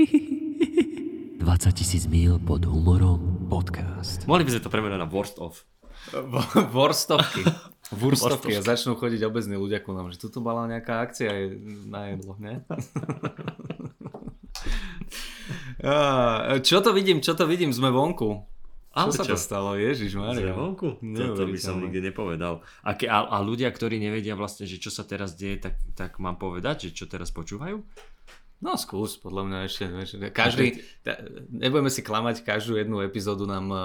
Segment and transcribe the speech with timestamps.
[0.00, 4.24] 20 tisíc mil pod humorom podcast.
[4.24, 5.60] Mohli by sme to premenať na worst of.
[6.72, 7.44] Vorstovky.
[7.92, 11.42] Vurstovky a začnú chodiť obezní ľudia ku nám, že tu bola nejaká akcia aj
[11.84, 12.64] na jedlo, ne?
[16.64, 18.44] Čo to vidím, čo to vidím, sme vonku.
[18.92, 19.32] Ale čo sa čo?
[19.32, 20.52] to stalo, Ježiš Maria.
[20.52, 21.00] Vonku?
[21.00, 22.60] Toto by som nikdy nepovedal.
[22.84, 26.20] A, ke, a, a ľudia, ktorí nevedia vlastne, že čo sa teraz deje, tak, tak
[26.20, 27.80] mám povedať, že čo teraz počúvajú?
[28.60, 29.84] No skús, podľa mňa ešte.
[29.88, 31.16] Vieš, každý, ta,
[31.48, 33.80] nebudeme si klamať, každú jednu epizódu nám uh,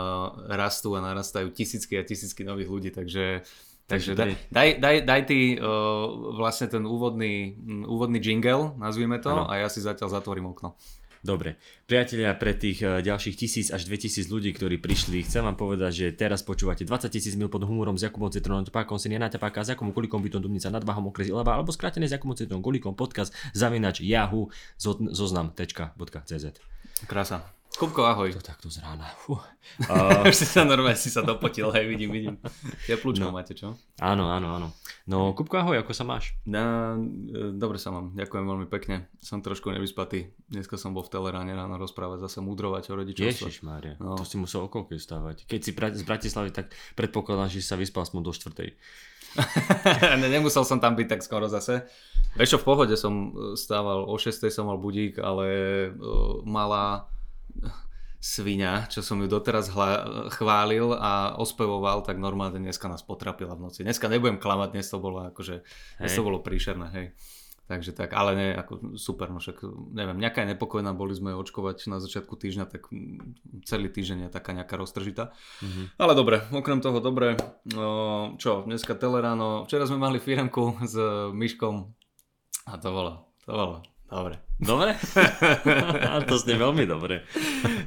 [0.52, 3.48] rastú a narastajú tisícky a tisícky nových ľudí, takže,
[3.88, 7.56] takže daj, daj, daj, daj ty uh, vlastne ten úvodný,
[7.88, 9.48] úvodný jingle, nazvime to, Áno.
[9.48, 10.76] a ja si zatiaľ zatvorím okno.
[11.26, 11.58] Dobre.
[11.90, 16.08] Priatelia, pre tých eh, ďalších tisíc až 2000 ľudí, ktorí prišli, chcem vám povedať, že
[16.14, 19.90] teraz počúvate 20 tisíc mil pod humorom s Jakubom Citronom Topákom, Synia Tepáka, s Jakubom
[19.90, 24.06] Kulikom, Bytom Dubnica, Nadváhom, Okres Ilava, alebo skrátené s Jakubom Citronom Kulikom, podcast, zavinač,
[24.78, 26.46] zo- zoznam.cz.
[27.10, 27.55] Krása.
[27.76, 28.32] Kupko, ahoj.
[28.32, 29.12] To takto z rána.
[29.20, 29.36] Fú.
[29.76, 32.36] Uh, si sa normálne si sa dopotil, hej, vidím, vidím.
[32.86, 33.36] Teplúčko No.
[33.36, 33.74] máte, čo?
[33.98, 34.68] Áno, áno, áno.
[35.04, 36.38] No, Kupko, ahoj, ako sa máš?
[36.46, 39.10] Na, e, dobre sa mám, ďakujem veľmi pekne.
[39.20, 40.32] Som trošku nevyspatý.
[40.48, 43.50] Dneska som bol v Teleráne ráno rozprávať, zase múdrovať o rodičovstve.
[43.50, 44.14] Ježiš Mária, No.
[44.16, 45.50] to si musel o koľkej stávať.
[45.50, 48.70] Keď si pra- z Bratislavy, tak predpokladám, že si sa vyspal aspoň do štvrtej.
[50.22, 51.84] ne, nemusel som tam byť tak skoro zase.
[52.38, 55.46] Vieš v pohode som e, stával, o 6 som mal budík, ale
[55.90, 57.10] uh, malá
[58.26, 59.90] svinia, čo som ju doteraz hla,
[60.34, 63.86] chválil a ospevoval, tak normálne dneska nás potrapila v noci.
[63.86, 65.62] Dneska nebudem klamať, dnes to bolo akože,
[66.02, 66.18] dnes Hej.
[66.18, 67.08] to bolo príšerné, hej.
[67.66, 69.58] Takže tak, ale ne, ako super, no však
[69.94, 72.94] neviem, nejaká je nepokojná, boli sme očkovať na začiatku týždňa, tak
[73.66, 75.34] celý týždeň je taká nejaká roztržitá.
[75.66, 75.98] Mhm.
[75.98, 77.38] Ale dobre, okrem toho dobre,
[77.74, 80.94] o, čo, dneska Teleráno, včera sme mali firemku s
[81.34, 81.90] Myškom
[82.70, 83.78] a to bolo, to bolo,
[84.10, 84.45] dobre.
[84.56, 84.96] Dobre?
[86.32, 87.28] to znie veľmi dobre.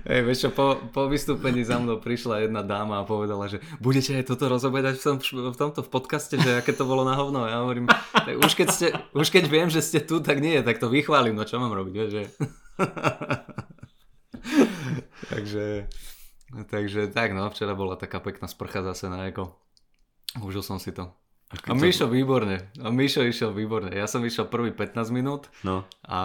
[0.05, 4.20] Hej, vieš čo, po, po vystúpení za mnou prišla jedna dáma a povedala, že budete
[4.20, 5.17] aj toto rozoberať v, tom,
[5.48, 7.48] v tomto v podcaste, že aké to bolo na hovno.
[7.48, 8.86] Ja hovorím, tak už keď, ste,
[9.17, 11.95] už keď viem, že ste tu, tak nie, tak to vychválim, no čo mám robiť,
[11.96, 12.23] vieš, že...
[15.33, 15.89] takže,
[16.68, 19.56] takže tak no, včera bola taká pekná sprcha zase na eko.
[20.45, 21.17] Užil som si to.
[21.48, 23.89] A Mišo výborne, a Mišo išiel výborne.
[23.89, 26.20] Ja som išiel prvý 15 minút No, a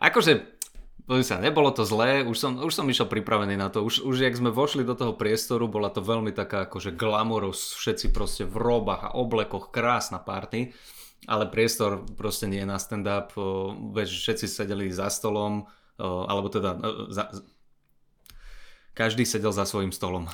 [0.00, 0.48] akože,
[1.04, 3.84] pozri sa, nebolo to zlé, už som, už som išiel pripravený na to.
[3.84, 8.16] Už, už jak sme vošli do toho priestoru, bola to veľmi taká akože glamorous, všetci
[8.16, 10.72] proste v robách a oblekoch, krásna party.
[11.24, 13.32] Ale priestor proste nie je na stand-up,
[13.96, 15.64] všetci sedeli za stolom,
[16.00, 17.32] alebo teda o, za,
[18.94, 20.30] každý sedel za svojím stolom,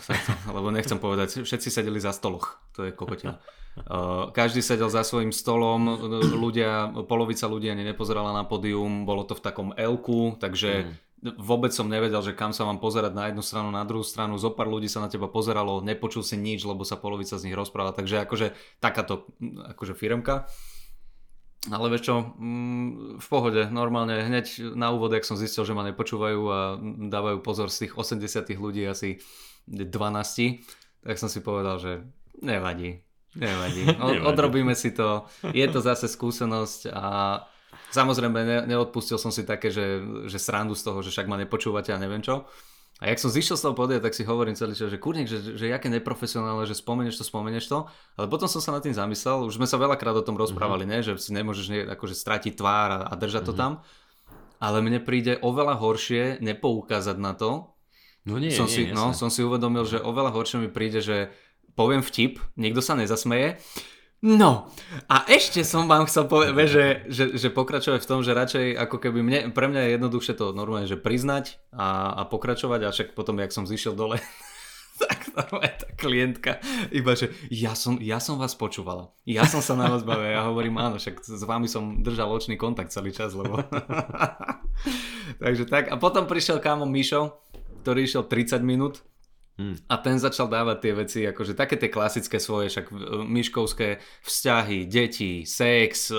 [0.56, 3.40] lebo nechcem povedať, všetci sedeli za stoloch, to je kokotina.
[3.88, 5.88] Uh, každý sedel za svojím stolom,
[6.36, 11.84] ľudia, polovica ľudí ani nepozerala na pódium, bolo to v takom L-ku, takže vôbec som
[11.84, 14.88] nevedel, že kam sa mám pozerať na jednu stranu, na druhú stranu, zo pár ľudí
[14.88, 18.46] sa na teba pozeralo, nepočul si nič, lebo sa polovica z nich rozprávala, takže akože
[18.80, 19.28] takáto
[19.76, 20.48] akože firemka.
[21.68, 25.84] Ale vieš čo, mm, v pohode, normálne hneď na úvod, jak som zistil, že ma
[25.84, 26.80] nepočúvajú a
[27.12, 29.20] dávajú pozor z tých 80 ľudí asi
[29.68, 29.84] 12,
[31.04, 32.00] tak som si povedal, že
[32.40, 33.04] nevadí,
[33.36, 33.86] Nevadí.
[34.26, 37.38] odrobíme si to, je to zase skúsenosť a
[37.94, 41.94] samozrejme ne, neodpustil som si také, že, že srandu z toho, že však ma nepočúvate
[41.94, 42.48] a neviem čo.
[43.00, 45.56] A jak som zišiel z toho podia, tak si hovorím celý čas, že kurník, že,
[45.56, 47.78] že jaké neprofesionálne, že spomenieš to, spomenieš to.
[48.14, 50.90] Ale potom som sa nad tým zamyslel, už sme sa veľakrát o tom rozprávali, Mhm.
[50.92, 50.98] ne?
[51.00, 53.80] že si nemôžeš ne, akože stratiť tvár a, a držať to tam.
[54.60, 57.72] Ale mne príde oveľa horšie nepoukázať na to.
[58.28, 58.92] no nie, som, nie, si, jasné.
[58.92, 61.32] no, som si uvedomil, že oveľa horšie mi príde, že
[61.72, 63.56] poviem vtip, niekto sa nezasmeje.
[64.20, 64.68] No,
[65.08, 69.00] a ešte som vám chcel povedať, že, že, že pokračovať v tom, že radšej ako
[69.00, 73.08] keby mne, pre mňa je jednoduchšie to normálne, že priznať a, a pokračovať a však
[73.16, 74.20] potom, jak som zišiel dole,
[75.08, 76.60] tak normálne tá klientka
[76.92, 80.44] iba, že ja som, ja som vás počúvala, ja som sa na vás bavil, ja
[80.52, 83.56] hovorím áno, však s vami som držal očný kontakt celý čas, lebo...
[85.42, 87.40] Takže tak, a potom prišiel kámo Mišo,
[87.80, 89.00] ktorý išiel 30 minút
[89.60, 89.76] Hm.
[89.92, 92.94] a ten začal dávať tie veci, akože také tie klasické svoje, však e,
[93.28, 96.16] myškovské vzťahy, deti, sex, e,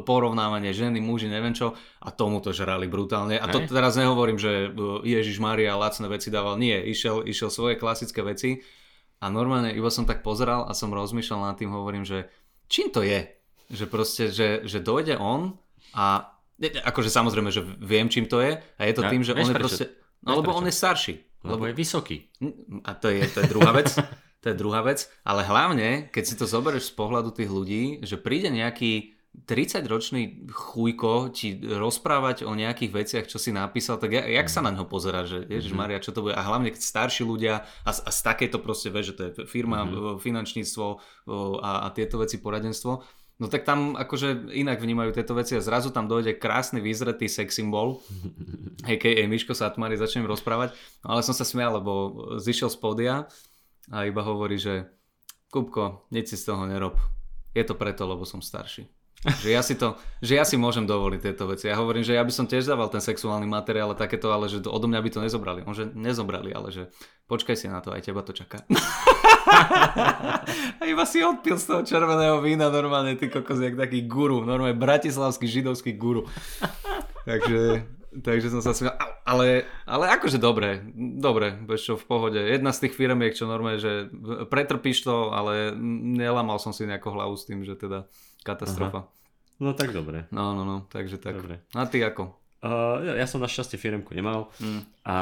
[0.00, 1.76] porovnávanie ženy, muži, neviem čo.
[2.00, 3.36] A tomu to žrali brutálne.
[3.36, 6.56] A to teraz nehovorím, že e, Ježiš Maria lacné veci dával.
[6.56, 8.64] Nie, išiel, išiel svoje klasické veci.
[9.20, 12.32] A normálne iba som tak pozeral a som rozmýšľal nad tým, hovorím, že
[12.72, 13.28] čím to je?
[13.68, 15.60] Že proste, že, že dojde on
[15.92, 16.32] a
[16.64, 18.56] akože samozrejme, že viem, čím to je.
[18.56, 19.84] A je to Ja, tým, že on je proste...
[20.24, 21.29] No lebo on je starší.
[21.44, 22.16] Lebo je vysoký.
[22.84, 23.88] A to je, to je druhá vec.
[24.40, 25.04] To je druhá vec.
[25.20, 31.30] Ale hlavne, keď si to zoberieš z pohľadu tých ľudí, že príde nejaký 30-ročný chujko
[31.30, 35.22] ti rozprávať o nejakých veciach, čo si napísal, tak ja, jak sa na ňo pozera,
[35.22, 36.34] že Ježiš Maria, čo to bude?
[36.34, 39.86] A hlavne keď starší ľudia a, a z takéto proste, vieš, že to je firma,
[39.86, 40.18] mm-hmm.
[40.18, 40.84] finančníctvo
[41.62, 43.06] a, a tieto veci, poradenstvo,
[43.40, 47.56] No tak tam akože inak vnímajú tieto veci a zrazu tam dojde krásny vyzretý sex
[47.56, 48.04] symbol,
[48.90, 49.24] a.k.a.
[49.24, 51.92] Miško Satmari, začnem rozprávať, no ale som sa smial, lebo
[52.36, 53.14] zišiel z pódia
[53.88, 54.92] a iba hovorí, že
[55.50, 56.94] Kupko, nič si z toho nerob.
[57.50, 58.86] Je to preto, lebo som starší.
[59.20, 61.68] Že ja, si to, že ja si môžem dovoliť tieto veci.
[61.68, 64.64] Ja hovorím, že ja by som tiež dával ten sexuálny materiál a takéto, ale že
[64.64, 65.60] odo mňa by to nezobrali.
[65.68, 66.88] On že nezobrali, ale že
[67.28, 68.64] počkaj si na to, aj teba to čaká.
[70.80, 74.76] a iba si odpil z toho červeného vína normálne, ty kokos, jak taký guru, normálne
[74.76, 76.26] bratislavský židovský guru.
[77.28, 78.98] Takže Takže som sa smial.
[79.22, 82.42] Ale, ale akože dobre, dobre, vieš čo, v pohode.
[82.42, 84.10] Jedna z tých firmiek, čo normálne, že
[84.50, 85.70] pretrpíš to, ale
[86.18, 88.10] nelamal som si nejako hlavu s tým, že teda
[88.42, 89.06] katastrofa.
[89.06, 89.10] Aha.
[89.62, 90.26] No tak dobre.
[90.34, 91.38] No, no, no, takže tak.
[91.38, 91.62] Dobre.
[91.70, 92.34] A ty ako?
[92.60, 95.06] Uh, ja som našťastie firmku nemal mm.
[95.06, 95.16] a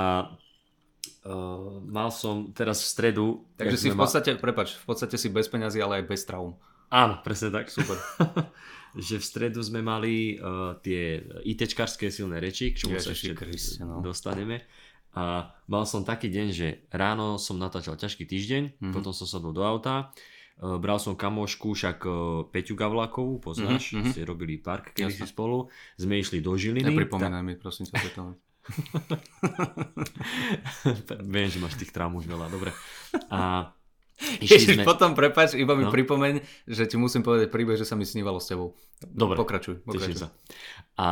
[1.29, 3.27] uh, mal som teraz v stredu...
[3.61, 4.41] Takže si v podstate, mal...
[4.41, 6.57] prepač, v podstate si bez peňazí, ale aj bez traum.
[6.89, 7.69] Áno, presne tak.
[7.69, 8.01] Super.
[8.97, 13.85] že v stredu sme mali uh, tie ITčkarské silné reči, k čomu sa ešte Christ,
[13.85, 14.01] no.
[14.01, 14.65] dostaneme.
[15.13, 18.93] A mal som taký deň, že ráno som natáčal ťažký týždeň, mm-hmm.
[18.95, 20.11] potom som sadol do auta,
[20.65, 22.15] uh, bral som kamošku, však uh,
[22.49, 24.11] Peťu Gavlákovú, poznáš, mm-hmm.
[24.15, 25.69] ste robili park kedy si spolu,
[26.01, 26.89] sme išli do Žiliny.
[26.89, 28.48] Nepripomínaj mi, prosím sa, to.
[31.33, 32.73] Viem, že máš tých traum už veľa, dobre.
[33.33, 33.73] A
[34.43, 34.83] Ježiš, sme...
[34.83, 35.95] potom prepač, iba mi no.
[35.95, 38.75] pripomeň, že ti musím povedať príbeh, že sa mi snívalo s tebou.
[38.99, 39.87] Dobre, pokračuj.
[39.87, 40.27] pokračuj.
[40.27, 40.35] sa.
[40.99, 41.09] A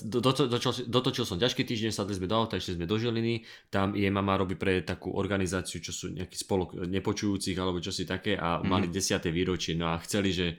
[0.00, 3.44] do, do, dotočil, dotočil som ťažký týždeň, sadli sme do auta, išli sme do Žiliny,
[3.68, 8.08] tam jej mama robí pre takú organizáciu, čo sú nejaký spolok nepočujúcich alebo čo si
[8.08, 8.64] také a mm.
[8.64, 10.56] mali desiate výročie, no a chceli, že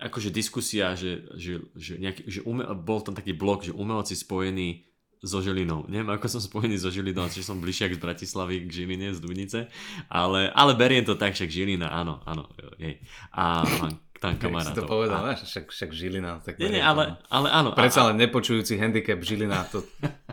[0.00, 4.95] akože diskusia, že, že, že, nejaký, že ume, bol tam taký blok, že umelci spojení
[5.26, 5.84] so Žilinou.
[5.90, 9.60] Neviem, ako som spojený so Žilinou, či som bližšie z Bratislavy k Žiline, z Dunice,
[10.08, 12.46] ale, ale beriem to tak, však Žilina, áno, áno.
[12.78, 13.02] Jej.
[13.34, 14.72] A mám tam kamarátov.
[14.72, 15.36] si to povedal, a...
[15.36, 16.40] však, však Žilina.
[16.40, 17.76] Tak nie, nie, ale, ale áno.
[17.76, 19.84] Predsa len nepočujúci handicap Žilina, to...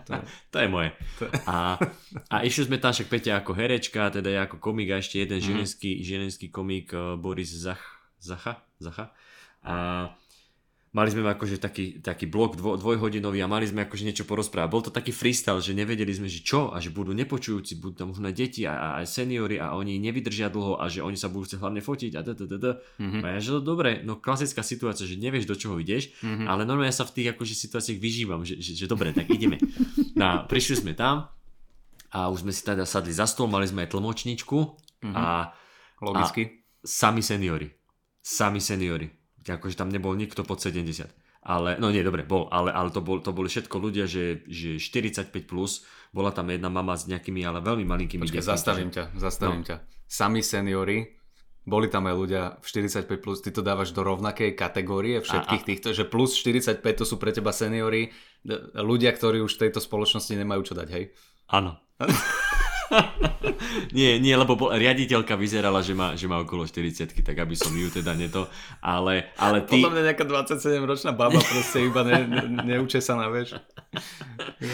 [0.03, 0.19] To,
[0.51, 0.91] to je moje.
[1.47, 1.79] A,
[2.27, 5.39] a išli sme tam však Peťa ako herečka, teda ja ako komik a ešte jeden
[5.39, 5.47] mm-hmm.
[5.47, 7.79] žilinský, žilinský komik eh, Boris Zach,
[8.19, 9.15] Zacha, Zacha.
[9.63, 10.11] A
[10.93, 14.69] mali sme akože taký, taký blok dvo, dvojhodinový a mali sme akože niečo porozprávať.
[14.69, 18.13] Bol to taký freestyle, že nevedeli sme, že čo a že budú nepočujúci, budú tam
[18.13, 21.49] možno deti a, a aj seniory a oni nevydržia dlho a že oni sa budú
[21.49, 22.71] chcieť hlavne fotiť a da, da, da, da.
[23.01, 23.21] Mm-hmm.
[23.25, 26.45] A ja, že to dobre, no klasická situácia, že nevieš do čoho ideš, mm-hmm.
[26.45, 29.57] ale normálne ja sa v tých akože situáciách vyžívam, že, že, že dobre, tak ideme.
[30.13, 31.25] No, prišli sme tam
[32.13, 35.13] a už sme si teda sadli za stôl, mali sme aj tlmočničku mm-hmm.
[35.17, 35.49] a,
[36.05, 36.43] Logicky.
[36.45, 37.73] a sami seniory.
[38.21, 41.11] Sami seniory akože tam nebol nikto pod 70.
[41.43, 44.79] Ale, no nie, dobre, bol, ale, ale to, bol, to boli všetko ľudia, že, že
[44.79, 45.83] 45 plus,
[46.15, 49.03] bola tam jedna mama s nejakými, ale veľmi malinkými Počkej, zastavím že...
[49.03, 49.67] ťa, zastavím no.
[49.67, 49.75] ťa.
[50.07, 51.19] Sami seniory,
[51.67, 55.65] boli tam aj ľudia v 45 plus, ty to dávaš do rovnakej kategórie všetkých a,
[55.67, 55.67] a.
[55.67, 58.15] týchto, že plus 45 to sú pre teba seniory,
[58.79, 61.11] ľudia, ktorí už v tejto spoločnosti nemajú čo dať, hej?
[61.51, 61.75] Áno.
[63.97, 67.71] nie, nie, lebo bol, riaditeľka vyzerala, že má, že má okolo 40 tak aby som
[67.73, 68.47] ju teda neto,
[68.83, 69.79] ale, ale ty...
[69.79, 72.43] Podľa mňa nejaká 27 ročná baba proste iba ne, ne,
[72.75, 73.57] neučesaná, vieš.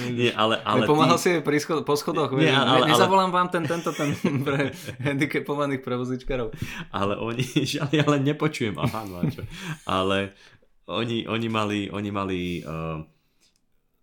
[0.10, 1.24] Nie, ale, ale Pomáhal ty...
[1.24, 4.16] si jej schod- po schodoch, nie, ale, ale, nezavolám vám ten, tento, ten
[4.48, 4.72] pre
[5.04, 6.56] handicapovaných prevozičkarov.
[6.94, 7.44] Ale oni,
[7.84, 9.44] ale, ale nepočujem, aha, no čo.
[9.86, 10.34] Ale
[10.90, 13.04] oni, oni mali, oni mali uh,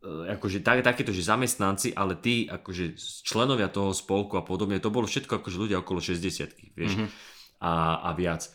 [0.06, 2.96] akože tak, takéto, že zamestnanci, ale tí akože
[3.26, 7.08] členovia toho spolku a podobne, to bolo všetko akože ľudia okolo 60 vieš, mm-hmm.
[7.62, 7.72] a,
[8.06, 8.46] a viac.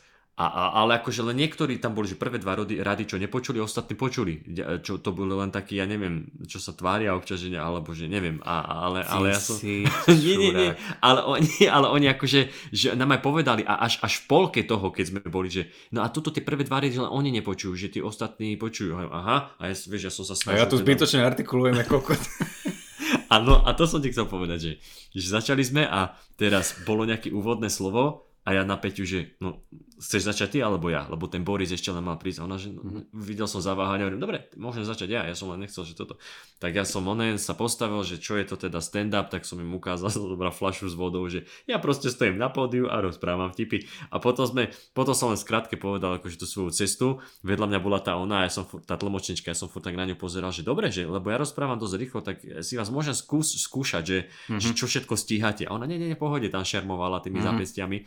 [0.42, 3.62] A, a, ale akože len niektorí tam boli, že prvé dva rady, rady čo nepočuli,
[3.62, 4.42] ostatní počuli.
[4.82, 8.10] Čo to bolo len taký, ja neviem, čo sa tvária občas, že ne, alebo že
[8.10, 8.42] neviem.
[8.42, 9.62] A, ale, ale ja som...
[9.62, 10.72] nie, nie, nie.
[10.98, 14.90] Ale oni, ale oni akože, že nám aj povedali a až, až v polke toho,
[14.90, 17.94] keď sme boli, že no a toto tie prvé dva rady len oni nepočujú, že
[17.94, 18.98] tí ostatní počujú.
[18.98, 20.58] Aha, a ja, vieš, ja som sa snažil.
[20.58, 21.30] A ja tu teda- zbytočne teda...
[21.38, 22.18] artikulujem ako
[23.36, 24.72] Áno, a to som ti chcel povedať, že,
[25.16, 29.62] že začali sme a teraz bolo nejaké úvodné slovo a ja na Peťu, že no,
[30.02, 32.42] chceš začať ty alebo ja, lebo ten Boris ešte len mal prísť.
[32.42, 33.14] Ona, že mm-hmm.
[33.14, 36.18] videl som zaváhanie, hovorím, dobre, môžem začať ja, ja som len nechcel, že toto.
[36.58, 39.70] Tak ja som onen sa postavil, že čo je to teda stand-up, tak som im
[39.78, 43.86] ukázal, dobrá flašu s vodou, že ja proste stojím na pódiu a rozprávam vtipy.
[44.10, 48.02] A potom sme, potom som len skrátke povedal akože tú svoju cestu, vedľa mňa bola
[48.02, 50.90] tá ona, ja som, tá tlmočnička, ja som furt tak na ňu pozeral, že dobre,
[50.90, 54.58] že, lebo ja rozprávam dosť rýchlo, tak si vás môžem skús, skúšať, že, mm-hmm.
[54.58, 55.70] že čo všetko stíhate.
[55.70, 57.54] A ona, nie, nie, nie, pohode, tam šermovala tými mm-hmm.
[57.54, 57.98] zápestiami.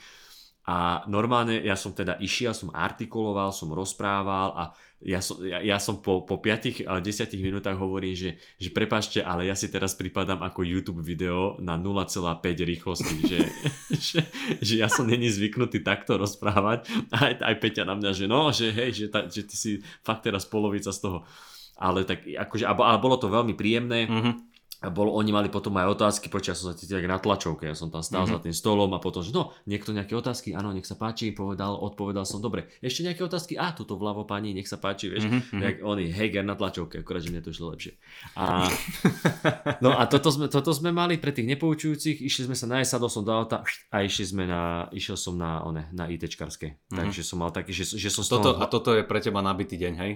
[0.64, 4.64] A normálne ja som teda išiel, som artikuloval, som rozprával a
[5.04, 9.20] ja som, ja, ja som po, po 5 a 10 minútach hovorím, že, že prepačte,
[9.20, 13.40] ale ja si teraz pripadám ako YouTube video na 0,5 rýchlosti, že,
[14.08, 14.20] že,
[14.64, 16.88] že ja som není zvyknutý takto rozprávať.
[17.12, 20.24] Aj, aj Peťa na mňa, že no, že hej, že, ta, že ty si fakt
[20.24, 21.28] teraz polovica z toho.
[21.76, 24.08] Ale tak akože, ale bolo to veľmi príjemné.
[24.08, 24.53] Mhm.
[24.82, 27.88] A bol, oni mali potom aj otázky, počas som sa cítil na tlačovke, ja som
[27.88, 28.36] tam stál mm-hmm.
[28.36, 31.78] za tým stolom a potom, že no, niekto nejaké otázky, áno, nech sa páči, povedal,
[31.78, 35.60] odpovedal som, dobre, ešte nejaké otázky, a tuto vľavo pani, nech sa páči, vieš, mm-hmm.
[35.62, 37.96] jak oni, Heger na tlačovke, akorát, že mne to išlo lepšie.
[38.36, 38.68] A,
[39.84, 43.08] no a toto sme, toto sme mali pre tých nepoučujúcich, išli sme sa nájsť, sadol
[43.08, 46.98] som do auta a išli sme na, išiel som na, one, na ITčkarské, mm-hmm.
[46.98, 48.60] takže som mal taký, že, že som Toto, toho...
[48.60, 50.12] a toto je pre teba nabitý deň, hej?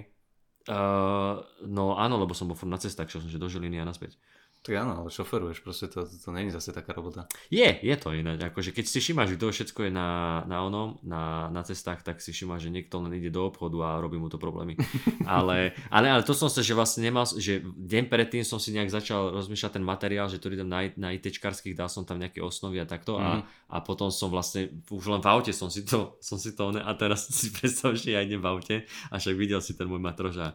[0.69, 4.19] Uh, no áno, lebo som bol na cestách, šiel som že do Žiliny a naspäť.
[4.59, 7.31] Tak áno, ale šoferuješ, proste to, to, není zase taká robota.
[7.47, 8.43] Je, je to ináč.
[8.43, 12.35] Akože keď si všimáš, kto všetko je na, na onom, na, na cestách, tak si
[12.35, 14.75] všimáš, že niekto len ide do obchodu a robí mu to problémy.
[15.23, 18.91] ale, ale, ale to som sa, že vlastne nemal, že deň predtým som si nejak
[18.91, 22.83] začal rozmýšľať ten materiál, že to idem na, na ITčkarských, dal som tam nejaké osnovy
[22.83, 23.23] a takto mm.
[23.23, 23.31] a,
[23.71, 26.91] a potom som vlastne, už len v aute som si to, som si to, a
[26.99, 28.75] teraz si predstav, že ja idem v aute
[29.07, 30.49] a však videl si ten môj matrož a,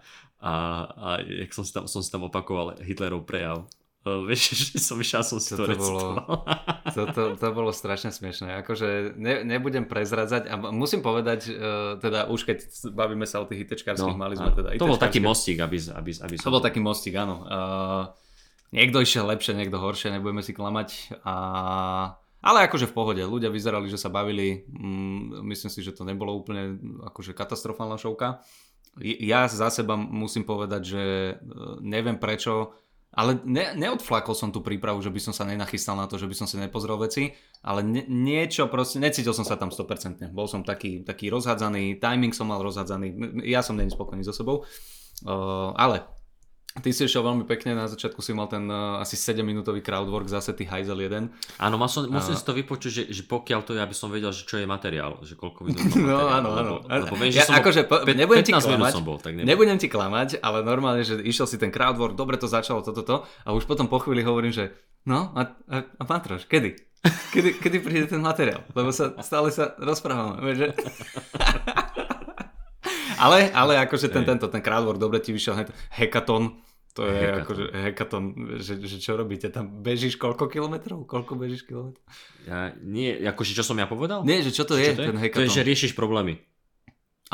[0.44, 0.52] a,
[0.92, 3.64] a jak som si tam, som si tam opakoval Hitlerov prejav
[4.04, 6.20] vieš, že som išiel, som si to, to bolo,
[6.96, 8.60] to, to, to bolo strašne smiešné.
[8.60, 12.58] Akože ne, nebudem prezradzať a musím povedať, uh, teda už keď
[12.92, 16.10] bavíme sa o tých ITčkárských, no, mali sme teda To bol taký mostík, aby, aby,
[16.20, 16.44] aby som...
[16.52, 17.48] To bol taký mostík, áno.
[17.48, 18.02] Uh,
[18.76, 21.20] niekto išiel lepšie, niekto horšie, nebudeme si klamať.
[21.24, 21.34] A...
[22.44, 26.36] Ale akože v pohode, ľudia vyzerali, že sa bavili, mm, myslím si, že to nebolo
[26.36, 26.76] úplne
[27.08, 28.44] akože katastrofálna šovka.
[29.00, 31.02] Ja za seba musím povedať, že
[31.82, 32.83] neviem prečo,
[33.14, 36.34] ale ne, neodflakol som tú prípravu, že by som sa nenachystal na to, že by
[36.34, 37.30] som si nepozrel veci,
[37.62, 40.34] ale ne, niečo proste, necítil som sa tam 100%.
[40.34, 44.66] Bol som taký, taký rozhádzaný, timing som mal rozhádzaný, ja som není spokojný so sebou.
[45.22, 46.02] Uh, ale
[46.74, 50.26] Ty si išiel veľmi pekne, na začiatku si mal ten uh, asi 7 minútový crowdwork,
[50.26, 51.30] zase ty hajzel jeden.
[51.54, 54.10] Áno, mal som, musím uh, si to vypočuť, že, že pokiaľ to ja by som
[54.10, 56.82] vedel, že čo je materiál, že koľko minút No áno, áno.
[56.82, 59.46] Lebo, lebo viem, ja, že som akože, po, nebudem ti klamať, som bol, tak nebudem.
[59.54, 63.22] nebudem ti klamať, ale normálne, že išiel si ten crowdwork, dobre to začalo, toto, to,
[63.22, 64.74] a už potom po chvíli hovorím, že
[65.06, 66.74] no a, a, a Matroš, kedy?
[67.30, 68.66] Kedy, kedy príde ten materiál?
[68.74, 70.74] Lebo sa stále sa rozprávame, že...
[73.18, 76.58] ale, ale akože ten, tento, ten crowdwork, dobre ti vyšiel hekaton,
[76.94, 77.42] to je hekaton.
[77.42, 78.24] akože hekaton,
[78.62, 79.50] že, že čo robíte?
[79.50, 81.04] Tam bežíš koľko kilometrov?
[81.04, 82.02] Koľko bežíš kilometrov?
[82.46, 84.22] Ja, nie, akože čo som ja povedal?
[84.22, 85.08] Nie, že čo to je, čo to je?
[85.10, 85.42] ten hekaton?
[85.42, 86.38] To je, že riešiš problémy.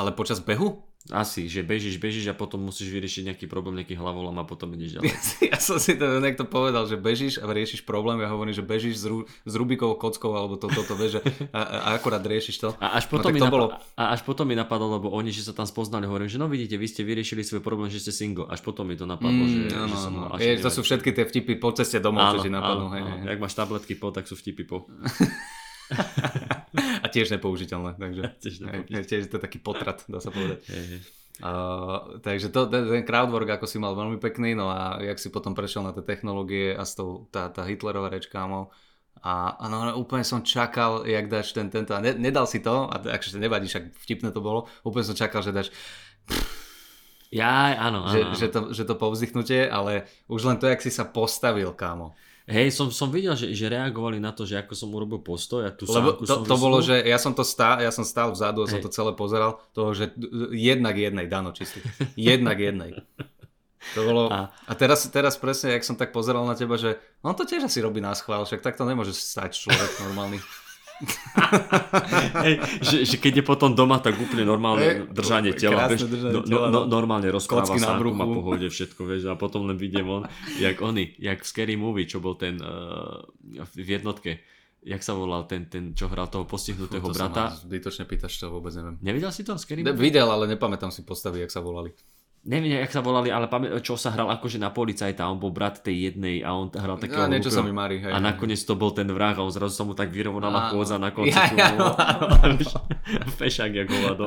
[0.00, 0.89] Ale počas behu?
[1.08, 5.00] Asi, že bežíš, bežíš a potom musíš vyriešiť nejaký problém, nejaký hlavolom a potom ideš
[5.00, 5.08] ďalej.
[5.48, 9.00] ja som si to niekto povedal, že bežíš a riešiš problém, ja hovorím, že bežíš
[9.00, 11.24] s, Ru, s Rubikovou kockou alebo toto, to, to, vieš,
[11.56, 12.68] a, a, akurát riešiš to.
[12.76, 13.66] A až, no potom no, mi to napad- bolo...
[13.96, 16.76] a až potom mi napadlo, lebo oni, že sa tam spoznali, hovorím, že no vidíte,
[16.76, 18.44] vy ste vyriešili svoj problém, že ste single.
[18.52, 20.36] Až potom mi to napadlo, mm, že, áno, že som áno.
[20.36, 22.92] Je, to sú všetky tie vtipy po ceste domov, čo ti napadnú.
[22.92, 23.20] Áno, hej, hej.
[23.34, 24.84] Jak máš tabletky po, tak sú vtipy po.
[27.04, 29.04] a tiež nepoužiteľné, takže tiež, nepoužiteľné.
[29.06, 30.62] tiež to je taký potrat, dá sa povedať.
[31.40, 35.32] Uh, takže to, ten, ten crowdwork ako si mal veľmi pekný, no a jak si
[35.32, 38.68] potom prešiel na tie technológie a s tou, tá, tá Hitlerová reč, kámo,
[39.20, 42.60] a, a no, no, úplne som čakal, jak dáš ten, tento, a ne, nedal si
[42.60, 45.68] to, a akože nevadí, však vtipné to bolo, úplne som čakal, že dáš
[47.30, 48.34] ja, áno, áno, že, áno.
[48.34, 52.18] Že, to, že to povzdychnutie, ale už len to, jak si sa postavil, kámo.
[52.50, 55.70] Hej, som, som videl, že, že reagovali na to, že ako som urobil postoj a
[55.70, 58.62] tu Lebo to, som to bolo, že ja som to stál, ja som stál vzadu
[58.62, 58.72] a Hej.
[58.74, 60.10] som to celé pozeral, toho, že
[60.50, 61.78] jednak jednej, Dano čistý.
[62.18, 63.06] Jednak jednej.
[63.96, 64.22] To bolo...
[64.28, 67.64] A, a teraz, teraz presne, jak som tak pozeral na teba, že on to tiež
[67.64, 70.36] asi robí na schvál, však takto nemôže stať človek normálny.
[72.44, 72.54] Hej,
[72.84, 75.88] že, že keď je potom doma, tak úplne normálne držanie tela.
[75.88, 79.64] Vieš, držanie no, tela no, no, normálne rozpráva sa, má pohode, všetko, vieš, a potom
[79.64, 80.22] len vidím on,
[80.60, 83.24] jak oni, jak v Scary Movie, čo bol ten uh,
[83.72, 84.44] v jednotke,
[84.84, 87.52] jak sa volal ten, ten čo hral toho postihnutého Fú, to brata.
[87.52, 88.96] Zbytočne pýtaš, to vôbec neviem.
[89.00, 89.56] Nevidel si to?
[89.56, 89.96] Scary Movie?
[89.96, 91.92] Videl, ale nepamätám si postavy, jak sa volali
[92.40, 95.84] neviem, jak sa volali, ale pamä- čo sa hral akože na policajta, on bol brat
[95.84, 97.20] tej jednej a on hral takého...
[97.20, 99.76] Ja, niečo sa mi marí, hej, A nakoniec to bol ten vrah a on zrazu
[99.76, 101.36] sa mu tak vyrovnala chôdza na konci.
[101.36, 101.92] Ja, ja, no,
[103.40, 104.24] Fešák, jak hovado,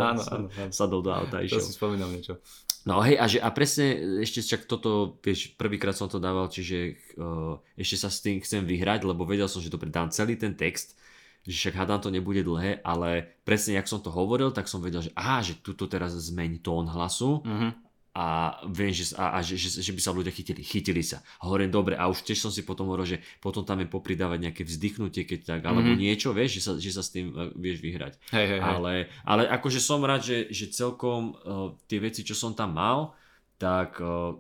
[0.70, 1.58] sadol do auta a išiel.
[1.58, 2.38] To si spomínam niečo.
[2.86, 7.00] No hej, a, že, a presne, ešte však toto, vieš, prvýkrát som to dával, čiže
[7.16, 10.52] uh, ešte sa s tým chcem vyhrať, lebo vedel som, že to predám celý ten
[10.52, 11.00] text,
[11.48, 15.00] že však hádam to nebude dlhé, ale presne jak som to hovoril, tak som vedel,
[15.00, 19.58] že aha, že tuto teraz zmení tón hlasu, mm-hmm a viem, že, a, a že,
[19.58, 20.62] že, že by sa ľudia chytili.
[20.62, 21.26] Chytili sa.
[21.42, 24.62] Hovorím, dobre, a už tiež som si potom hovoril, že potom tam je popridávať nejaké
[24.62, 26.06] vzdychnutie, keď tak, alebo mm-hmm.
[26.06, 28.22] niečo, vieš, že sa, že sa s tým uh, vieš vyhrať.
[28.30, 28.62] Hej, hej.
[28.62, 28.94] Ale,
[29.26, 33.18] ale akože som rád, že, že celkom uh, tie veci, čo som tam mal,
[33.58, 34.38] tak uh,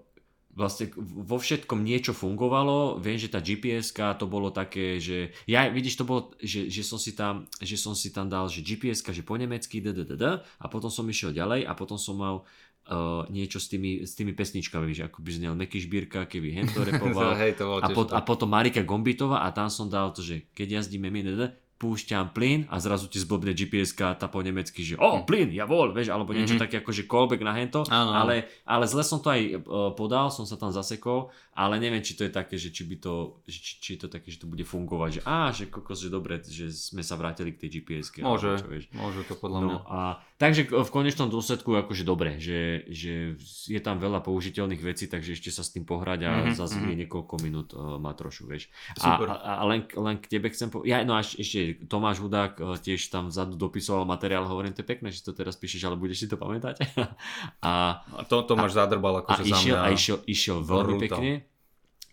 [0.54, 3.02] vlastne vo všetkom niečo fungovalo.
[3.02, 3.90] Viem, že tá gps
[4.22, 7.98] to bolo také, že ja, vidíš, to bolo, že, že, som si tam, že som
[7.98, 11.74] si tam dal, že gps že po nemecky, dddd, a potom som išiel ďalej a
[11.74, 12.46] potom som mal
[12.90, 16.84] uh, niečo s tými, s tými pesničkami, že ako by znel Meky Šbírka, keby Hento
[16.90, 20.48] repoval Hej, to a, pot, a potom Marika Gombitová a tam som dal to, že
[20.52, 21.42] keď jazdíme my, dd,
[21.74, 26.16] púšťam plyn a zrazu ti zblbne gps tá po nemecky, že o, plyn, javol, vieš,
[26.16, 26.64] alebo niečo Mhm.
[26.64, 28.16] také ako, že callback na hento, áno.
[28.16, 29.68] ale, ale zle som to aj
[30.00, 33.14] podal, som sa tam zasekol, ale neviem, či to je také, že či by to,
[33.46, 36.10] že, či, či je to také, že to bude fungovať, že á, že kokos, že
[36.10, 38.86] dobre, že sme sa vrátili k tej gps Môže, čo, vieš.
[38.92, 39.70] môže to podľa mňa.
[39.70, 40.00] No a
[40.36, 45.50] takže v konečnom dôsledku akože dobre, že, že je tam veľa použiteľných vecí, takže ešte
[45.50, 46.86] sa s tým pohrať a Mhm, mm-hmm, zase mhm.
[46.86, 48.68] je niekoľko minút uh, má trošu, vieš.
[48.96, 49.30] Super.
[49.30, 52.18] A, a, a len, len k tebe chcem povedať, ja, no a eš- ešte Tomáš
[52.18, 55.84] Hudák uh, tiež tam vzadu dopisoval materiál, hovorím, to je pekné, že to teraz píšeš,
[55.84, 56.82] ale budeš si to pamätať.
[57.62, 59.80] a, A to, to máš zadrbal a akože za išiel, mňa.
[59.80, 61.20] a išiel, išiel veľmi brutál.
[61.20, 61.32] pekne.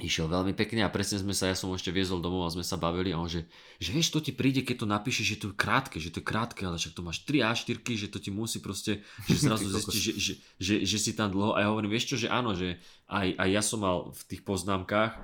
[0.01, 2.81] Išiel veľmi pekne a presne sme sa, ja som ešte viezol domov a sme sa
[2.81, 3.45] bavili a on že,
[3.77, 6.27] že vieš, to ti príde, keď to napíšeš, že to je krátke, že to je
[6.27, 10.01] krátke, ale však to máš 3 A4, že to ti musí proste, že zrazu zistíš,
[10.01, 11.53] že, že, že, že, si tam dlho.
[11.53, 12.81] A ja hovorím, vieš čo, že áno, že
[13.13, 15.19] aj, aj ja som mal v tých poznámkach e,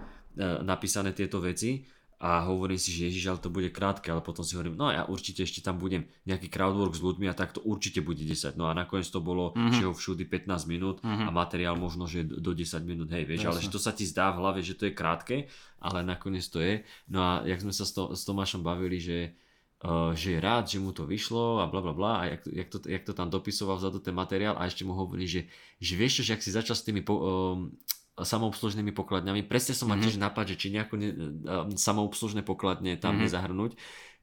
[0.61, 4.57] napísané tieto veci a hovorím si, že ježiš, ale to bude krátke, ale potom si
[4.57, 8.01] hovorím, no ja určite ešte tam budem nejaký crowdwork s ľuďmi a tak to určite
[8.01, 8.57] bude 10.
[8.57, 9.55] No a nakoniec to bolo Mhm.
[9.55, 9.73] mm-hmm.
[9.77, 11.29] všeho všudy 15 minút Mhm.
[11.29, 13.65] a materiál možno, že do 10 minút, hej, vieš, ale Jasne.
[13.65, 15.37] že to sa ti zdá v hlave, že to je krátke,
[15.79, 16.81] ale nakoniec to je.
[17.07, 19.37] No a jak sme sa s, to, s Tomášom bavili, že
[19.77, 22.69] Uh, že je rád, že mu to vyšlo a bla bla bla a jak jak,
[22.73, 26.13] to, jak to tam dopisoval vzadu ten materiál a ešte mu hovorí, že, že vieš
[26.17, 27.77] čo, že ak si začal s tými po, um,
[28.17, 30.05] samoobslužnými pokladňami, presne som mal Mhm.
[30.09, 33.23] tiež nápad, že či nejako ne, um, samoobslužné pokladne tam Mhm.
[33.29, 33.73] nezahrnúť,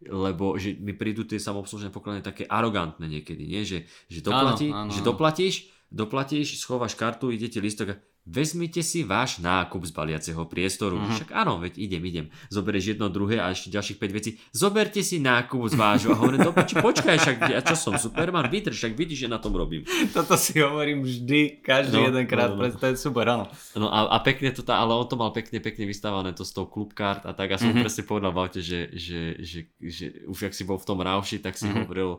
[0.09, 3.61] lebo že mi prídu tie samoobslužné pokladne také arogantné niekedy, nie?
[3.61, 8.79] Že, že, doplatí, Áno, áno, že doplatíš, doplatíš, schováš kartu, ide ti listok a vezmite
[8.79, 10.95] si váš nákup z baliaceho priestoru.
[10.95, 11.11] Mhm.
[11.11, 12.25] Však áno, veď idem, idem.
[12.47, 14.29] Zoberieš jedno, druhé a ešte ďalších 5 vecí.
[14.49, 16.09] Zoberte si nákup z vášho.
[16.11, 19.37] A hovorím, do piči, počkaj, však ja čo som, Superman, vydrž, však vidíš, že na
[19.37, 19.83] tom robím.
[20.09, 22.71] Toto si hovorím vždy, každý No, jeden krát, no, no.
[22.71, 23.45] to je super, áno.
[23.75, 26.51] No a, a pekne to tá, ale on to mal pekne, pekne vystávané to s
[26.51, 27.75] tou klubkart a tak a som Mhm.
[27.75, 27.83] mm-hmm.
[27.83, 31.37] presne povedal v aute, že, že, že, že, už ak si bol v tom rauši,
[31.37, 31.69] tak si Mhm.
[31.69, 31.83] mm-hmm.
[31.83, 32.09] hovoril,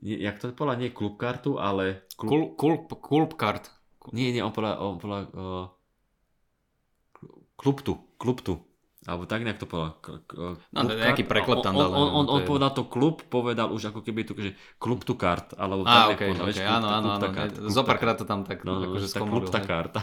[0.00, 3.68] nie, jak to povedal, nie klubkartu, ale klub, Kul, kulp, kulp kart.
[4.10, 5.66] Nie, nie, on povedal, on povedal uh,
[7.56, 8.56] klubtu, klubtu.
[9.08, 9.96] Alebo tak nejak to povedal.
[10.04, 12.84] K- k- No, klub nejaký preklep tam dal, On, on, on, to on povedal to
[12.84, 16.44] klub, povedal už ako keby to, že klub tu kart, alebo tak nejak okej, povedal,
[16.44, 17.22] vieš, klub- áno, áno, klub áno.
[17.24, 19.68] tá klub tá Zopárkrát to tam tak No, no, akože že tá skomolil, klubtá hej.
[19.68, 20.00] karta.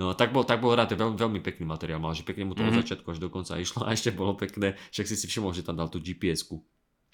[0.00, 2.64] No, tak bol, tak bol rád, veľmi, veľmi pekný materiál mal, že pekne mu to
[2.64, 2.72] mm-hmm.
[2.72, 2.80] Mhm.
[2.80, 5.60] od začiatku až do konca išlo a ešte bolo pekné, však si si všimol, že
[5.60, 6.56] tam dal tú GPS-ku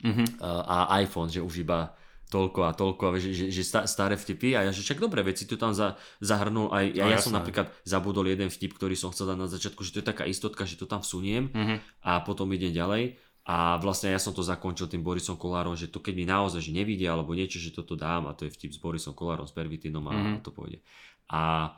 [0.06, 0.38] Mhm.
[0.38, 4.14] a a iPhone, že už iba toľko a toľko, a že, že, že sta- staré
[4.14, 7.18] vtipy a ja, že však dobre veci tu tam za, zahrnul aj, ja, No, ja
[7.18, 10.24] som napríklad zabudol jeden vtip, ktorý som chcel dať na začiatku, že to je taká
[10.24, 11.76] istotka, že to tam vsuniem Mhm.
[12.02, 15.98] a potom idem ďalej a vlastne ja som to zakončil tým Borisom Kolárom, že to
[15.98, 18.78] keď mi naozaj že nevidia alebo niečo, že toto dám a to je vtip s
[18.78, 20.44] Borisom Kolárom, s Pervitinom a Mhm.
[20.44, 20.84] to pôjde.
[21.26, 21.72] A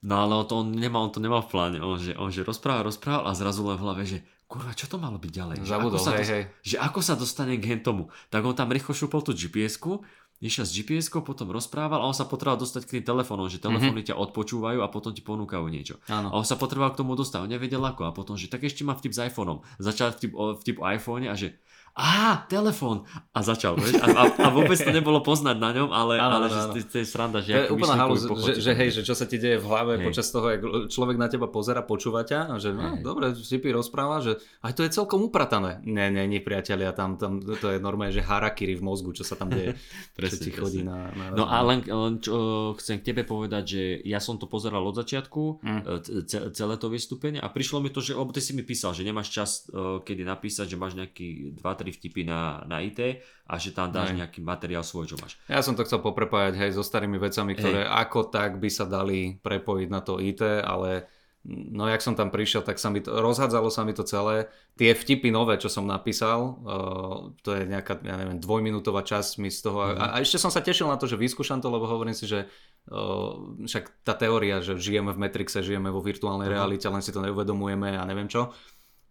[0.00, 2.42] no ale on to, on, nemal, on to nemal v pláne, on že, on že
[2.42, 5.56] rozprával, rozprával a zrazu len v hlave, že kurva, čo to malo byť ďalej?
[5.64, 6.44] Že Zabudol, ako sa hej, hej.
[6.62, 8.12] že ako sa dostane k hentomu.
[8.28, 10.04] Tak on tam rýchlo šupol tú GPS-ku,
[10.44, 14.04] išiel s GPS-kou, potom rozprával a on sa potreboval dostať k tým telefónom, že telefóny
[14.04, 15.96] ťa odpočúvajú a potom ti ponúkajú niečo.
[16.10, 16.28] Áno.
[16.28, 18.84] A on sa potreboval k tomu dostať, on nevedel ako a potom, že tak ešte
[18.84, 19.64] mám vtip s iPhoneom.
[19.80, 21.56] Začal vtip o, vtip o iPhone a že
[21.94, 23.06] á, telefón.
[23.30, 23.94] A začal, vieš?
[23.96, 26.72] A, a, a vôbec to nebolo poznať na ňom, ale, Áno, ale áno, že áno.
[26.84, 29.36] to, je sranda, že To je úplná halus, že, že hej, že čo sa ti
[29.36, 30.04] deje v hlave Hej.
[30.04, 33.00] počas toho, jak človek na teba pozera, počúva ťa a že no, Hej.
[33.00, 35.78] dobre, Sipi rozpráva, že aj to je celkom upratané.
[35.82, 39.34] Nie, nie, nie, priatelia, tam, tam to je normálne, že harakiri v mozgu, čo sa
[39.34, 39.78] tam deje,
[40.14, 42.34] čo Presne, ti chodí na, na No a len, len čo,
[42.76, 45.80] chcem k tebe povedať, že ja som to pozeral od začiatku, Mm.
[45.80, 48.90] e, ce- celé to vystúpenie a prišlo mi to, že lebo ty si mi písal,
[48.90, 53.58] že nemáš čas e, kedy napísať, že máš nejaký 2-3 vtipy na, na IT a
[53.58, 54.24] že tam dáš Hej.
[54.24, 55.36] nejaký materiál svoj, čo máš.
[55.50, 59.36] Ja som to chcel poprepájať hej, so starými vecami, ktoré ako tak by sa dali
[59.42, 61.10] prepojiť na to IT, ale
[61.44, 64.48] no jak som tam prišiel, tak sa mi to, rozhádzalo sa mi to celé.
[64.80, 69.52] Tie vtipy nové, čo som napísal, uh, to je nejaká, ja neviem, dvojminútová časť mi
[69.52, 69.92] z toho.
[69.92, 70.00] Mhm.
[70.00, 72.48] A, a ešte som sa tešil na to, že vyskúšam to, lebo hovorím si, že
[72.88, 76.54] uh, však tá teória, že žijeme v Matrixe, žijeme vo virtuálnej Mhm.
[76.56, 78.48] realite, len si to neuvedomujeme a neviem čo.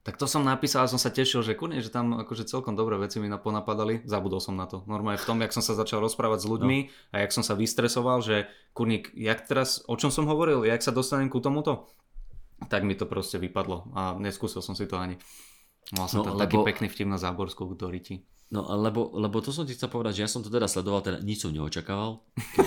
[0.03, 2.99] Tak to som napísal a som sa tešil, že kurne, že tam akože celkom dobré
[2.99, 4.03] veci mi na- ponapadali.
[4.03, 4.83] Zabudol som na to.
[4.83, 6.91] Normálne v tom, jak som sa začal rozprávať s ľuďmi no.
[7.09, 10.91] a jak som sa vystresoval, že kurník, jak teraz, o čom som hovoril, jak sa
[10.91, 11.87] dostanem ku tomuto,
[12.67, 15.15] tak mi to proste vypadlo a neskúsil som si to ani.
[15.91, 18.15] Mal som No, taký lebo- pekný vtip na záborsku k Doriti.
[18.53, 21.25] No, lebo, lebo to som ti chcel povedať, že ja som to teda sledoval, teda
[21.25, 22.21] nič som neočakával.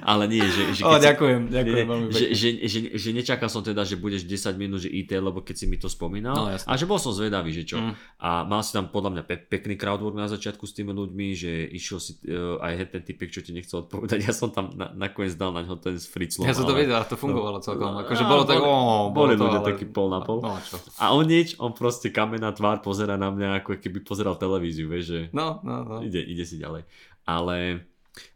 [0.00, 0.72] Ale nie, že...
[0.72, 4.24] že O, ďakujem, ďakujem Nie, veľmi že, že, že, že nečakal som teda, že budeš
[4.24, 6.32] 10 minút, že IT, lebo keď si mi to spomínal.
[6.32, 7.76] No, a že bol som zvedavý, že čo.
[7.80, 7.92] Mm.
[8.16, 11.68] A mal si tam podľa mňa pe- pekný crowdwork na začiatku s tými ľuďmi, že
[11.68, 14.24] išiel si uh, aj ten typek, čo ti nechcel odpovedať.
[14.30, 16.46] Ja som tam na, nakoniec dal na ňo ten fritzlom.
[16.46, 17.92] Ja som to ale- vedel, to fungovalo celkom.
[17.92, 18.72] No, Akože á, bolo tak, ó,
[19.10, 20.38] boli ľudia ale- taký pol na pol.
[20.38, 20.54] No?
[21.02, 25.04] A on nič, on proste kamená tvár pozera na mňa, ako keby pozeral televíziu, vieš,
[25.06, 25.96] že No, no, no.
[26.00, 26.86] ide, ide si ďalej.
[27.24, 27.84] Ale,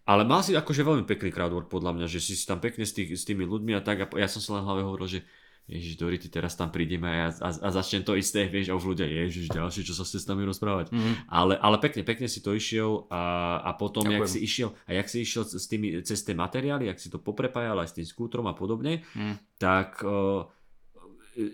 [0.05, 3.13] ale mal si akože veľmi pekný crowdwork podľa mňa, že si tam pekne s, tých,
[3.13, 5.21] s tými ľuďmi a tak a ja som si len v hlave hovoril, že
[5.65, 8.77] Ježiš, Dori, ty teraz tam prídeme a, ja, a, a začnem to isté, vieš, a
[8.77, 10.93] už ľudia, Ježiš, ďalšie, čo sa ste s nami rozprávať.
[10.93, 11.25] Mhm.
[11.25, 13.23] Ale, ale pekne, pekne si to išiel a,
[13.65, 14.29] a potom, jak Ďakujem.
[14.31, 17.81] si išiel, a jak si išiel s tými, cez tie materiály, jak si to poprepájal
[17.81, 19.41] aj s tým skútrom a podobne, Mm.
[19.57, 20.45] tak uh,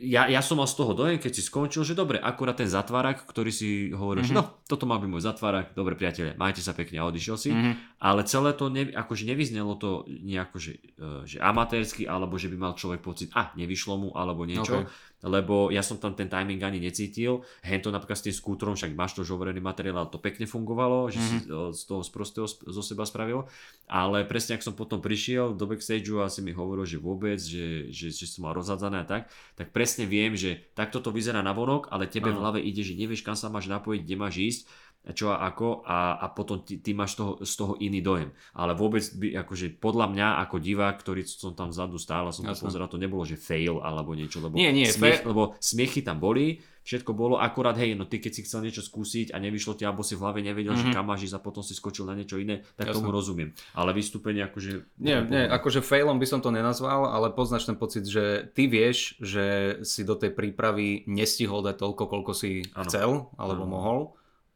[0.05, 3.25] ja, ja som mal z toho dojem, keď si skončil, že dobre, akurát ten zatvárak,
[3.25, 4.37] ktorý si hovoril, mm-hmm.
[4.37, 7.51] že no, toto má byť môj zatvárak, dobre priatelia, majte sa pekne a odišiel si,
[7.51, 7.97] Mhm.
[8.01, 12.57] ale celé to ne, akože nevyznelo to nejako, že, uh, že amatérsky, alebo že by
[12.61, 15.10] mal človek pocit, a nevyšlo mu, alebo niečo, Okay.
[15.21, 18.97] Lebo ja som tam ten timing ani necítil, hen to napríklad s tým skútrom, však
[18.97, 21.41] máš to už overený materiál, ale to pekne fungovalo, že mm-hmm.
[21.45, 23.45] si uh, z toho sprostého sp- zo seba spravil,
[23.85, 27.93] ale presne ak som potom prišiel do backstageu a si mi hovoril, že vôbec, že,
[27.93, 29.23] že, že som mal rozhádzané a tak,
[29.61, 32.43] tak presne viem, že takto to vyzerá na vonok, ale tebe v Áno.
[32.49, 34.63] hlave ide, že nevieš kam sa máš napojiť, kde máš ísť,
[35.07, 38.29] čo a ako a, a potom ty, ty máš toho, z toho iný dojem.
[38.53, 42.45] Ale vôbec by, akože podľa mňa ako divák, ktorý som tam vzadu stál a som
[42.45, 42.65] to Jasné.
[42.65, 46.17] pozeral, to nebolo, že fail alebo niečo, lebo, Nie, nie, smiech, fail- lebo smiechy tam
[46.17, 49.83] boli, všetko bolo, akurát hej, no ty keď si chcel niečo skúsiť a nevyšlo ti,
[49.83, 50.81] alebo si v hlave nevedel, mm-hmm.
[50.83, 50.95] že Mhm.
[50.95, 52.97] kam máš ísť a potom si skočil na niečo iné, tak Jasné.
[52.97, 53.51] tomu rozumiem.
[53.73, 54.85] Ale vystúpenie akože...
[54.97, 59.17] Nie, nie, akože failom by som to nenazval, ale poznáš ten pocit, že ty vieš,
[59.19, 59.45] že
[59.83, 62.85] si do tej prípravy nestihol dať toľko, koľko si Áno.
[62.85, 63.71] chcel alebo Áno.
[63.71, 63.99] mohol.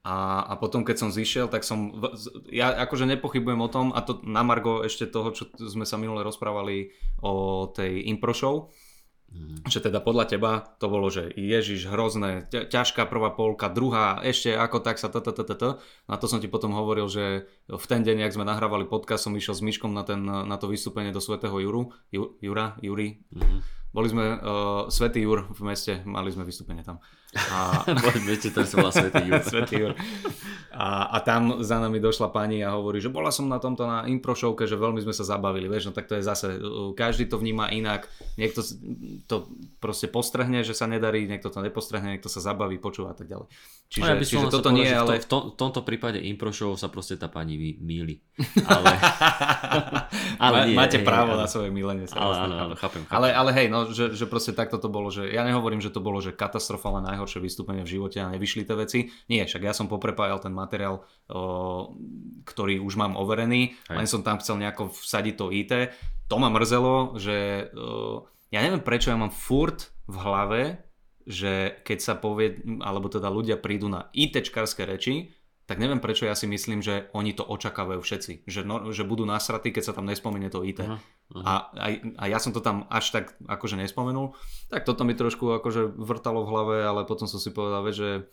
[0.05, 1.97] A, a potom, keď som zišiel, tak som...
[2.53, 6.21] Ja akože nepochybujem o tom, a to na Margo ešte toho, čo sme sa minule
[6.21, 6.93] rozprávali
[7.25, 8.69] o tej impro show,
[9.35, 9.67] Mhm.
[9.67, 14.55] že teda podľa teba to bolo, že ježiš, hrozné, ťa- ťažká prvá polka, druhá, ešte
[14.55, 15.64] ako tak sa t, t, t, t, t.
[16.07, 19.35] A to som ti potom hovoril, že v ten deň, jak sme nahrávali podcast, som
[19.35, 23.27] išiel s Myškom na, ten, na to vystúpenie do Svetého Juru, Ju, Jura, Juri.
[23.35, 23.59] Mhm.
[23.90, 27.03] Boli sme, uh, Svetý Jur v meste, mali sme vystúpenie tam.
[27.35, 27.83] A,
[28.29, 29.42] Viete, to sa volá Svetý Jur.
[29.51, 29.92] Svetý Jur.
[30.75, 34.11] A, a tam za nami došla pani a hovorí, že bola som na tomto na
[34.11, 37.31] impro showke, že veľmi sme sa zabavili, vieš, no tak to je zase, uh, každý
[37.31, 38.59] to vníma inak, niekto
[39.31, 39.47] to
[39.79, 43.47] proste postrhne, že sa nedarí, niekto to nepostrhne, niekto sa zabaví, počúva a tak ďalej.
[43.87, 45.12] Čiže, No ja by som čiže toto povedal, nie, v, ale...
[45.23, 48.18] v, tom, v tomto prípade impro show sa proste tá pani mýli.
[48.66, 48.90] Ale,
[50.42, 51.42] ale nie, Máte hej, právo áno.
[51.42, 52.11] na svoje milenie.
[52.11, 52.59] sa Ale áno, chápem.
[52.59, 53.16] áno, chápem, chápem.
[53.16, 56.03] Ale, ale hej, no, že, že proste takto to bolo, že ja nehovorím, že to
[56.03, 58.98] bolo, že katastrofálne najhoršie vystúpenie v živote a nevyšli tie veci.
[59.28, 61.06] Nie, však ja som poprepájal ten materiál,
[62.44, 63.96] ktorý už mám overený, Hej.
[63.96, 65.72] len som tam chcel nejako vsadiť to IT.
[66.28, 67.68] To ma mrzelo, že
[68.52, 70.62] ja neviem prečo ja mám furt v hlave,
[71.24, 75.32] že keď sa povie, alebo teda ľudia prídu na ITčkarské reči,
[75.64, 78.44] tak neviem prečo ja si myslím, že oni to očakávajú všetci.
[78.44, 80.84] Že, no, že budú nasratí, keď sa tam nespomenie to IT.
[80.84, 81.00] Aha,
[81.32, 81.72] aha.
[81.72, 81.87] A, a,
[82.20, 84.37] a ja som to tam až tak akože nespomenul.
[84.68, 88.28] Tak toto mi trošku akože vrtalo v hlave, ale potom som si povedal, že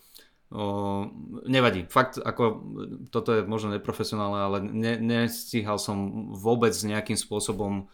[0.52, 1.08] o,
[1.48, 1.88] nevadí.
[1.88, 2.60] Fakt, ako
[3.08, 7.88] toto je možno neprofesionálne, ale ne, nestíhal som vôbec nejakým spôsobom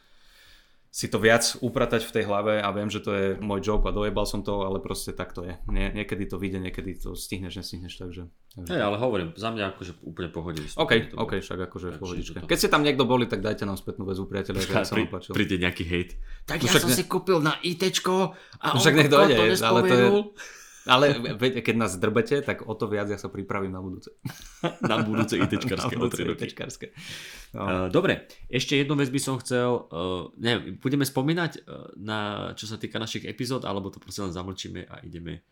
[0.88, 3.92] si to viac upratať v tej hlave a viem, že to je môj joke a
[3.92, 5.54] dojebal som to, ale proste tak to je.
[5.68, 8.22] Nie, niekedy to vyjde, niekedy to stihneš, nestihneš, takže...
[8.56, 8.70] takže.
[8.72, 12.36] Hej, ale hovorím, za mňa akože úplne pohode OK, OK, však akože v pohodičke.
[12.40, 15.36] Keď ste tam niekto boli, tak dajte nám spätnú väzbu, priateľe, že sa vám páčilo.
[15.36, 16.10] príde nejaký hejt.
[16.48, 19.16] Tak No ja som ne- si kúpil na ITčko a No on však nech to
[19.20, 20.10] ale to je-.
[20.88, 24.16] Ale keď nás drbete, tak o to viac ja sa pripravím na budúce.
[24.80, 26.24] na budúce ITčkarské Na budúce.
[27.52, 27.92] No.
[27.92, 32.18] Dobre, ešte jednu vec by som chcel, uh, neviem, budeme spomínať uh, na,
[32.56, 35.44] čo sa týka našich epizód, alebo to proste len zamlčíme a ideme.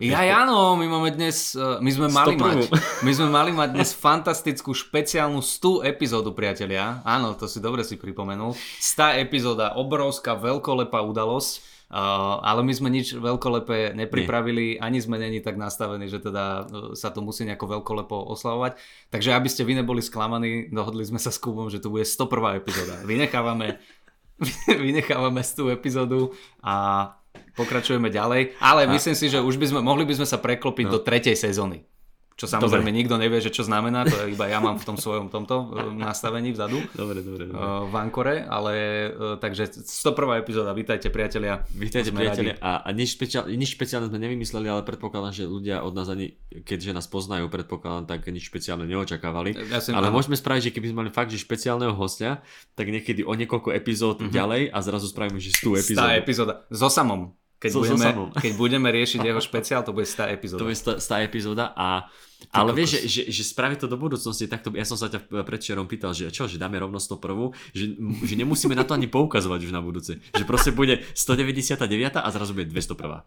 [0.00, 2.40] Ja, áno, my máme dnes, eh, my sme mali 101.
[2.40, 2.58] mať,
[3.04, 7.04] my sme mali mať dnes fantastickú špeciálnu 100 epizódu, priatelia.
[7.04, 8.56] Áno, to si dobre si pripomenul.
[8.80, 11.79] 100 epizóda, obrovská, veľkolepá udalosť.
[11.90, 16.94] Uh, ale my sme nič veľkolepé nepripravili, ani sme není tak nastavení, že teda uh,
[16.94, 18.78] sa to musí nejako veľkolepo oslavovať.
[19.10, 22.62] Takže aby ste vy neboli sklamaní, dohodli sme sa s Kubom, že to bude 101.
[22.62, 22.94] epizóda.
[23.02, 23.82] Vynechávame,
[24.70, 26.30] vynechávame 100 epizódu
[26.62, 27.10] a
[27.58, 30.94] pokračujeme ďalej, ale myslím si, že už by sme, mohli by sme sa preklopiť No.
[30.94, 31.89] do tretej sezóny.
[32.40, 35.76] Čo samozrejme nikto nevie, že čo znamená, to iba ja mám v tom svojom tomto
[35.76, 37.60] e, nastavení vzadu Dobre, dobre, dobre.
[37.60, 38.72] uh, v Ankore, ale
[39.12, 40.40] uh, takže 101.
[40.40, 41.68] epizóda, vítajte priatelia.
[41.76, 45.92] Vítajte priatelia a, a nič, špeciál, nič špeciálne sme nevymysleli, ale predpokladám, že ľudia od
[45.92, 49.60] nás ani, keďže nás poznajú, predpokladám, tak nič špeciálne neočakávali.
[49.68, 50.16] Ja ale áno.
[50.16, 52.40] môžeme spraviť, že keby sme mali fakt, že špeciálneho hostia,
[52.72, 56.00] tak niekedy o niekoľko epizód ďalej a zrazu spravíme, že 100 epizód.
[56.00, 56.52] Stá epizóda.
[56.72, 57.36] So samom.
[57.60, 58.28] Keď, So- so budeme, Samom.
[58.32, 60.64] keď budeme riešiť jeho špeciál, to bude 100 epizóda.
[60.64, 62.08] To stá, stá epizóda a
[62.48, 65.44] ale vieš, že, že, že spraviť to do budúcnosti, tak to, ja som sa ťa
[65.44, 69.60] predčerom pýtal, že čo, že dáme rovno 101, že, že nemusíme na to ani poukazovať
[69.68, 70.24] už na budúce.
[70.32, 73.22] Že proste bude 199 a zrazu bude 201.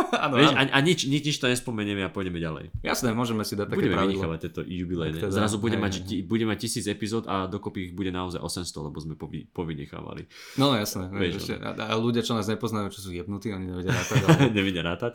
[0.24, 0.60] áno, Vieš, áno.
[0.60, 2.72] a, a nič, nič, nič to nespomenieme a pôjdeme ďalej.
[2.80, 4.20] Jasné, môžeme si dať také Budeme pravidlo.
[4.20, 5.18] vynechávať tieto jubilejné.
[5.20, 6.22] Teda, Zrazu budeme mať, hej.
[6.24, 10.26] budeme mať tisíc epizód a dokopy ich bude naozaj 800, lebo sme povy, povynechávali.
[10.56, 11.08] No jasné.
[11.10, 14.16] Vieš, Vieš, a, a ľudia, čo nás nepoznajú, čo sú jebnutí, oni nevedia rátať.
[14.26, 14.50] Ale...
[14.50, 15.12] Nevidia rátať.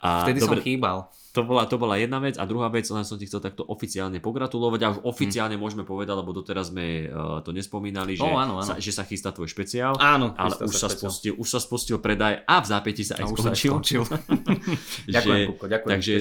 [0.00, 1.08] A Vtedy som dobre, chýbal.
[1.32, 4.18] to, bola, to bola jedna vec a druhá vec, len som ti chcel takto oficiálne
[4.18, 8.24] pogratulovať a už oficiálne môžeme povedať, lebo doteraz sme uh, to nespomínali, že.
[8.24, 8.66] Ó, áno, áno.
[8.66, 9.94] Sa, že sa chystá tvoj špeciál.
[10.00, 11.10] Áno, ale už sa špeciál.
[11.10, 13.69] spustil, už sa spustil predaj a v zápäti sa aj A už sa aj skončil.
[15.06, 16.12] že, Ďakujem, Kupko, ďakujem, Takže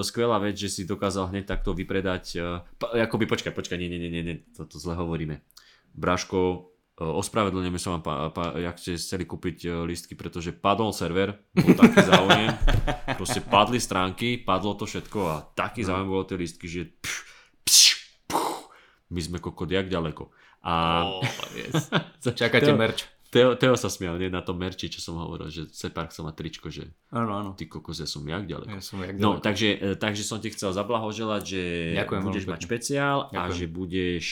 [0.00, 2.24] skvelá vec, že si dokázal hneď takto vypredať.
[2.80, 5.42] Pa, akoby, počkaj, počkaj, nie, nie, nie, nie, to, to zle hovoríme.
[5.92, 10.94] Braško, uh, ospravedlňujeme sa vám, pa, pa, jak ste chceli kúpiť uh, lístky, pretože padol
[10.94, 12.48] server, bol taký záujem,
[13.18, 15.88] proste padli stránky, padlo to všetko a taký No.
[15.90, 17.14] záujem bolo tie lístky, že pš,
[17.66, 17.84] pš,
[18.26, 18.70] puch,
[19.10, 20.30] my sme kokot jak ďaleko.
[20.62, 20.74] A
[21.06, 21.22] Oh,
[21.54, 21.86] yes.
[22.38, 23.06] Čakáte merch.
[23.28, 26.30] Teo, Teo sa smial, nie, na tom merči, čo som hovoril, že Separk sa má
[26.30, 27.50] tričko, že Áno, áno.
[27.52, 28.68] ty kokos, ja som jak ďaleko.
[28.70, 29.42] Ja som jak No, ďaleko.
[29.42, 31.62] takže, e, takže som ti chcel zablahoželať, že
[31.94, 32.66] Ďakujem budeš mať pekne.
[32.66, 33.52] špeciál a Ďakujem.
[33.54, 34.24] že budeš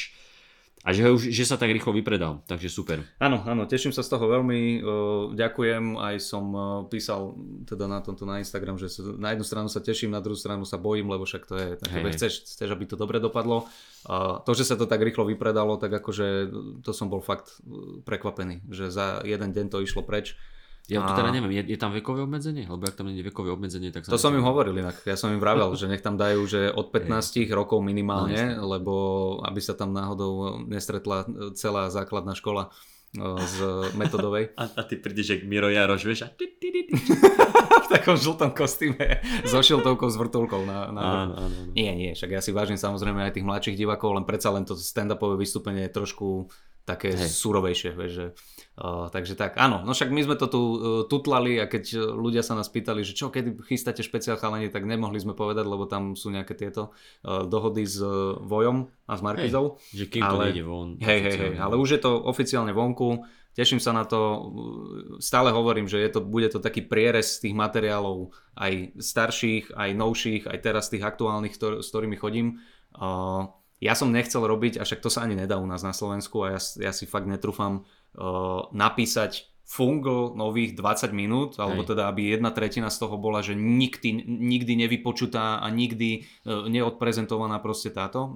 [0.87, 3.03] a že, ho už, že sa tak rýchlo vypredal, takže super.
[3.19, 4.87] Áno, áno, teším sa z toho veľmi,
[5.35, 6.47] ďakujem, aj som
[6.87, 7.35] písal
[7.67, 8.87] teda na tomto na Instagram, že
[9.19, 11.91] na jednu stranu sa teším, na druhú stranu sa bojím, lebo však to je, tak
[11.91, 13.67] chceš, chceš, aby to dobre dopadlo.
[14.07, 16.55] Uh, to, že sa to tak rýchlo vypredalo, tak akože
[16.87, 17.59] to som bol fakt
[18.07, 20.39] prekvapený, že za jeden deň to išlo preč.
[20.87, 22.71] Ja to A- teda neviem, je, je tam vekové obmedzenie?
[22.71, 25.19] Lebo ak tam nie je vekové obmedzenie, tak sa To som im hovoril inak, ja
[25.19, 28.95] som im vravel, že nech tam dajú, že od 15 rokov minimálne, lebo
[29.43, 31.27] aby sa tam náhodou nestretla
[31.59, 32.71] celá základná škola
[33.19, 33.57] uh, z
[33.99, 34.55] metodovej.
[34.63, 36.21] A, a ty prídeš jak Miro Jaroš, vieš?
[36.23, 36.31] A...
[36.31, 36.95] ty, ty, ty, ty.
[37.87, 41.73] v takom žltom kostýme so šiltovkou s vrtulkou na, na Áno, áno, áno.
[41.75, 44.75] Nie, nie, však ja si vážim samozrejme aj tých mladších divákov, len predsa len to
[44.75, 46.51] stand-upové vystúpenie je trošku
[46.87, 47.15] také.
[47.15, 47.31] Hej.
[47.31, 48.27] surovejšie, vieš, že,
[48.77, 50.77] uh, takže tak, áno, no však my sme to tu uh,
[51.09, 55.17] tutlali a keď ľudia sa nás pýtali, že čo, kedy chystáte špeciál chalani, tak nemohli
[55.17, 56.93] sme povedať, lebo tam sú nejaké tieto
[57.25, 59.81] uh, dohody s uh, Vojom a s Markizou.
[59.93, 60.89] Že kým to Ale- nejde von.
[61.01, 63.25] Hej, hej, hej, ale už je to oficiálne vonku,
[63.57, 64.53] teším sa na to,
[65.17, 70.45] stále hovorím, že je to, bude to taký prierez tých materiálov, aj starších, aj novších,
[70.45, 72.61] aj teraz tých aktuálnych, ktor- s ktorými chodím.
[72.93, 73.49] Uh,
[73.81, 76.57] ja som nechcel robiť, a však to sa ani nedá u nás na Slovensku a
[76.57, 77.85] ja, ja si fakt netrúfam
[78.73, 81.91] napísať fungl nových 20 minút, alebo Hej.
[81.91, 87.59] teda aby jedna tretina z toho bola, že nikdy, nikdy nevypočutá a nikdy uh, neodprezentovaná
[87.59, 88.31] proste táto uh,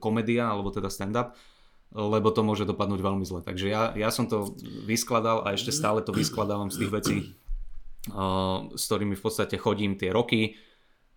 [0.00, 1.36] komédia, alebo teda stand-up
[1.92, 3.44] lebo to môže dopadnúť veľmi zle.
[3.44, 4.56] Takže ja, ja som to
[4.88, 7.16] vyskladal a ešte stále to vyskladávam z tých vecí,
[8.16, 10.56] uh, s ktorými v podstate chodím tie roky.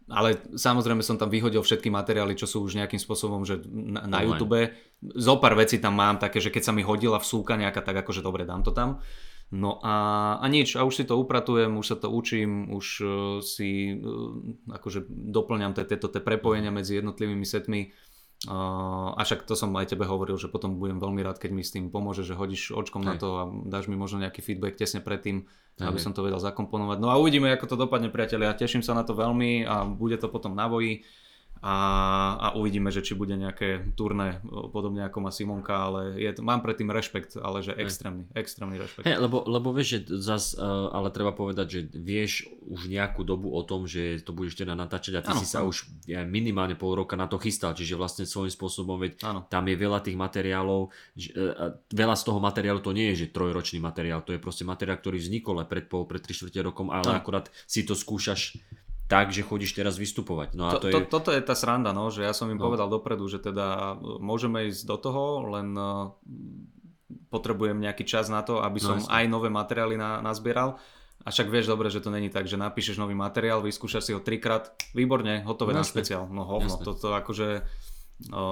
[0.05, 4.21] Ale samozrejme som tam vyhodil všetky materiály, čo sú už nejakým spôsobom že na, na.
[4.21, 4.69] YouTube.
[5.01, 8.21] Zo pár vecí tam mám také, že keď sa mi hodila vsúka nejaká, tak akože
[8.21, 9.01] dobre, dám to tam.
[9.53, 9.95] No a,
[10.41, 13.09] a nič, a už si to upratujem, už sa to učím, už uh,
[13.45, 14.33] si uh,
[14.73, 17.93] akože doplňam tie- tieto tie prepojenia medzi jednotlivými setmi.
[18.49, 21.73] A však to som aj tebe hovoril, že potom budem veľmi rád, keď mi s
[21.73, 23.21] tým pomôže, že hodíš očkom na Hej.
[23.21, 25.49] to a dáš mi možno nejaký feedback tesne predtým,
[25.81, 26.97] Hej, aby som to vedel zakomponovať.
[27.01, 28.53] No a uvidíme, ako to dopadne, priatelia.
[28.53, 31.01] Teším sa na to veľmi a bude to potom na voji.
[31.63, 31.75] A,
[32.37, 34.37] a uvidíme, že či bude nejaké turné,
[34.69, 39.07] podobne ako má Simonka, ale je, mám predtým rešpekt, ale že extrémny, extrémny rešpekt.
[39.07, 43.49] Hej, lebo, lebo vieš, že zas, uh, ale treba povedať, že vieš už nejakú dobu
[43.49, 45.73] o tom, že to budeš teda natáčať a ty Áno, si sa áno.
[45.73, 45.89] už
[46.29, 49.39] minimálne pol roka na to chystal, čiže vlastne svojím spôsobom, veď Áno.
[49.49, 53.33] tam je veľa tých materiálov, že, uh, veľa z toho materiálu to nie je, že
[53.33, 56.93] trojročný materiál, to je proste materiál, ktorý vznikol aj pred pol, pred 3 čtvrte rokom,
[56.93, 57.17] ale Áno.
[57.17, 58.61] akurát si to skúšaš
[59.05, 60.53] tak, že chodíš teraz vystupovať.
[60.53, 60.93] No a to, To, je...
[60.93, 62.65] to, toto je tá sranda, no, že ja som im No.
[62.65, 65.83] povedal dopredu, že teda e, môžeme ísť do toho, len e,
[67.29, 69.11] potrebujem nejaký čas na to, aby No, som jasne.
[69.13, 70.81] aj nové materiály na, nazbieral.
[71.21, 74.21] A však vieš dobre, že to není tak, že napíšeš nový materiál, vyskúšaš si ho
[74.21, 76.29] trikrát, výborne, hotové No, na špeciál.
[76.29, 76.85] No hovno, Jasne.
[76.85, 77.65] toto akože
[78.29, 78.43] o,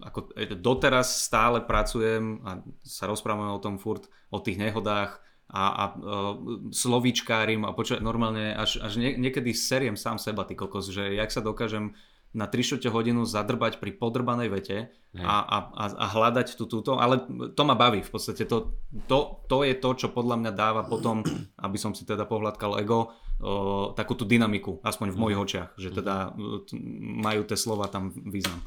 [0.00, 5.20] ako e, doteraz stále pracujem a sa rozprávame o tom furt, o tých nehodách
[5.50, 6.34] a, a uh,
[6.70, 11.30] slovíčkárim a počuť normálne až, až nie, niekedy seriem sám seba, ty kokos, že jak
[11.34, 11.98] sa dokážem
[12.30, 14.78] na 3 hodinu zadrbať pri podrbanej vete
[15.18, 17.26] a, a, a, a hľadať tú túto, ale
[17.58, 18.78] to ma baví v podstate, to,
[19.10, 21.26] to, to je to, čo podľa mňa dáva potom,
[21.66, 23.10] aby som si teda pohľadkal ego,
[23.42, 25.44] o, takú tú dynamiku, aspoň v mojich mhm.
[25.44, 26.30] očiach, že teda
[27.18, 28.62] majú tie slova tam význam.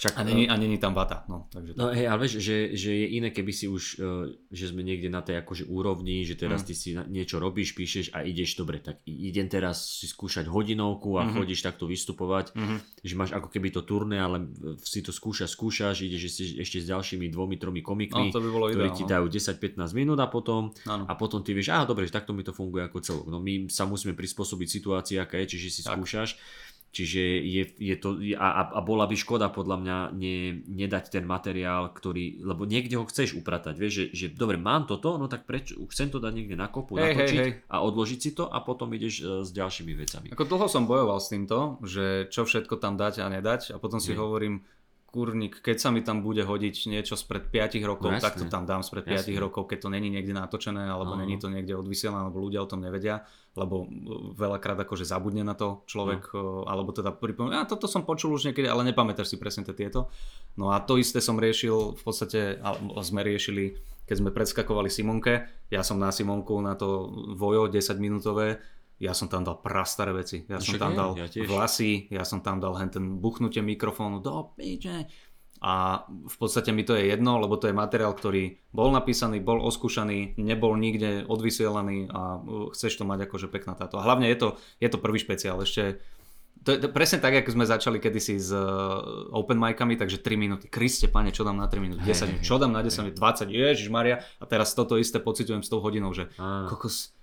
[0.00, 1.28] Však, a, není, a není tam vata.
[1.28, 4.72] No, takže no hej, ale vieš, že, že je iné, keby si už, uh, že
[4.72, 6.66] sme niekde na tej akože úrovni, že teraz mm.
[6.66, 11.28] ty si niečo robíš, píšeš a ideš, dobre, tak idem teraz si skúšať hodinovku a
[11.28, 11.36] mm-hmm.
[11.36, 12.78] chodíš takto vystupovať, mm-hmm.
[13.04, 14.48] že máš ako keby to turné, ale
[14.80, 18.48] si to skúšaš, skúšaš, ideš ešte, ešte s ďalšími dvomi, tromi komikmi, no, to by
[18.48, 21.04] bolo ktorí ideál, ti dajú 10-15 minút a potom, ano.
[21.04, 23.26] a potom ty vieš, aha, dobre, že takto mi to funguje ako celok.
[23.28, 26.00] No my sa musíme prispôsobiť situácii, aká je, čiže si tak.
[26.00, 26.40] skúšaš
[26.90, 31.94] Čiže je, je to, a, a bola by škoda podľa mňa ne, nedať ten materiál,
[31.94, 35.78] ktorý, lebo niekde ho chceš upratať, vieš, že, že dobre, mám toto, no tak prečo,
[35.86, 37.70] chcem to dať niekde na kopu, hey, natočiť hey, hey.
[37.70, 40.26] a odložiť si to a potom ideš uh, s ďalšími vecami.
[40.34, 44.02] Ako dlho som bojoval s týmto, že čo všetko tam dať a nedať a potom
[44.02, 44.18] si hey.
[44.18, 44.66] hovorím,
[45.10, 48.62] kurník, keď sa mi tam bude hodiť niečo spred 5 rokov, no, tak to tam
[48.64, 51.20] dám spred 5 rokov, keď to není niekde natočené, alebo no.
[51.20, 53.26] není to niekde odvysielané, alebo ľudia o tom nevedia,
[53.58, 53.86] lebo e,
[54.38, 56.62] veľakrát akože zabudne na to človek, no.
[56.64, 60.08] E, alebo teda pripomína, ja toto som počul už niekedy, ale nepamätáš si presne tieto.
[60.54, 62.62] No a to isté som riešil, v podstate,
[63.02, 68.62] sme riešili, keď sme predskakovali Simonke, ja som na Simonku, na to vojo 10 minútové,
[69.00, 70.44] ja som tam dal prastaré veci.
[70.44, 74.52] Ja som tam dal ja vlasy, ja som tam dal hen ten buchnutie mikrofónu do
[74.60, 75.08] piče.
[75.60, 79.60] A v podstate mi to je jedno, lebo to je materiál, ktorý bol napísaný, bol
[79.60, 84.00] oskúšaný, nebol nikde odvysielaný a uh, chceš to mať akože pekná táto.
[84.00, 84.48] A hlavne je to,
[84.80, 85.60] je to prvý špeciál.
[85.60, 86.00] Ešte
[86.60, 90.68] to je presne tak, ako sme začali kedysi s uh, open micami, takže 3 minúty.
[90.68, 92.04] Kriste, pane, čo dám na 3 minúty?
[92.04, 92.44] 10 minút.
[92.44, 93.16] Čo dám na 10 minút?
[93.16, 93.48] 20?
[93.48, 94.20] Ježiš Maria.
[94.40, 96.28] A teraz toto isté pocitujem s tou hodinou, že
[96.68, 97.16] kokos,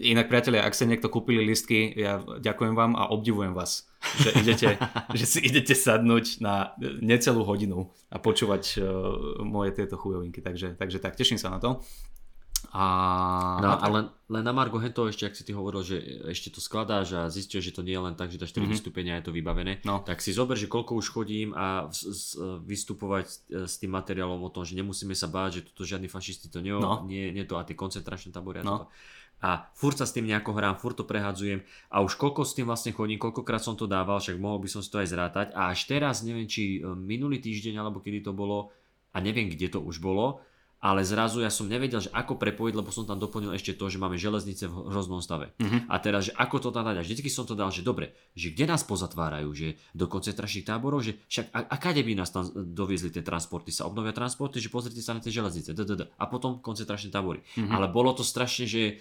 [0.00, 3.84] Inak priatelia, ak ste niekto kúpili listky, ja ďakujem vám a obdivujem vás,
[4.24, 4.80] že, idete,
[5.20, 8.84] že si idete sadnúť na necelú hodinu a počúvať uh,
[9.44, 10.40] moje tieto chujovinky.
[10.40, 11.84] Takže, takže tak, teším sa na to.
[12.72, 12.86] A,
[13.60, 15.98] no, a len, len na Margo Hento ešte, ak si ty hovoril, že
[16.30, 18.72] ešte to skladáš a zistíš, že to nie je len tak, že dáš 4 mm-hmm.
[18.72, 20.00] vystúpenia a je to vybavené, no.
[20.06, 23.26] tak si zober, že koľko už chodím a v, z, vystupovať
[23.66, 26.72] s tým materiálom o tom, že nemusíme sa báť, že toto žiadny fašisti to nie,
[26.72, 27.02] no.
[27.04, 28.70] nie, nie to a tie koncentračné tabory a no.
[28.70, 28.94] toto
[29.42, 32.70] a furt sa s tým nejako hrám, furt to prehadzujem a už koľko s tým
[32.70, 35.74] vlastne chodím, koľkokrát som to dával, však mohol by som si to aj zrátať a
[35.74, 38.70] až teraz, neviem či e, minulý týždeň alebo kedy to bolo
[39.10, 40.40] a neviem kde to už bolo,
[40.82, 44.02] ale zrazu ja som nevedel, že ako prepojiť, lebo som tam doplnil ešte to, že
[44.02, 45.54] máme železnice v hroznom stave.
[45.62, 45.86] Uh-huh.
[45.86, 46.98] A teraz, že ako to tam dať.
[46.98, 51.06] A vždycky som to dal, že dobre, že kde nás pozatvárajú, že do koncentračných táborov,
[51.06, 54.74] že však a, a kade by nás tam doviezli tie transporty, sa obnovia transporty, že
[54.74, 55.70] pozrite sa na tie železnice,
[56.18, 57.46] a potom koncentračné tábory.
[57.54, 57.70] Uh-huh.
[57.70, 58.98] Ale bolo to strašne, že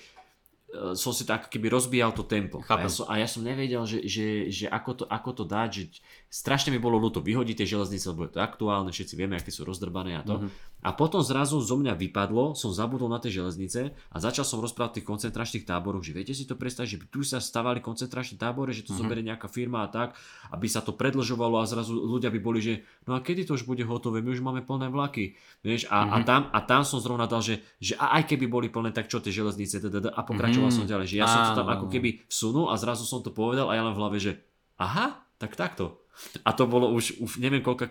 [0.95, 2.63] som si tak keby rozbíjal to tempo.
[2.71, 5.69] A ja, som, a ja som nevedel, že, že, že ako, to, ako to dať,
[5.69, 5.83] že
[6.31, 9.67] strašne mi bolo ľúto vyhodiť tie železnice, lebo je to aktuálne, všetci vieme, aké sú
[9.67, 10.39] rozdrbané a to.
[10.39, 10.79] Mm-hmm.
[10.81, 14.89] A potom zrazu zo mňa vypadlo, som zabudol na tie železnice a začal som rozprávať
[14.89, 18.71] o tých koncentračných táboroch, že viete si to predstaviť, že tu sa stavali koncentračné tábory,
[18.71, 19.03] že to mm-hmm.
[19.03, 20.15] zoberie nejaká firma a tak,
[20.55, 22.73] aby sa to predlžovalo a zrazu ľudia by boli, že
[23.05, 25.35] no a kedy to už bude hotové, my už máme plné vlaky.
[25.67, 26.15] Vieš, a, mm-hmm.
[26.15, 29.11] a, tam, a tam som zrovna dal, že, že a aj keby boli plné, tak
[29.11, 30.79] čo tie železnice, a pokračoval mm-hmm.
[30.79, 33.69] som ďalej, že ja som to tam ako keby vsunul a zrazu som to povedal
[33.69, 34.41] a ja len v hlave, že
[34.81, 36.00] aha, tak takto.
[36.45, 37.89] A to bolo už, už neviem koľka,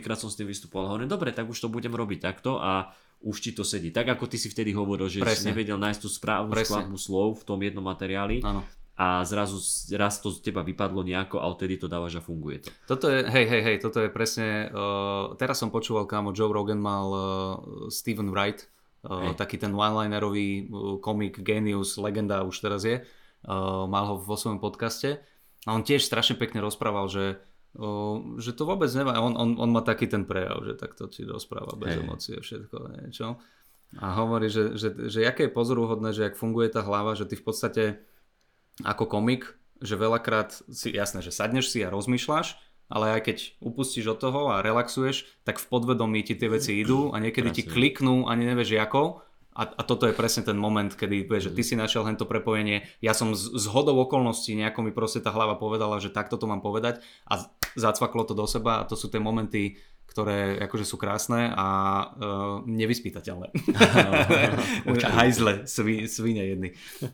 [0.00, 0.94] krát som s tým vystupoval.
[0.94, 3.90] Hovorím, dobre, tak už to budem robiť takto a už ti to sedí.
[3.90, 5.34] Tak ako ty si vtedy hovoril, že Presne.
[5.34, 8.40] si nevedel nájsť tú správnu skladbu slov v tom jednom materiáli.
[8.46, 8.62] Áno.
[8.98, 9.62] A zrazu
[9.94, 12.70] raz to z teba vypadlo nejako a odtedy to dávaš a funguje to.
[12.90, 16.82] Toto je, hej, hej, hej, toto je presne, uh, teraz som počúval, kámo, Joe Rogan
[16.82, 17.22] mal uh,
[17.94, 18.66] Steven Wright,
[19.06, 24.34] uh, taký ten one-linerový uh, komik, genius, legenda už teraz je, uh, mal ho vo
[24.34, 25.22] svojom podcaste
[25.62, 27.38] a on tiež strašne pekne rozprával, že
[28.42, 31.78] že to vôbec nemá, on, on, on má taký ten prejav, že takto ti rozpráva
[31.78, 32.02] bez hey.
[32.02, 33.38] emócie všetko niečo.
[34.02, 37.38] A hovorí, že, že, že aké je pozoruhodné, že ak funguje tá hlava, že ty
[37.38, 37.82] v podstate
[38.84, 42.58] ako komik, že veľakrát si, jasné, že sadneš si a rozmýšľaš,
[42.90, 47.14] ale aj keď upustíš od toho a relaxuješ, tak v podvedomí ti tie veci idú
[47.14, 47.58] a niekedy Presne.
[47.62, 49.22] ti kliknú, ani nevieš ako
[49.58, 52.86] a, a toto je presne ten moment, kedy vieš, že ty si našiel hento prepojenie,
[53.02, 56.46] ja som z, z hodou okolností, nejako mi proste tá hlava povedala, že takto to
[56.46, 59.76] mám povedať a zacvaklo to do seba a to sú tie momenty,
[60.08, 61.66] ktoré akože sú krásne a
[62.08, 63.52] uh, nevyspytateľné.
[65.20, 66.68] Hajzle, svi, svine jedny.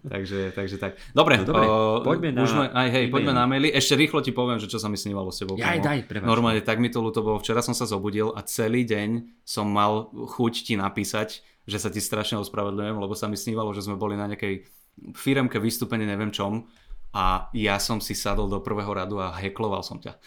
[0.06, 0.96] Takže, takže tak.
[1.10, 3.74] Dobre, no, dobre uh, poďme na, sme, aj, hej, poďme na maily.
[3.74, 5.58] Ešte rýchlo ti poviem, že čo sa mi snívalo s tebou.
[5.58, 6.06] Ja, daj.
[6.22, 7.42] Normálne, tak mi to ľúto bolo.
[7.42, 12.00] Včera som sa zobudil a celý deň som mal chuť ti napísať že sa ti
[12.00, 14.68] strašne ospravedlňujem, lebo sa mi snívalo, že sme boli na nejakej
[15.16, 16.68] firemke vystúpení, neviem čom
[17.14, 20.18] a ja som si sadol do prvého radu a hekloval som ťa.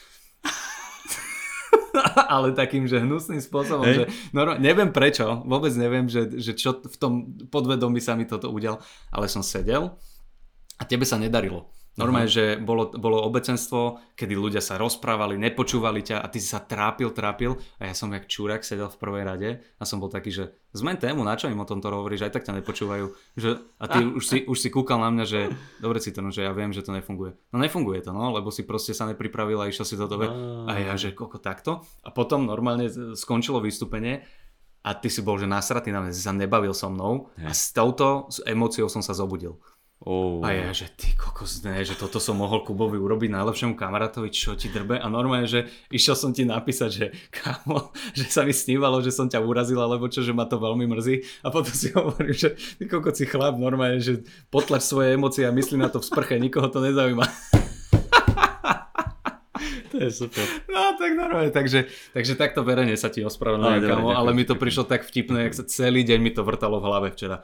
[2.33, 3.95] ale takým, že hnusným spôsobom, hey.
[4.01, 7.13] že no, neviem prečo, vôbec neviem, že, že čo v tom
[7.51, 8.79] podvedomí sa mi toto udial,
[9.11, 9.99] ale som sedel
[10.79, 11.67] a tebe sa nedarilo.
[11.97, 12.61] Normálne, uh-huh.
[12.61, 17.09] že bolo, bolo obecenstvo, kedy ľudia sa rozprávali, nepočúvali ťa a ty si sa trápil,
[17.09, 19.49] trápil a ja som jak čúrak sedel v prvej rade
[19.81, 22.45] a som bol taký, že zmen tému, na čo im o tomto hovoríš, aj tak
[22.45, 23.05] ťa nepočúvajú.
[23.33, 23.49] Že,
[23.81, 25.39] a ty už si, už si kúkal na mňa, že
[25.81, 27.33] dobre si to, no, že ja viem, že to nefunguje.
[27.49, 30.29] No nefunguje to, no, lebo si proste sa nepripravil a išiel si do toho.
[30.69, 31.81] A ja, že koko takto.
[32.05, 34.21] A potom normálne skončilo vystúpenie
[34.85, 37.73] a ty si bol, že nasratý na mňa, si sa nebavil so mnou a s
[37.73, 39.57] touto emóciou som sa zobudil.
[40.08, 40.39] Oh.
[40.39, 44.55] A ja, že ty kokos, ne, že toto som mohol Kubovi urobiť najlepšiemu kamarátovi, čo
[44.55, 44.95] ti drbe.
[44.95, 49.28] A normálne, že išiel som ti napísať, že kamo, že sa mi snívalo, že som
[49.28, 51.43] ťa urazil, alebo čo, že ma to veľmi mrzí.
[51.43, 55.51] A potom si hovorím, že ty kokos si chlap, normálne, že potlač svoje emócie a
[55.51, 57.28] myslí na to v sprche, nikoho to nezaujíma.
[59.88, 60.45] To je super.
[60.70, 64.86] No tak normálne, takže, takže takto verejne sa ti ospravedlňujem, kamo, ale mi to prišlo
[64.86, 67.41] tak vtipné, jak sa celý deň mi to vrtalo v hlave včera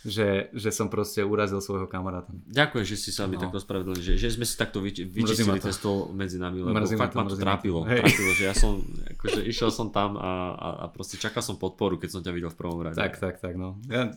[0.00, 2.32] že, že som proste urazil svojho kamaráta.
[2.48, 3.44] Ďakujem, že si sa mi no.
[3.44, 7.12] takto spravedlili, že, že sme si takto vyč, vyčistili stôl medzi nami, lebo mrzí fakt
[7.12, 8.80] ma to, trápilo, trápilo, že ja som,
[9.20, 12.48] akože išiel som tam a, a, a proste čakal som podporu, keď som ťa videl
[12.48, 12.96] v prvom rade.
[12.96, 13.76] Tak, tak, tak, no.
[13.92, 14.08] Ja,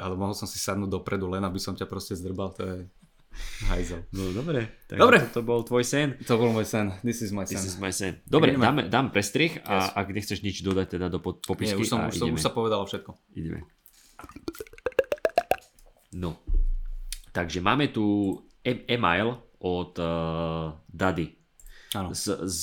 [0.00, 2.76] ale mohol som si sadnúť dopredu, len aby som ťa proste zdrbal, to je
[3.68, 4.00] hajzel.
[4.16, 5.20] No dobre, tak dobre.
[5.28, 6.16] To, to bol tvoj sen.
[6.24, 7.60] To bol môj sen, this is my sen.
[7.60, 8.18] This is my sen.
[8.24, 9.86] Dobre, dáme, dám prestrih a yes.
[9.92, 11.76] ak nechceš nič dodať teda do popisky.
[11.76, 13.12] Nie, už, som, už, som, už sa povedalo všetko.
[13.36, 13.62] Ideme.
[16.18, 16.42] No,
[17.30, 18.34] takže máme tu
[18.66, 21.30] e-mail od uh, Dady
[22.10, 22.62] S, s,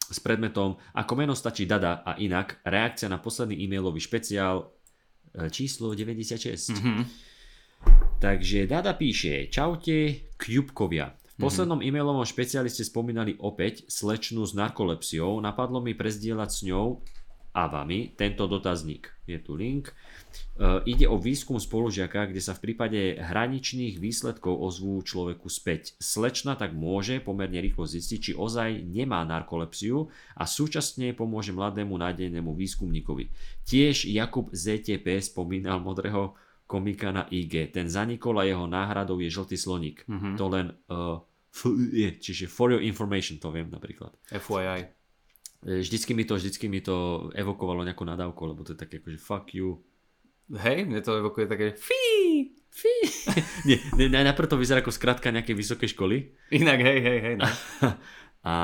[0.00, 5.96] s predmetom Ako meno stačí Dada a inak reakcia na posledný e-mailový špeciál uh, číslo
[5.96, 6.52] 96.
[6.52, 7.00] Mm-hmm.
[8.20, 11.12] Takže Dada píše Čaute, kňubkovia.
[11.36, 11.44] V mhm.
[11.44, 11.96] poslednom mm-hmm.
[11.96, 15.40] e-mailovom špeciáli ste spomínali opäť slečnu s narkolepsiou.
[15.40, 17.04] Napadlo mi prezdieľať s ňou
[17.56, 19.12] a vami tento dotazník.
[19.28, 19.92] Je tu link.
[20.56, 25.92] E, ide o výskum spolužiaka, kde sa v prípade hraničných výsledkov ozvú človeku späť.
[26.00, 32.56] Slečna tak môže pomerne rýchlo zistiť, či ozaj nemá narkolepsiu a súčasne pomôže mladému nádejnému
[32.56, 33.28] výskumníkovi.
[33.68, 36.32] Tiež Jakub ZTP spomínal modrého
[36.66, 37.70] komika na IG.
[37.70, 40.02] Ten zanikol a jeho náhradou je žltý sloník.
[40.08, 40.34] Mm-hmm.
[40.34, 41.22] To len uh,
[41.54, 44.12] f- je, čiže for your information to viem napríklad.
[44.34, 44.90] FYI.
[45.62, 49.08] E, vždycky mi to, vždycky mi to evokovalo nejakú nadávku, lebo to je také ako,
[49.14, 49.78] že fuck you.
[50.54, 52.94] Hej, mne to evokuje také fí, fí.
[53.68, 56.16] nie, nie, najprv to vyzerá ako skratka nejakej vysokej školy.
[56.54, 57.34] Inak, hej, hej, hej.
[57.42, 57.46] No.
[58.50, 58.54] a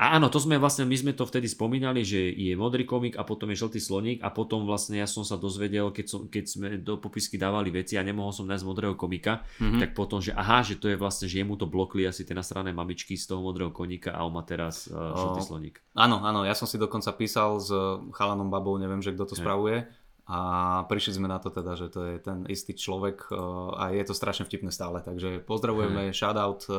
[0.00, 3.22] a áno, to sme vlastne, my sme to vtedy spomínali, že je modrý komik a
[3.28, 6.66] potom je žltý sloník a potom vlastne ja som sa dozvedel, keď, som, keď sme
[6.80, 9.76] do popisky dávali veci a nemohol som nájsť modrého komika, mm-hmm.
[9.76, 12.72] tak potom, že aha, že to je vlastne, že jemu to blokli asi tie nasrané
[12.72, 15.84] mamičky z toho modrého koníka a on má teraz uh, žltý sloník.
[15.92, 17.68] Áno, áno, ja som si dokonca písal s
[18.16, 19.44] chalanom babou, neviem, že kto to Hej.
[19.44, 19.84] spravuje
[20.30, 20.40] a
[20.86, 23.34] prišli sme na to teda, že to je ten istý človek
[23.74, 26.22] a je to strašne vtipné stále, takže pozdravujeme, Hej.
[26.22, 26.70] shoutout,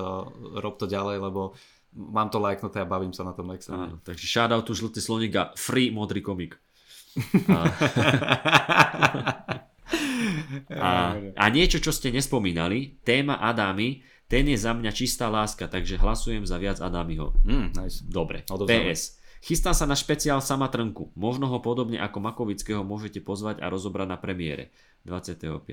[0.55, 1.51] rob to ďalej, lebo
[1.91, 3.99] mám to lajknuté a bavím sa na tom extrémne.
[4.07, 6.55] takže shoutout tu žltý sloník a free modrý komik.
[7.51, 7.67] A...
[10.71, 10.91] a,
[11.35, 13.99] a niečo, čo ste nespomínali, téma Adámy,
[14.31, 17.35] ten je za mňa čistá láska, takže hlasujem za viac Adámyho.
[17.43, 17.99] Mm, nice.
[18.07, 18.47] Dobre.
[18.47, 19.19] PS.
[19.41, 21.09] Chystám sa na špeciál Sama Trnku.
[21.17, 24.69] Možno ho podobne ako Makovického môžete pozvať a rozobrať na premiére
[25.09, 25.65] 25.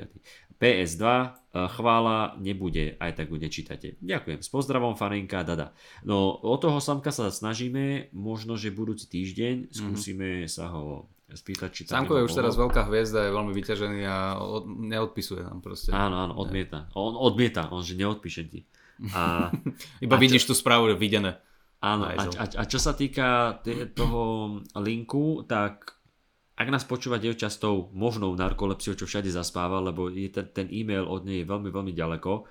[0.57, 1.05] PS2,
[1.53, 4.01] chvála nebude, aj tak bude čítate.
[4.01, 4.41] Ďakujem.
[4.41, 5.77] S pozdravom Farenka Dada.
[6.01, 10.51] No o toho Samka sa snažíme, možno, že budúci týždeň skúsime mm-hmm.
[10.51, 14.65] sa ho spýtať, či Samko je už teraz veľká hviezda, je veľmi vyťažený a od,
[14.65, 15.93] neodpisuje nám proste.
[15.93, 16.89] Áno, áno, odmieta.
[16.97, 18.65] On odmieta, on že neodpíše ti.
[19.13, 19.53] A,
[20.05, 20.51] Iba a vidíš čo...
[20.51, 21.37] tú správu, videné.
[21.79, 23.63] Áno, a, a, a čo sa týka
[23.95, 24.23] toho
[24.83, 25.99] linku, tak
[26.59, 30.67] ak nás počúva dievča s tou možnou narkolepsiou, čo všade zaspáva, lebo je ten, ten
[30.75, 32.51] e-mail od nej je veľmi, veľmi ďaleko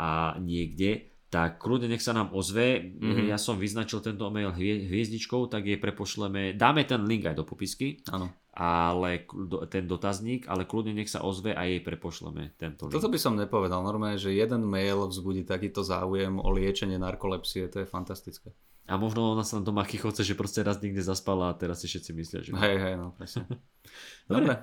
[0.00, 2.80] a niekde, tak kľudne nech sa nám ozve.
[2.80, 3.28] Mm-hmm.
[3.28, 8.00] Ja som vyznačil tento mail hviezdičkou, tak jej prepošleme, dáme ten link aj do popisky.
[8.08, 8.32] Áno.
[8.52, 9.24] Ale
[9.72, 12.92] ten dotazník, ale kľudne nech sa ozve a jej prepošleme tento link.
[12.92, 13.80] Toto by som nepovedal.
[13.80, 18.52] Normálne, že jeden mail vzbudí takýto záujem o liečenie narkolepsie, to je fantastické.
[18.92, 21.88] A možno ona sa na doma chichoce, že proste raz niekde zaspala a teraz si
[21.88, 22.50] všetci myslia, že...
[22.52, 23.48] Hej, hej, no presne.
[24.28, 24.58] Dobre.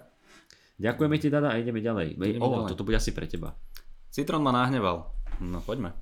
[0.79, 2.13] Ďakujeme ti, Dada, a ideme ďalej.
[2.13, 2.69] Ideme o, ďalej.
[2.71, 3.57] toto bude asi pre teba.
[4.13, 5.11] Citrón ma nahneval.
[5.41, 5.97] No, poďme.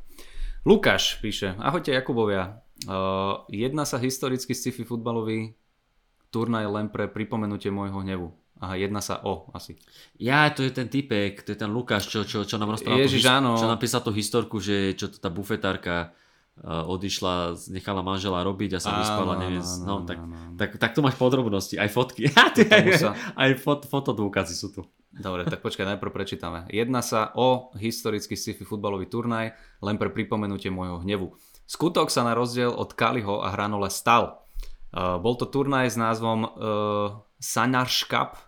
[0.68, 2.60] Lukáš píše, ahojte Jakubovia.
[2.86, 5.56] Uh, jedná sa historicky sci-fi futbalový
[6.30, 8.30] turnaj len pre pripomenutie môjho hnevu.
[8.58, 9.78] Aha, jedna sa o asi.
[10.18, 13.22] Ja, to je ten typek, to je ten Lukáš, čo, čo, čo nám rozprával Ježiš,
[13.22, 13.54] tú, áno.
[13.54, 16.18] čo napísal tú historku, že čo to tá bufetárka
[16.66, 20.36] uh, odišla, nechala manžela robiť a sa Áno, vyspala, neviem, áno, no, áno, tak, áno,
[20.58, 22.34] tak, tak tu máš podrobnosti, aj fotky,
[22.98, 24.82] sa- aj fot, fotodôkazy sú tu.
[25.18, 26.66] Dobre, tak počkaj, najprv prečítame.
[26.70, 31.34] Jedná sa o historický sci-fi futbalový turnaj, len pre pripomenutie môjho hnevu.
[31.66, 34.47] Skutok sa na rozdiel od Kaliho a Hranole stal.
[34.94, 36.50] Uh, bol to turnaj s názvom uh,
[37.38, 38.40] Sanash Cup,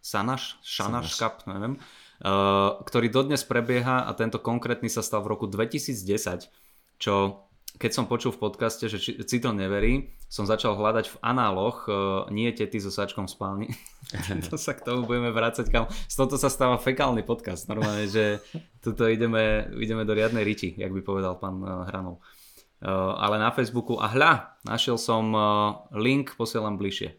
[0.00, 1.16] Sanaš, Sanaš.
[1.16, 1.76] Cup, neviem,
[2.24, 6.48] uh, ktorý dodnes prebieha a tento konkrétny sa stal v roku 2010,
[6.96, 12.22] čo keď som počul v podcaste, že Citron neverí, som začal hľadať v análoch uh,
[12.30, 13.74] nie tety so sačkom spálni.
[14.50, 15.90] to sa k tomu budeme vrácať kam.
[15.90, 17.66] Z toto sa stáva fekálny podcast.
[17.66, 18.38] Normálne, že
[18.78, 22.22] tuto ideme, ideme do riadnej riti, jak by povedal pán uh, Hranov.
[22.84, 27.16] Uh, ale na Facebooku, a hľa, našiel som uh, link, posielam bližšie.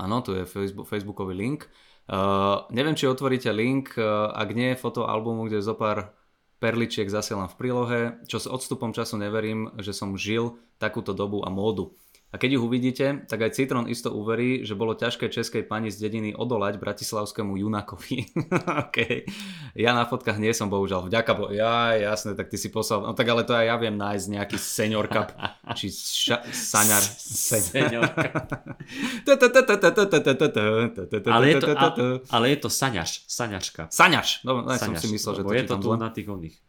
[0.00, 1.68] Áno, tu je Facebook, Facebookový link.
[2.08, 6.16] Uh, neviem, či otvoríte link, uh, ak nie je foto albumu, kde zo pár
[6.56, 11.52] perličiek zasielam v prílohe, čo s odstupom času neverím, že som žil takúto dobu a
[11.52, 11.92] módu.
[12.34, 16.02] A keď ju uvidíte, tak aj Citron isto uverí, že bolo ťažké českej pani z
[16.02, 18.26] dediny odolať bratislavskému junakovi.
[18.84, 19.30] okay.
[19.78, 21.06] Ja na fotkách nie som bohužiaľ.
[21.06, 21.54] Vďaka bo...
[21.54, 23.06] Ja, jasné, tak ty si poslal.
[23.06, 25.38] No tak ale to aj ja viem nájsť nejaký senior cup,
[25.78, 26.42] či ša...
[26.50, 27.04] saňar.
[27.06, 28.10] Senior.
[32.34, 33.86] Ale je to, saňaš, saňačka.
[33.94, 34.42] Saňaš.
[34.42, 36.65] Dobre, ja som Saňaš, si myslel, že to je to tu na tých oných.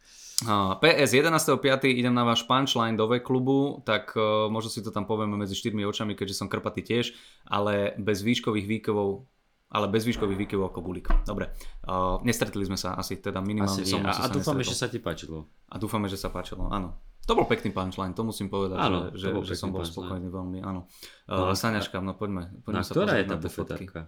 [0.78, 1.58] PS 11.5.
[1.90, 5.82] idem na váš punchline do V-klubu, tak uh, možno si to tam povieme medzi štyrmi
[5.82, 7.10] očami, keďže som krpatý tiež,
[7.50, 9.26] ale bez výškových výkyvov
[9.68, 11.12] ale bez výškových výkyvov ako bulík.
[11.28, 11.52] Dobre,
[11.84, 14.08] uh, nestretli sme sa asi, teda minimálne Asi som nie.
[14.08, 15.44] A, a dúfame, že sa ti páčilo.
[15.68, 16.96] A dúfame, že sa páčilo, áno.
[17.28, 19.92] To bol pekný punchline, to musím povedať, Áno, že, to že, že som bol punchline.
[19.92, 20.88] spokojný veľmi, áno.
[21.28, 24.00] No, Uh, a- Saňaška, no poďme, poďme Na sa ktorá je tá bufetárka?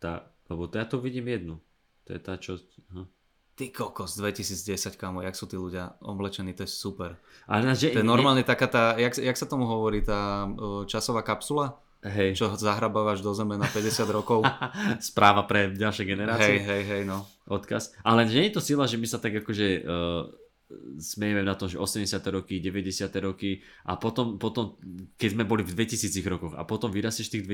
[0.00, 0.12] Tá,
[0.48, 1.60] lebo to ja tu vidím jednu.
[2.08, 2.56] To je tá, čo...
[2.96, 3.04] Aha.
[3.54, 7.22] Ty kokos, 2010, kámo, jak sú tí ľudia oblečení, to je super.
[7.46, 10.50] Ale na, že, To je normálne taká tá, jak, jak sa tomu hovorí, tá
[10.90, 12.34] časová kapsula, Hej.
[12.34, 14.42] čo zahrabávaš do zeme na 50 rokov.
[15.00, 16.58] Správa pre ďalšie hej, generácie.
[16.58, 17.24] hej, hej, no.
[17.46, 17.94] Odkaz.
[18.02, 20.28] Ale nie je to sila, že my sa tak akože uh,
[20.96, 22.08] smejeme na to, že 80.
[22.30, 22.80] roky, 90.
[23.20, 24.80] roky a potom, potom,
[25.14, 27.44] keď sme boli v 2000 rokoch a potom vyrastieš v tých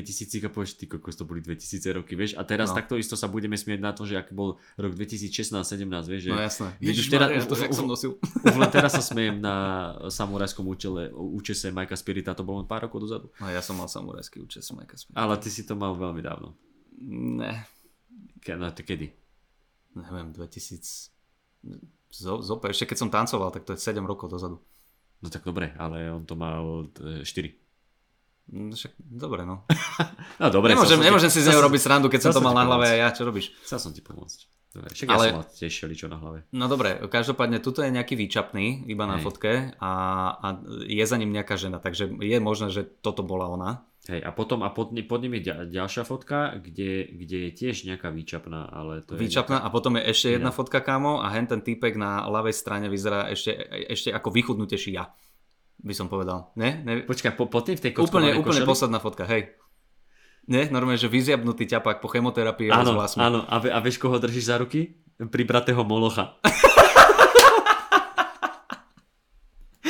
[0.41, 1.59] 2000 a povieš, ty kokos, to boli 2000
[1.93, 2.77] roky, vieš, a teraz No.
[2.77, 6.39] takto isto sa budeme smieť na to, že aký bol rok 2016-17, vieš, že No
[6.39, 6.69] jasné.
[6.79, 8.11] Ježiš, teraz- to, už- som nosil.
[8.41, 9.55] už len teraz sa smejem na
[10.07, 13.27] samurajskom účele, účese Majka Spirita, to bolo len pár rokov dozadu.
[13.37, 15.15] No, ja som mal samurajský účes, Majka Smith.
[15.15, 16.55] Ale ty si to mal veľmi dávno.
[17.03, 17.67] Ne,
[18.39, 19.11] Ke, no, to kedy?
[19.93, 21.11] neviem, 2000...
[22.11, 24.59] Zo, ešte keď som tancoval, tak to je 7 rokov dozadu.
[25.21, 27.25] No tak dobre, ale on to mal 4.
[28.51, 29.63] No, však, dobre, no.
[30.43, 32.67] No dobre, Nemôžem, nemôžem ti- si z neho robiť srandu, keď som to mal na
[32.67, 33.55] hlave a ja, čo robíš?
[33.63, 34.39] Chcel som ti pomôcť.
[34.71, 36.39] Dobre, však Ale- ja som mal tiež šeličo na hlave.
[36.51, 39.23] No dobre, každopádne tuto je nejaký výčapný, iba na Hej.
[39.23, 39.93] fotke a,
[40.35, 40.47] a
[40.83, 43.71] je za ním nejaká žena, takže je možné, že toto bola ona.
[44.11, 47.87] Hej, a potom a pod, pod ním je ďa- ďalšia fotka, kde, kde je tiež
[47.87, 50.57] nejaká výčapná, ale to je Výčapná a potom je ešte jedna Iná.
[50.57, 53.55] fotka, kámo, a hen ten týpek na ľavej strane vyzerá ešte,
[53.87, 55.15] ešte ako vychudnutejší ja,
[55.79, 56.51] by som povedal.
[56.55, 56.83] Ne?
[56.83, 56.93] ne?
[57.01, 58.67] Počkaj, po, pod tým v tej Úplne, úplne košeli?
[58.67, 59.55] posledná fotka, hej.
[60.45, 63.23] Nie, normálne, že vyziabnutý ťapák po chemoterapii a Áno, vlasmi.
[63.23, 64.99] áno, a, ve- a vieš, koho držíš za ruky?
[65.21, 66.35] Pribratého Molocha.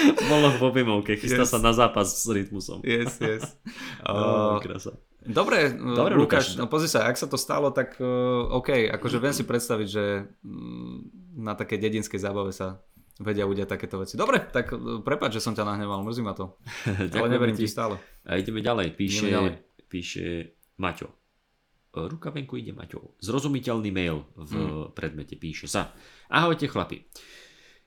[0.30, 1.50] Moloch v objemovke, chystá Yes.
[1.50, 2.80] sa na zápas s rytmusom.
[2.82, 3.44] Yes, yes.
[4.00, 4.96] Uh, krása.
[5.20, 6.56] dobre, Dobre, Dobre, Lukáš, Lukáš.
[6.56, 8.06] no pozri sa, ak sa to stalo, tak uh,
[8.50, 10.04] OK, akože viem si predstaviť, že
[10.40, 10.96] mm,
[11.38, 12.80] na také dedinskej zábave sa
[13.16, 14.16] vedia udiať takéto veci.
[14.16, 16.56] Dobre, tak uh, prepáč, že som ťa nahneval, mrzí ma to.
[17.12, 17.64] Ale neverím ti.
[17.64, 18.00] ti stále.
[18.22, 18.94] A ideme ďalej.
[18.94, 19.52] Píše, Ideme ďalej.
[19.86, 20.24] píše
[20.76, 21.08] Maťo.
[21.90, 23.18] E, Ruka venku ide Maťo.
[23.18, 24.88] Zrozumiteľný mail v Hmm.
[24.90, 25.92] predmete píše sa.
[26.26, 27.04] Ahojte chlapi.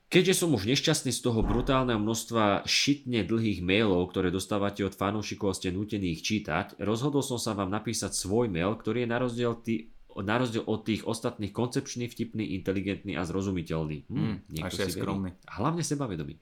[0.06, 5.50] Keďže som už nešťastný z toho brutálneho množstva šitne dlhých mailov, ktoré dostávate od fanúšikov
[5.50, 9.18] a ste nútení ich čítať, rozhodol som sa vám napísať svoj mail, ktorý je na
[9.18, 14.06] rozdiel, tý, na rozdiel od tých ostatných koncepčný, vtipný, inteligentný a zrozumiteľný.
[14.06, 14.36] Hm, Mm,
[14.70, 14.92] si verí.
[14.94, 15.30] skromný.
[15.50, 16.34] Hlavne sebavedomý.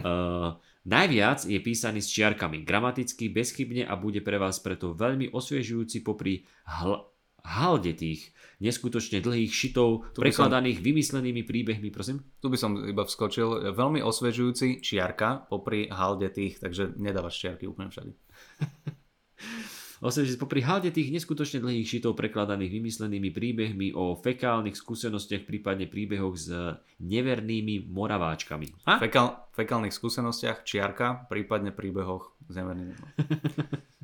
[0.00, 0.56] uh,
[0.88, 6.48] najviac je písaný s čiarkami, gramaticky, bezchybne a bude pre vás preto veľmi osviežujúci popri
[6.64, 7.04] hl-
[7.44, 12.22] haldetých, neskutočne dlhých šitov, Tu by som- prekladaných vymyslenými príbehmi, prosím.
[12.42, 13.74] Tu by som iba vskočil.
[13.74, 18.12] Veľmi osvežujúci čiarka popri halde tých, takže nedávaš čiarky úplne všade.
[19.98, 26.54] Osviežiť popri haldetých, neskutočne dlhých šitov prekladaných vymyslenými príbehmi o fekálnych skúsenostiach, prípadne príbehoch s
[27.02, 28.86] nevernými moraváčkami.
[28.86, 29.02] Ha?
[29.58, 32.94] Fekálnych skúsenostiach čiarka, prípadne príbehoch s nevernými.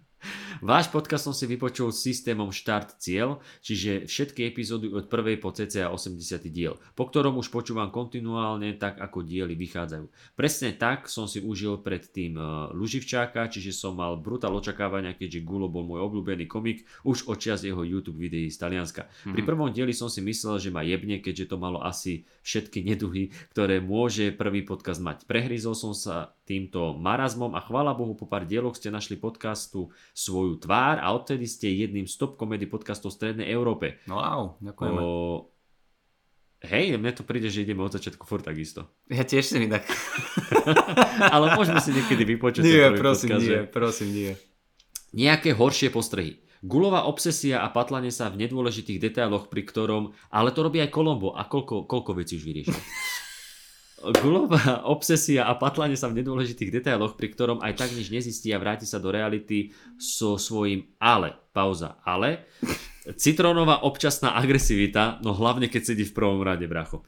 [0.64, 5.52] Váš podcast som si vypočul s systémom Štart Cieľ, čiže všetky epizódy od prvej po
[5.52, 6.20] cca 80.
[6.48, 10.06] diel, po ktorom už počúvam kontinuálne tak, ako diely vychádzajú.
[10.38, 15.68] Presne tak som si užil predtým uh, Luživčáka, čiže som mal brutál očakávania, keďže Gulo
[15.68, 19.04] bol môj obľúbený komik už od čas jeho YouTube videí z Talianska.
[19.06, 19.32] Mm-hmm.
[19.36, 23.34] Pri prvom dieli som si myslel, že ma jebne, keďže to malo asi všetky neduhy,
[23.52, 25.28] ktoré môže prvý podcast mať.
[25.28, 30.60] Prehryzol som sa týmto marazmom a chvála Bohu po pár dieloch ste našli podcastu svoju
[30.60, 33.98] tvár a odtedy ste jedným z top komedy podcastov v Strednej Európe.
[34.04, 35.00] No wow, ďakujeme.
[35.00, 35.08] O,
[36.68, 38.92] hej, mne to príde, že ideme od začiatku furt takisto.
[39.08, 39.88] Ja tiež si inak.
[41.34, 42.62] Ale môžeme si niekedy vypočuť.
[42.62, 43.58] Nie, prosím, podcast, nie, že...
[43.72, 44.32] prosím, nie.
[45.16, 46.44] Nejaké horšie postrehy.
[46.64, 51.36] Gulová obsesia a patlanie sa v nedôležitých detailoch, pri ktorom, ale to robí aj Kolombo
[51.36, 52.72] a koľko, koľko vecí už vyriešil.
[54.02, 58.58] Gulová obsesia a patlanie sa v nedôležitých detailoch, pri ktorom aj tak nič nezistí a
[58.58, 59.70] vráti sa do reality
[60.00, 61.36] so svojím ale.
[61.54, 62.02] Pauza.
[62.02, 62.50] Ale.
[63.14, 67.06] Citrónová občasná agresivita, no hlavne keď sedí v prvom rade, bracho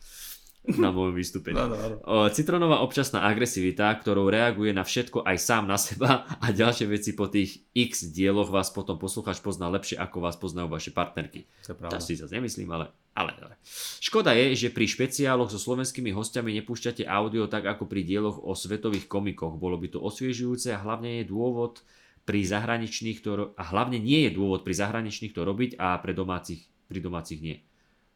[0.75, 1.55] na môjom vystúpení.
[1.55, 2.27] No, no, no.
[2.35, 7.31] Citronová občasná agresivita, ktorou reaguje na všetko aj sám na seba a ďalšie veci po
[7.31, 11.47] tých x dieloch vás potom poslucháč pozná lepšie, ako vás poznajú vaše partnerky.
[11.71, 13.57] To, to si zase nemyslím, ale, ale, ale.
[14.05, 18.53] Škoda je, že pri špeciáloch so slovenskými hostiami nepúšťate audio tak ako pri dieloch o
[18.53, 19.57] svetových komikoch.
[19.57, 21.81] Bolo by to osviežujúce a hlavne je dôvod
[22.29, 26.69] pri zahraničných to, a hlavne nie je dôvod pri zahraničných to robiť a pre domácich,
[26.93, 27.65] pri domácich nie.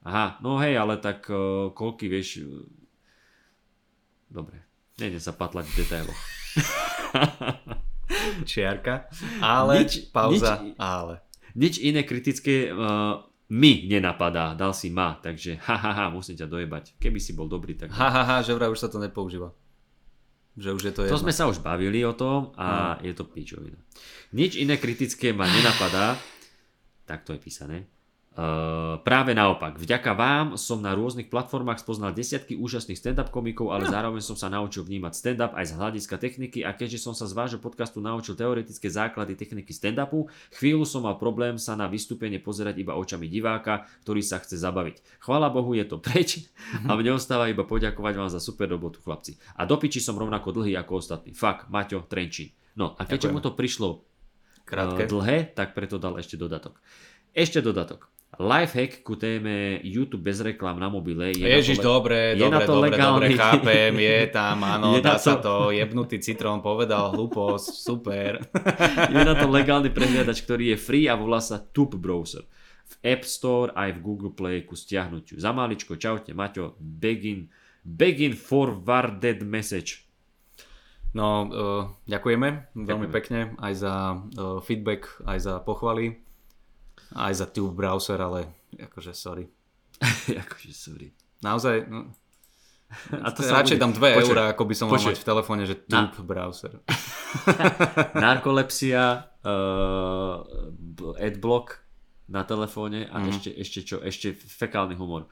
[0.05, 2.45] Aha, no hej, ale tak uh, koľky vieš...
[2.45, 2.69] Uh,
[4.29, 4.61] dobre,
[5.01, 6.21] nejde sa patlať v detailoch.
[8.51, 9.07] Čiarka,
[9.39, 11.23] ale, nič, pauza, nič, ale.
[11.55, 16.47] Nič iné kritické uh, mi nenapadá, dal si ma, takže ha, ha, ha, musím ťa
[16.47, 16.85] dojebať.
[17.03, 17.91] Keby si bol dobrý, tak...
[17.91, 19.51] Ha, ha, ha, že vraj už sa to nepoužíva.
[20.55, 21.15] Že už je to jedno.
[21.19, 23.07] To sme sa už bavili o tom a no.
[23.07, 23.79] je to pičovina.
[24.35, 26.15] Nič iné kritické ma nenapadá,
[27.07, 27.91] tak to je písané.
[28.31, 33.85] Uh, práve naopak, vďaka vám som na rôznych platformách spoznal desiatky úžasných stand-up komikov, ale
[33.85, 33.93] no.
[33.93, 37.35] zároveň som sa naučil vnímať stand-up aj z hľadiska techniky a keďže som sa z
[37.35, 42.79] vášho podcastu naučil teoretické základy techniky stand-upu, chvíľu som mal problém sa na vystúpenie pozerať
[42.79, 45.03] iba očami diváka, ktorý sa chce zabaviť.
[45.19, 46.47] Chvála Bohu je to preč
[46.87, 49.43] a mne ostáva iba poďakovať vám za super robotu chlapci.
[49.59, 51.35] A do piči som rovnako dlhý ako ostatní.
[51.35, 52.55] Fakt, Maťo, Trenčín.
[52.79, 54.07] No a keďže mu to prišlo
[54.71, 55.11] Krátke.
[55.11, 56.79] Uh, dlhé, tak preto dal ešte dodatok.
[57.35, 58.20] Ešte dodatok.
[58.39, 61.35] Lifehack ku téme YouTube bez reklám na mobile.
[61.35, 63.27] Je Ježiš, to, dobre, je dobre, na to dobre, legálny.
[63.27, 65.25] dobre, chápem, je tam, áno, je dá to...
[65.27, 68.39] sa to, jebnutý citrón povedal, hlúposť, super.
[69.13, 72.47] je na to legálny prehliadač, ktorý je free a volá sa Tube Browser.
[72.87, 75.37] V App Store aj v Google Play ku stiahnutiu.
[75.43, 77.51] Za maličko, čaute, Maťo, begin,
[77.83, 80.07] begin forwarded message.
[81.11, 86.30] No, uh, ďakujeme veľmi pekne aj za uh, feedback, aj za pochvaly
[87.15, 88.47] aj za tube browser, ale
[88.77, 89.49] akože sorry.
[90.45, 91.11] akože sorry.
[91.41, 92.13] Naozaj, no,
[93.23, 93.85] a to radšej bude...
[93.87, 96.27] dám 2 eurá, ako by som mal mať v telefóne, že tube Na...
[96.27, 96.83] browser.
[98.27, 100.43] Narkolepsia, uh,
[101.23, 101.79] adblock
[102.31, 103.27] na telefóne a mm.
[103.31, 103.97] ešte, ešte čo?
[104.03, 105.31] Ešte fekálny humor.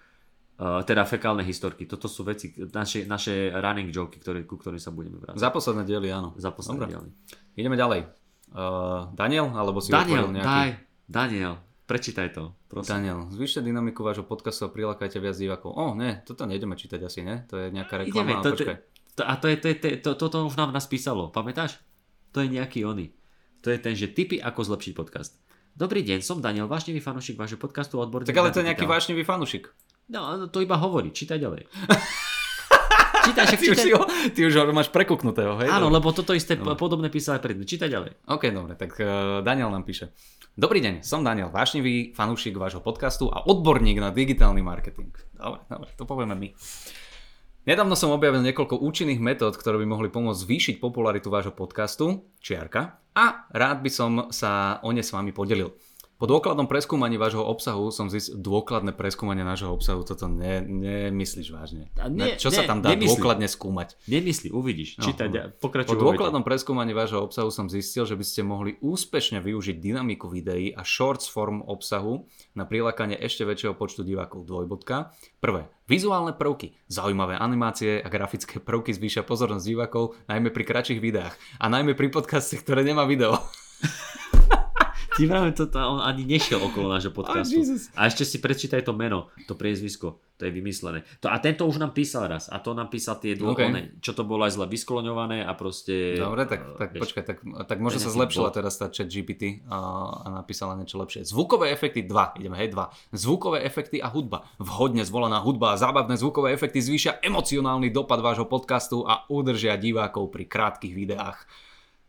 [0.59, 1.87] Uh, teda fekálne historky.
[1.87, 5.39] Toto sú veci, naše, naše running joky, ktoré, ku ktorým sa budeme vrátiť.
[5.39, 6.35] Za posledné diely, áno.
[6.39, 7.11] Za posledné diely.
[7.59, 8.07] Ideme ďalej.
[8.55, 10.47] Uh, Daniel, alebo si Daniel, nejaký...
[10.47, 10.71] daj.
[11.09, 11.55] Daniel,
[11.89, 13.01] Prečítaj to, prosím.
[13.01, 15.73] Daniel, zvýšte dynamiku vášho podcastu a prilákajte viac divákov.
[15.73, 17.49] O, ne, toto nejdeme čítať asi, ne?
[17.49, 18.45] To je nejaká reklama.
[18.45, 18.53] Ideme, to,
[19.17, 19.75] to, a to je, to, je,
[20.05, 21.81] to, to, to už nám nás písalo, pamätáš?
[22.37, 23.17] To je nejaký oný.
[23.65, 25.41] To je ten, že tipy ako zlepšiť podcast.
[25.73, 28.29] Dobrý deň, som Daniel, vášnivý fanúšik vášho podcastu odborník.
[28.29, 29.73] Tak ale to je nejaký vášnivý fanúšik.
[30.13, 31.73] No, to iba hovorí, čítaj ďalej.
[33.29, 33.77] čítaj, však čítaj.
[33.77, 35.69] Ty, už ho, ty už ho máš prekuknutého, hej?
[35.69, 36.73] Áno, lebo toto isté no.
[36.75, 37.69] podobné písal aj predtým.
[37.69, 38.11] Čítaj ďalej.
[38.25, 40.11] OK, dobre, tak uh, Daniel nám píše.
[40.59, 45.15] Dobrý deň, som Daniel, vášnivý fanúšik vášho podcastu a odborník na digitálny marketing.
[45.39, 46.51] Dobre, dobre, to povieme my.
[47.69, 52.97] Nedávno som objavil niekoľko účinných metód, ktoré by mohli pomôcť zvýšiť popularitu vášho podcastu, čiarka,
[53.13, 55.77] a rád by som sa o ne s vami podelil.
[56.19, 61.95] Po dôkladnom preskúmaní vášho obsahu som zistil dôkladné preskúmanie nášho obsahu, toto ne, nemyslíš vážne.
[61.95, 63.07] A nie, Čo nie, sa tam dá nemyslí.
[63.07, 63.95] dôkladne skúmať?
[64.11, 64.99] Nemyslí, uvidíš.
[64.99, 65.95] No, Čítať, pokračuj.
[65.95, 70.75] Po dôkladnom preskúmaní vášho obsahu som zistil, že by ste mohli úspešne využiť dynamiku videí
[70.75, 72.27] a shorts form obsahu
[72.59, 75.15] na prilákanie ešte väčšieho počtu divákov dvojbodka.
[75.39, 81.39] Prvé, vizuálne prvky, zaujímavé animácie a grafické prvky zvýšia pozornosť divákov, najmä pri kratších videách
[81.63, 83.39] a najmä pri podcaste, ktoré nemá video.
[85.19, 87.59] Ti vravím, to, to, on ani nešiel okolo nášho podcastu.
[87.59, 90.23] Oh, a ešte si prečítaj to meno, to priezvisko.
[90.39, 91.03] To je vymyslené.
[91.19, 92.47] To, a tento už nám písal raz.
[92.47, 93.99] A to nám písal tie dô, Okay.
[93.99, 96.15] čo to bolo aj zle vyskloňované a proste...
[96.15, 98.55] Dobre, tak, eh, tak vieš, počkaj, tak, tak možno sa zlepšila bot.
[98.55, 99.79] teraz tá chat GPT a,
[100.23, 101.27] a napísala niečo lepšie.
[101.27, 103.19] Zvukové efekty 2, ideme hej 2.
[103.19, 104.47] Zvukové efekty a hudba.
[104.63, 110.31] Vhodne zvolená hudba a zábavné zvukové efekty zvýšia emocionálny dopad vášho podcastu a udržia divákov
[110.31, 111.43] pri krátkých videách.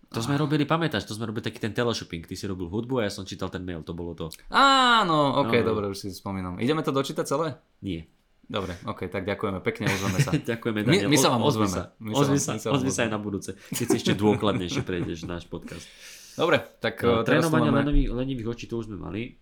[0.10, 2.24] To sme robili, pamätáš, to sme robili taký ten teleshopping.
[2.24, 4.34] Ty si robil hudbu a ja som čítal ten mail, to bolo to.
[4.50, 6.58] Áno, ok, No, dobre, už si spomínam.
[6.58, 7.62] Ideme to dočítať celé?
[7.80, 8.10] Nie.
[8.42, 10.34] Dobre, ok, tak ďakujeme pekne, ozveme sa.
[10.52, 11.10] Ďakujeme, My- Daniel.
[11.10, 11.70] my sa vám ozveme.
[11.72, 11.94] Sa.
[11.98, 13.54] My Ozvi sa, my sa ozvi sa aj na budúce.
[13.70, 15.86] Keď si ešte dôkladnejšie prejdeš náš podcast.
[16.34, 17.86] Dobre, tak No, teraz trénovanie máme...
[17.86, 19.38] lenivých, lenivých očí, to už sme mali.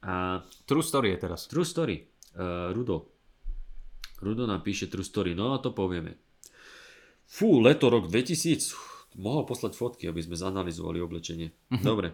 [0.00, 1.50] A True story je teraz.
[1.50, 1.98] True story.
[2.32, 3.10] Uh, Rudo.
[4.16, 5.34] Rudo nám píše True story.
[5.34, 6.14] No a to povieme.
[7.26, 8.95] Fú, leto rok 2000.
[9.16, 11.50] Mohol poslať fotky, aby sme zanalizovali oblečenie.
[11.72, 12.12] Dobre.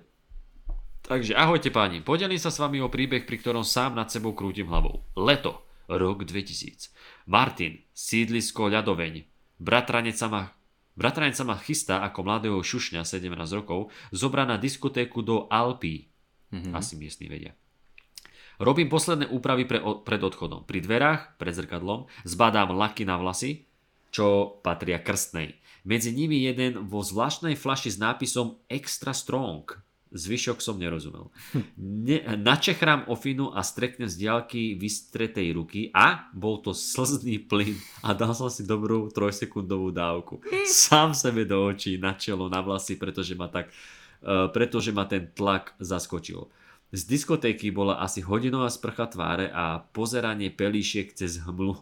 [1.03, 1.99] Takže ahojte páni.
[1.99, 5.03] Podelím sa s vami o príbeh, pri ktorom sám nad sebou krútim hlavou.
[5.19, 5.67] Leto.
[5.91, 6.95] Rok 2000.
[7.27, 7.83] Martin.
[7.91, 9.27] Sídlisko ľadoveň.
[9.59, 10.43] Bratranec sa ma
[10.93, 16.13] Bratranec sa ma chystá ako mladého šušňa 17 rokov zobrať na diskotéku do Alpí.
[16.53, 16.77] Mhm.
[16.77, 17.57] Asi miestni vedia.
[18.61, 20.69] Robím posledné úpravy pre, pred odchodom.
[20.69, 23.65] Pri dverách, pred zrkadlom, zbadám laky na vlasy,
[24.13, 25.57] čo patria krstnej.
[25.83, 29.67] Medzi nimi jeden vo zvláštnej flaši s nápisom Extra Strong.
[30.13, 31.33] Zvyšok som nerozumel.
[32.03, 38.13] Ne, načechrám ofinu a streknem z diaľky vystretej ruky a bol to slzný plyn a
[38.13, 40.45] dal som si dobrú trojsekundovú dávku.
[40.69, 43.73] Sám sebe do očí, na čelo, na vlasy, pretože ma tak
[44.23, 46.47] uh, pretože ma ten tlak zaskočil.
[46.93, 51.81] Z diskotéky bola asi hodinová sprcha tváre a pozeranie pelíšiek cez hmlu.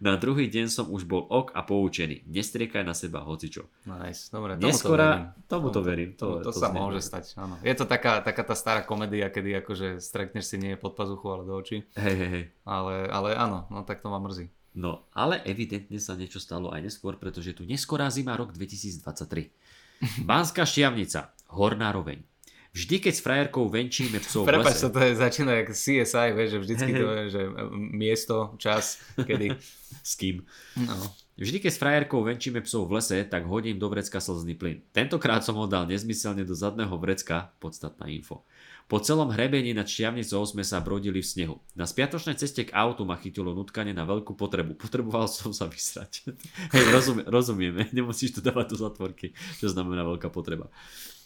[0.00, 2.26] Na druhý deň som už bol ok a poučený.
[2.28, 3.66] Nestriekaj na seba hocičo.
[3.86, 4.58] Nice, dobre.
[4.58, 4.72] tomu to verím.
[4.72, 5.08] Neskora,
[5.46, 6.10] tomuto verím.
[6.18, 7.54] To, to, to sa znie môže stať, áno.
[7.60, 11.42] Je to taká, taká tá stará komédia, kedy akože strekneš si nie pod pazuchu, ale
[11.44, 11.84] do očí.
[11.98, 12.44] Hej, hej, hej.
[12.66, 14.48] Ale, ale áno, no tak to ma mrzí.
[14.72, 19.52] No, ale evidentne sa niečo stalo aj neskôr, pretože tu neskorá zima rok 2023.
[20.28, 22.31] Banská šťavnica, Horná roveň.
[22.72, 26.56] Vždy, keď s frajerkou venčíme psov v Prepač sa, to je, začína jak CSI, vieš,
[26.56, 27.42] že vždycky to je, že
[27.76, 29.52] miesto, čas, kedy...
[30.02, 30.40] S kým?
[30.82, 30.96] No.
[31.36, 34.80] Vždy, keď s frajerkou venčíme psov v lese, tak hodím do vrecka slzný plyn.
[34.90, 38.42] Tentokrát som ho dal nezmyselne do zadného vrecka, podstatná info.
[38.90, 41.56] Po celom hrebení nad šťavnicou sme sa brodili v snehu.
[41.72, 44.76] Na spiatočnej ceste k autu ma chytilo nutkanie na veľkú potrebu.
[44.76, 46.28] Potreboval som sa vysrať.
[46.72, 50.68] Hej, rozumie, rozumieme, nemusíš to dávať do zatvorky, čo znamená veľká potreba.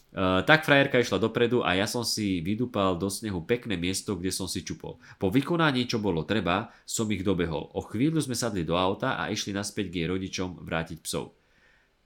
[0.07, 4.31] Uh, tak frajerka išla dopredu a ja som si vydúpal do snehu pekné miesto, kde
[4.31, 4.97] som si čupol.
[5.19, 7.69] Po vykonaní, čo bolo treba, som ich dobehol.
[7.75, 11.35] O chvíľu sme sadli do auta a išli naspäť k jej rodičom vrátiť psov.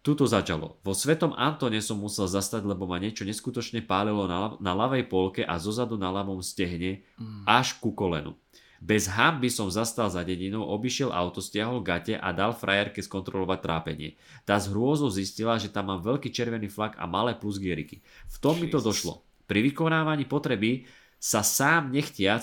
[0.01, 0.81] Tuto začalo.
[0.81, 5.45] Vo Svetom Antone som musel zastať, lebo ma niečo neskutočne pálilo na, na ľavej polke
[5.45, 7.05] a zozadu na ľavom stehne
[7.45, 8.33] až ku kolenu.
[8.81, 14.17] Bez hamby som zastal za dedinou, obišiel auto, stiahol gate a dal frajerke skontrolovať trápenie.
[14.41, 18.01] Tá z hrôzou zistila, že tam mám veľký červený flak a malé plusgieriky.
[18.25, 18.89] V tom mi to Jesus.
[18.89, 19.13] došlo.
[19.45, 20.89] Pri vykonávaní potreby
[21.21, 22.41] sa sám nechtiac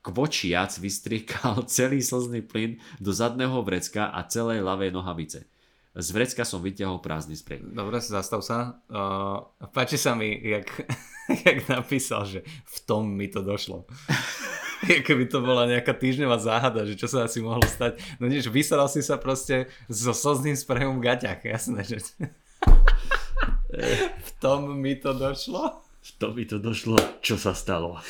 [0.00, 5.44] kvočiac vystriekal celý slzný plyn do zadného vrecka a celej ľavej nohavice.
[5.94, 7.60] Z vrecka som vyťahol prázdny sprej.
[7.60, 8.82] Dobre, zastav sa.
[8.88, 10.66] Uh, páči sa mi, jak,
[11.46, 13.84] jak napísal, že v tom mi to došlo.
[15.06, 18.00] Keby to bola nejaká týždňová záhada, že čo sa asi mohlo stať.
[18.20, 21.98] No nič, vyseral si sa proste so slzným sprejom v gaťach, jasné, že...
[24.28, 25.80] v tom mi to došlo.
[26.04, 28.00] V tom mi to došlo, čo sa stalo.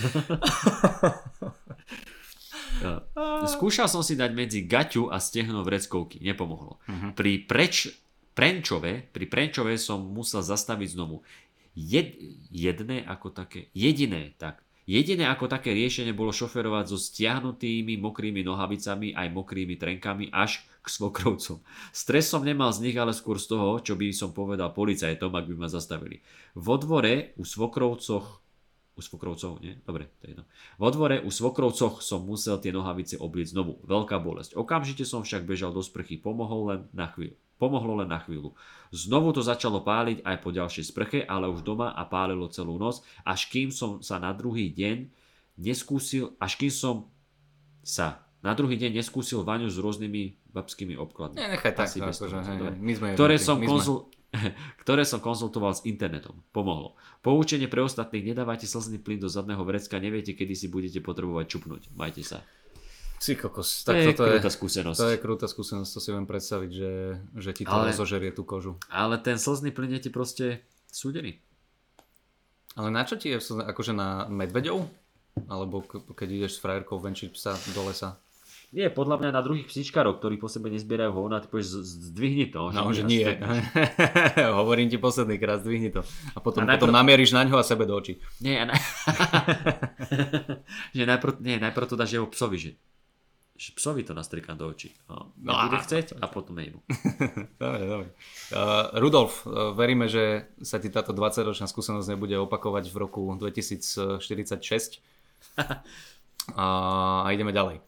[2.83, 3.07] Ja.
[3.47, 6.83] Skúšal som si dať medzi gaťu a stehno vreckovky, nepomohlo.
[7.15, 7.87] Pri preč,
[8.35, 11.23] prenčove, pri prenčove som musel zastaviť znovu.
[11.79, 12.19] Jed,
[12.51, 14.64] jedné ako také, jediné, tak.
[14.85, 20.87] Jediné ako také riešenie bolo šoferovať so stiahnutými mokrými nohavicami aj mokrými trenkami až k
[20.93, 21.65] svokrovcom.
[21.89, 25.49] Stres som nemal z nich, ale skôr z toho, čo by som povedal policajtom, ak
[25.49, 26.21] by ma zastavili.
[26.53, 28.45] Vo dvore u svokrovcoch
[28.95, 29.75] u svokrovcov, nie?
[29.83, 30.45] Dobre, to je jedno.
[30.79, 33.83] Vo dvore u svokrovcoch som musel tie nohavice obliecť znovu.
[33.83, 34.55] Veľká bolesť.
[34.55, 36.15] Okamžite som však bežal do sprchy.
[36.15, 37.35] Pomohol len na chvíľu.
[37.55, 38.53] Pomohlo len na chvíľu.
[38.91, 43.03] Znovu to začalo páliť aj po ďalšej sprche, ale už doma a pálilo celú noc,
[43.23, 45.11] až kým som sa na druhý deň
[45.59, 47.11] neskúsil, až kým som
[47.87, 51.41] sa na druhý deň neskúsil vaňu s rôznymi babskými obkladmi.
[51.41, 53.73] Ne, nechaj tak, bez akože, hej, my sme ktoré som, my sme.
[53.73, 53.99] konzul...
[54.83, 56.43] ktoré som konzultoval s internetom.
[56.51, 56.99] Pomohlo.
[57.23, 61.83] Poučenie pre ostatných, nedávajte slzný plyn do zadného vrecka, neviete, kedy si budete potrebovať čupnúť.
[61.95, 62.43] Majte sa.
[63.17, 64.99] Si kokos, To tak je toto je, krúta skúsenosť.
[64.99, 66.93] to je krúta skúsenosť, to si viem predstaviť, že,
[67.35, 68.77] že ti to Ale- rozožerie tú kožu.
[68.87, 71.41] Ale ten slzný plyn je ti proste súdený.
[72.75, 74.83] Ale na čo ti je, akože na medveďov?
[75.47, 78.19] Alebo keď ideš s frajerkou venčiť psa do lesa?
[78.71, 81.79] Nie, podľa mňa na druhých psíčkarov, ktorí po sebe nezbierajú hovna, ty povieš,
[82.11, 82.75] zdvihni to.
[82.75, 83.23] No, že nie.
[84.59, 86.03] Hovorím ti posledný krát, zdvihni to.
[86.35, 88.19] A potom, A najprv- potom namieríš na ňo a sebe do očí.
[88.39, 88.75] Nie, ja ne...
[90.97, 92.71] že najprv, nie, najprv to dáš jeho psovi, že
[93.55, 94.91] psovi to nastrikám do očí.
[95.07, 96.83] No, No nebude chceť a potom jej mu.
[97.63, 98.09] Dobre, dobre.
[98.51, 104.99] Uh, Rudolf, uh, veríme, že sa ti táto 20-ročná skúsenosť nebude opakovať v roku 2046.
[106.55, 106.67] A
[107.25, 107.81] a ideme ďalej.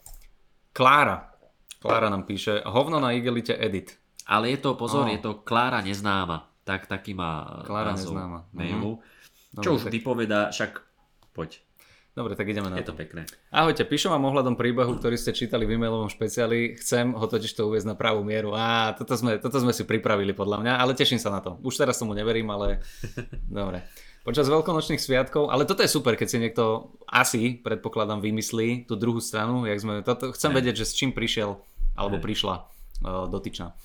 [0.72, 1.28] Klára.
[1.76, 4.00] Klára nám píše, hovno na igelite edit.
[4.24, 5.12] Ale je to, pozor, Á.
[5.12, 6.48] je to Klára neznáma.
[6.64, 8.38] Tak, taký má Klára názov neznáma.
[8.56, 8.98] Mailu.
[9.52, 10.72] Dobre, Čo už tak- vypoveda, však
[11.36, 11.60] poď,
[12.16, 13.04] Dobre, tak ideme na je to to.
[13.04, 13.28] pekné.
[13.52, 16.80] Ahojte, píšem vám ohľadom príbehu, ktorý ste čítali v e-mailovom špeciáli.
[16.80, 18.56] Chcem ho totiž to uviezť na pravú mieru.
[18.56, 21.60] Á, toto sme, toto sme si pripravili podľa mňa, ale teším sa na to.
[21.60, 22.80] Už teraz tomu neverím, ale
[23.60, 23.84] dobre.
[24.24, 29.20] Počas veľkonočných sviatkov, ale toto je super, keď si niekto asi, predpokladám, vymyslí tú druhú
[29.20, 29.68] stranu.
[29.68, 30.56] Jak sme, toto, chcem Hej.
[30.56, 31.60] vedieť, že s čím prišiel
[32.00, 32.24] alebo Hej.
[32.32, 32.54] prišla
[33.04, 33.76] uh, dotyčná.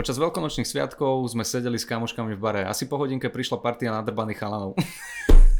[0.00, 2.62] Počas veľkonočných sviatkov sme sedeli s kamoškami v bare.
[2.64, 4.72] Asi po hodinke prišla partia nadrbaných chalanov.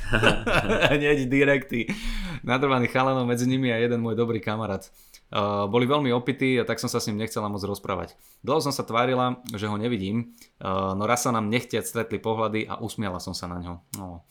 [0.96, 1.92] Hneď direkty.
[2.40, 4.88] Nadrbaných chalanov, medzi nimi aj jeden môj dobrý kamarát.
[5.28, 8.16] Uh, boli veľmi opití a tak som sa s ním nechcela moc rozprávať.
[8.40, 10.32] Dlho som sa tvárila, že ho nevidím,
[10.64, 13.84] uh, no raz sa nám nechtiac stretli pohľady a usmiala som sa na ňo.
[14.00, 14.24] No.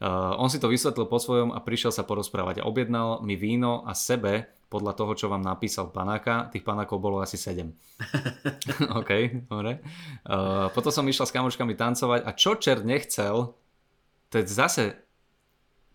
[0.00, 2.64] Uh, on si to vysvetlil po svojom a prišiel sa porozprávať.
[2.64, 7.18] A objednal mi víno a sebe, podľa toho, čo vám napísal panáka, tých panákov bolo
[7.18, 7.66] asi 7.
[9.02, 9.10] OK,
[9.50, 9.82] dobre.
[10.22, 13.58] Uh, potom som išla s kamoškami tancovať a čo čer nechcel,
[14.30, 14.94] to je zase,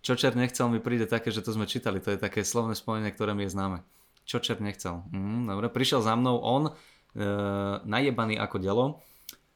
[0.03, 3.15] čo čer nechcel mi príde také, že to sme čítali, to je také slovné spojenie,
[3.15, 3.79] ktoré mi je známe.
[4.27, 5.07] Čo čer nechcel.
[5.07, 8.85] Mm, dobre, prišiel za mnou on, uh, najebaný ako delo,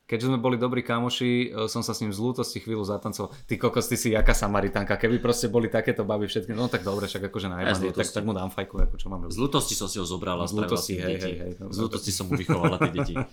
[0.10, 3.30] Keďže sme boli dobrí kamoši, e, som sa s ním z lútosti chvíľu zatancoval.
[3.46, 7.06] Ty kokos, ty si jaká Samaritánka, keby proste boli takéto baby všetky, no tak dobre,
[7.06, 8.16] však akože z najebaný, tak, lútosti.
[8.18, 9.38] tak mu dám fajku, ako čo mám robiť.
[9.38, 11.30] Z ľutosti som si ho zobral a Z som hej, deti.
[11.30, 13.14] hej, hej, no, Z ľútosti som mu vychovala tie deti.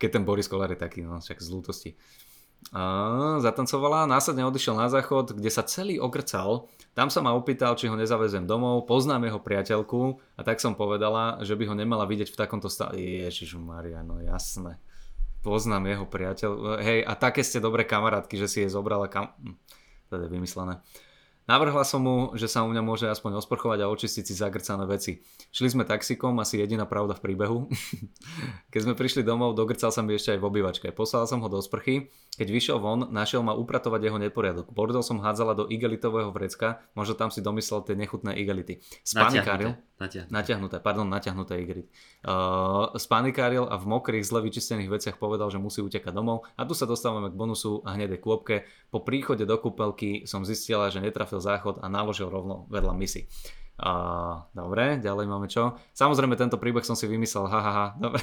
[0.00, 1.90] Keď ten Boris Kolár je taký, no však z lútosti.
[2.72, 6.64] A, zatancovala, následne odišiel na záchod, kde sa celý ogrcal.
[6.96, 11.44] Tam sa ma opýtal, či ho nezavezem domov, poznám jeho priateľku a tak som povedala,
[11.44, 12.96] že by ho nemala vidieť v takomto stave.
[12.96, 14.80] Ježišu Maria, no jasné.
[15.44, 16.80] Poznám jeho priateľ.
[16.80, 19.36] Hej, a také ste dobré kamarátky, že si je zobrala kam...
[19.44, 19.60] Hm,
[20.08, 20.80] To je vymyslené.
[21.46, 25.22] Navrhla som mu, že sa u mňa môže aspoň osprchovať a očistiť si zagrcané veci.
[25.54, 27.58] Šli sme taxikom, asi jediná pravda v príbehu.
[28.74, 30.86] Keď sme prišli domov, dogrcal sa mi ešte aj v obývačke.
[30.90, 32.10] Poslal som ho do sprchy.
[32.34, 34.74] Keď vyšiel von, našiel ma upratovať jeho neporiadok.
[34.74, 38.82] Bordel som hádzala do igelitového vrecka, možno tam si domyslel tie nechutné igelity.
[39.06, 39.78] Spanikáril.
[39.78, 39.95] Natiahnuté.
[39.96, 40.28] Natiahnuté.
[40.28, 41.88] Natiahnuté, pardon, natiahnuté igelit.
[42.20, 46.44] Uh, spanikáril a v mokrých, zle vyčistených veciach povedal, že musí utekať domov.
[46.52, 48.68] A tu sa dostávame k bonusu a hnedej kôpke.
[48.92, 53.24] Po príchode do kúpelky som zistila, že netrafil záchod a naložil rovno vedľa misy.
[53.80, 55.80] Uh, dobre, ďalej máme čo?
[55.96, 57.86] Samozrejme, tento príbeh som si vymyslel, ha, ha, ha.
[57.96, 58.20] Dobre.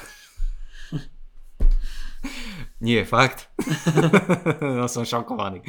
[2.86, 3.50] Nie, fakt.
[4.78, 5.66] no som šokovaný.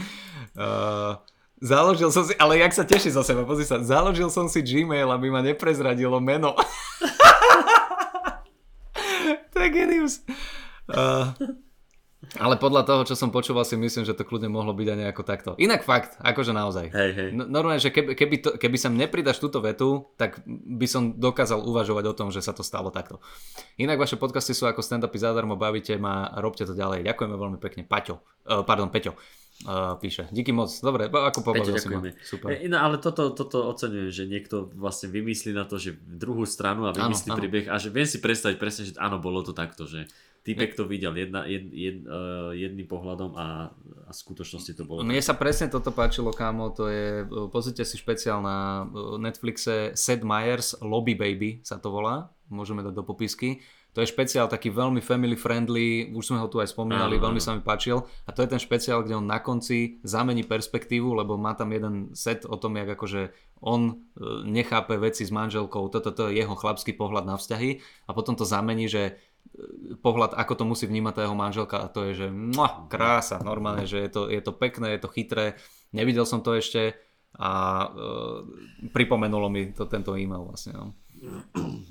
[0.53, 1.17] Uh,
[1.61, 5.11] založil som si, ale jak sa teší za seba, pozri sa, založil som si Gmail,
[5.11, 6.55] aby ma neprezradilo meno.
[9.51, 10.21] to je genius.
[10.85, 11.33] Uh,
[12.37, 15.23] ale podľa toho, čo som počúval, si myslím, že to kľudne mohlo byť aj nejako
[15.23, 15.55] takto.
[15.61, 16.91] Inak fakt, akože naozaj.
[16.91, 17.29] Hej, hej.
[17.31, 21.63] No, normálne, že keby, keby, to, keby sem nepridaš túto vetu, tak by som dokázal
[21.63, 23.21] uvažovať o tom, že sa to stalo takto.
[23.79, 27.07] Inak vaše podcasty sú ako stand-upy zadarmo, bavíte ma, robte to ďalej.
[27.07, 27.85] Ďakujeme veľmi pekne.
[27.85, 29.44] Paťo, uh, pardon, Peťo uh,
[30.01, 30.27] píše.
[30.35, 30.67] Díky moc.
[30.83, 32.03] Dobre, ako pobavil si ma.
[32.27, 32.59] Super.
[32.59, 36.85] E, No ale toto, toto oceňujem, že niekto vlastne vymyslí na to, že druhú stranu
[36.85, 37.39] a vymyslí Áno, áno.
[37.39, 40.11] príbeh a že viem si predstaviť presne, že áno, bolo to takto, že
[40.45, 43.73] typek to videl jedna, jed, jed, uh, jedným pohľadom a,
[44.05, 45.01] a v skutočnosti to bolo.
[45.01, 48.85] Mne sa presne toto páčilo, kámo, to je, e, pozrite si špeciál na
[49.17, 53.65] Netflixe Seth Meyers, Lobby Baby sa to volá, môžeme dať do popisky.
[53.95, 57.39] To je špeciál taký veľmi family friendly, už sme ho tu aj spomínali, Áno, veľmi
[57.39, 57.47] áno.
[57.47, 58.03] sa mi páčil.
[58.27, 62.11] A to je ten špeciál, kde on na konci zamení perspektívu, lebo má tam jeden
[62.11, 63.31] set o tom, jak akože
[63.63, 63.93] on e,
[64.43, 68.43] nechápe veci s manželkou, toto to je jeho chlapský pohľad na vzťahy a potom to
[68.43, 69.15] zamení, že
[69.55, 73.39] e, pohľad, ako to musí vnímať tá jeho manželka a to je, že muah, krása,
[73.39, 75.55] normálne, že je to, je to pekné, je to chytré,
[75.95, 76.99] nevidel som to ešte
[77.39, 77.51] a
[77.87, 77.87] e,
[78.91, 80.75] pripomenulo mi to tento e-mail vlastne.
[80.75, 80.85] No.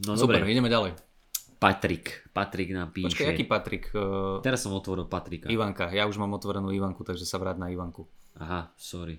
[0.05, 1.14] no Super, dobre, ideme ďalej.
[1.65, 2.05] Patrik.
[2.31, 3.09] Patrik nám píše.
[3.09, 3.85] Počkaj, aký Patrik?
[3.89, 4.01] E,
[4.41, 5.49] Teraz som otvoril Patrika.
[5.49, 8.05] Ivanka, ja už mám otvorenú Ivanku, takže sa vráť na Ivanku.
[8.37, 9.17] Aha, sorry.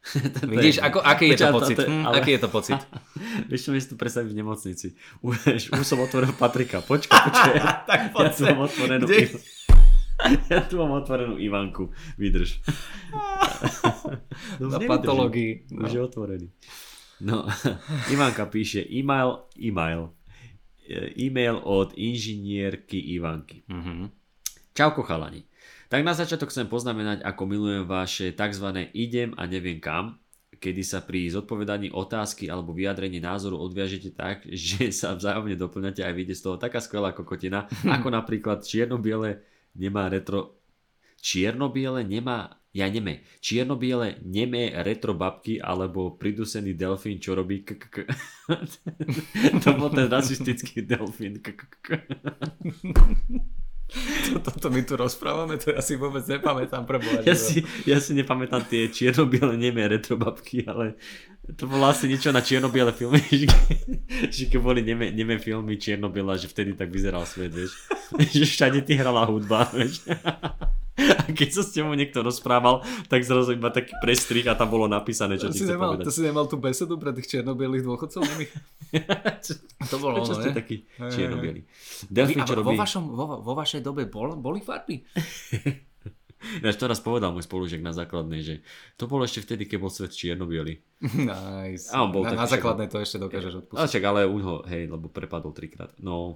[0.46, 1.74] Vidíš, ako, aký je to pocit?
[1.74, 2.78] to je- Hm, ale- Aký je to pocit?
[3.50, 4.86] Vieš čo, mi si tu predstaviť v nemocnici.
[5.20, 5.36] Už,
[5.72, 6.78] už som otvoril Patrika.
[6.80, 7.54] Počkaj, počkaj.
[7.84, 9.18] tak Ja tu mám otvorenú, Kde?
[10.46, 11.90] ja tu mám otvorenú Ivanku.
[12.14, 12.60] Vydrž.
[14.56, 15.66] No, Na patológii.
[15.70, 15.88] Už No.
[15.90, 16.48] je otvorený.
[17.20, 17.44] No,
[18.08, 20.12] Ivanka píše e-mail, e-mail.
[20.90, 23.62] E, E-mail od inžinierky Ivanky.
[23.70, 24.10] Mhm.
[24.74, 25.46] Čauko chalani.
[25.90, 28.90] Tak na začiatok chcem poznamenať, ako milujem vaše tzv.
[28.94, 30.18] idem a neviem kam,
[30.54, 36.10] kedy sa pri zodpovedaní otázky alebo vyjadrení názoru odviažete tak, že sa vzájomne doplňate a
[36.10, 39.42] vyjde z toho taká skvelá kokotina, ako napríklad čierno-biele
[39.78, 40.58] nemá retro...
[41.20, 42.59] Čierno-biele nemá...
[42.70, 43.26] Ja neme.
[43.42, 48.10] Čierno-biele nemé retro babky alebo pridusený delfín, čo robí k- k- k-
[49.66, 51.42] To bol ten rasistický delfín.
[51.42, 52.06] k- k- k-
[54.46, 57.26] Toto my tu rozprávame, to ja si vôbec nepamätám pre Boha.
[57.26, 60.94] Ja si, ja si nepamätám tie čierno-biele nemé retrobabky, ale
[61.58, 63.50] to bolo asi niečo na čierno-biele filmy, že,
[64.30, 67.74] že keď boli nemé, nemé filmy čierno-biele, že vtedy tak vyzeral svet, vieš.
[68.30, 70.06] Že všade ti hrala hudba, vieš.
[71.20, 74.84] A keď sa s tebou niekto rozprával, tak zrazu iba taký prestrih a tam bolo
[74.86, 76.04] napísané, čo To ti si, chce nemal, povedať.
[76.06, 78.22] to si nemal tú besedu pre tých čiernobielých dôchodcov?
[79.90, 80.82] To bolo ono, ste taký?
[80.98, 81.62] Vy,
[82.10, 82.74] Delfín, čo vo, robí...
[82.74, 84.98] vašom, vo, vo vašej dobe bol, boli farby?
[86.40, 88.54] Ináč to raz povedal môj spolužiak na základnej, že
[88.96, 90.80] to bolo ešte vtedy, keď bol svet čierno-biely.
[91.04, 91.92] Nice.
[91.92, 93.92] A on bol na, na však- základnej to ešte dokážeš Ale odpustiť.
[93.92, 95.92] čak, ale uň ho, hej, lebo prepadol trikrát.
[96.00, 96.32] No.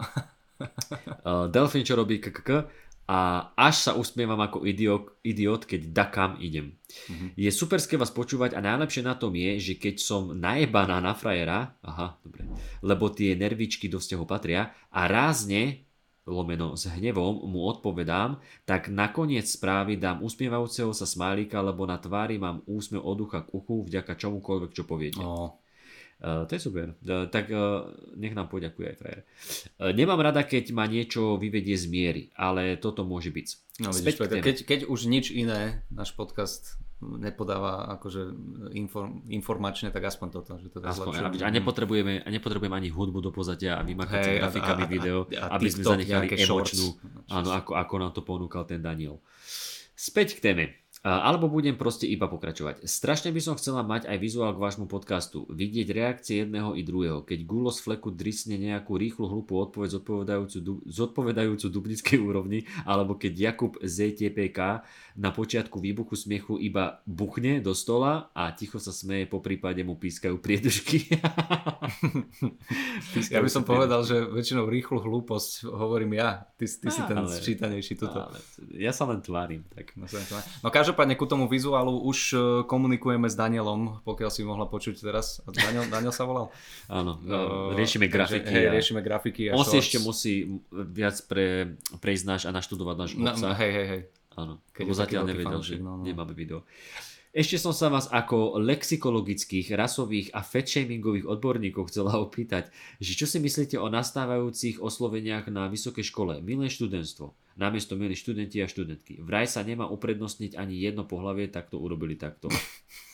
[0.60, 2.68] uh, Delfín, čo robí KKK
[3.04, 6.76] a až sa usmievam ako idiot, idiot keď da kam idem.
[7.10, 7.36] Mhm.
[7.36, 11.76] Je superské vás počúvať a najlepšie na tom je, že keď som najebaná na frajera,
[11.84, 12.48] aha, dobre,
[12.80, 15.84] lebo tie nervičky do vzťahu patria a rázne
[16.24, 22.40] lomeno s hnevom mu odpovedám, tak nakoniec správy dám usmievajúceho sa smálika, lebo na tvári
[22.40, 25.20] mám úsmev od ucha k uchu vďaka čomukoľvek, čo poviete.
[25.20, 25.60] No,
[26.22, 26.94] Uh, to je super.
[27.02, 29.20] Uh, tak uh, nech nám poďakuje aj frajer.
[29.76, 33.48] Uh, nemám rada, keď ma niečo vyvedie z miery, ale toto môže byť.
[33.82, 38.32] no vidíš, Peter, keď, keď už nič iné náš podcast nepodáva akože
[38.72, 41.44] inform, informačne, tak aspoň toto, že to Aspoň, zlepšie.
[41.44, 45.16] a nepotrebujeme, a nepotrebujeme ani hudbu do pozadia a vymakať a- grafikami a- a- video,
[45.28, 46.86] a aby sme zanechali emočnú,
[47.28, 49.20] áno, ako, ako nám to ponúkal ten Daniel.
[49.92, 50.64] Späť k téme.
[51.04, 52.88] Alebo budem proste iba pokračovať.
[52.88, 55.44] Strašne by som chcela mať aj vizuál k vášmu podcastu.
[55.52, 57.20] Vidieť reakcie jedného i druhého.
[57.28, 60.56] Keď Gulo z fleku drisne nejakú rýchlu hlupú odpoveď zodpovedajúcu,
[60.88, 64.80] zodpovedajúcu dubnickej úrovni, alebo keď Jakub ZTPK
[65.14, 69.94] na počiatku výbuchu smiechu iba buchne do stola a ticho sa smeje, po prípade mu
[69.94, 71.06] pískajú priedušky.
[73.30, 76.44] Ja by som povedal, že väčšinou rýchlu hlúposť hovorím ja.
[76.54, 78.18] Ty, ty si ten Ale- sčítanejší tuto.
[78.20, 78.38] Ale
[78.74, 79.62] ja sa len tvárim.
[79.70, 79.94] Tak.
[79.94, 80.06] No,
[80.60, 85.38] No každopádne ku tomu vizuálu už e, komunikujeme s Danielom, pokiaľ si mohla počuť teraz.
[85.46, 86.50] Daniel, Daniel sa volal?
[86.86, 87.36] Áno, No,
[87.72, 88.46] riešime grafiky.
[88.46, 92.96] Hej, a- riešime grafiky a On si ešte musí viac pre, prejsť náš a naštudovať
[92.96, 93.54] náš No, obsah.
[93.56, 94.02] hej, hej, hej.
[94.34, 96.04] Áno, Keď lebo zatiaľ nevedel, fanúšik, že no, no.
[96.04, 96.62] nemáme video.
[97.34, 102.70] Ešte som sa vás ako lexikologických, rasových a fatshamingových odborníkov chcela opýtať,
[103.02, 106.38] že čo si myslíte o nastávajúcich osloveniach na vysokej škole?
[106.38, 109.18] Milé študentstvo, namiesto milí študenti a študentky.
[109.18, 112.54] Vraj sa nemá uprednostniť ani jedno pohlavie, tak to urobili takto.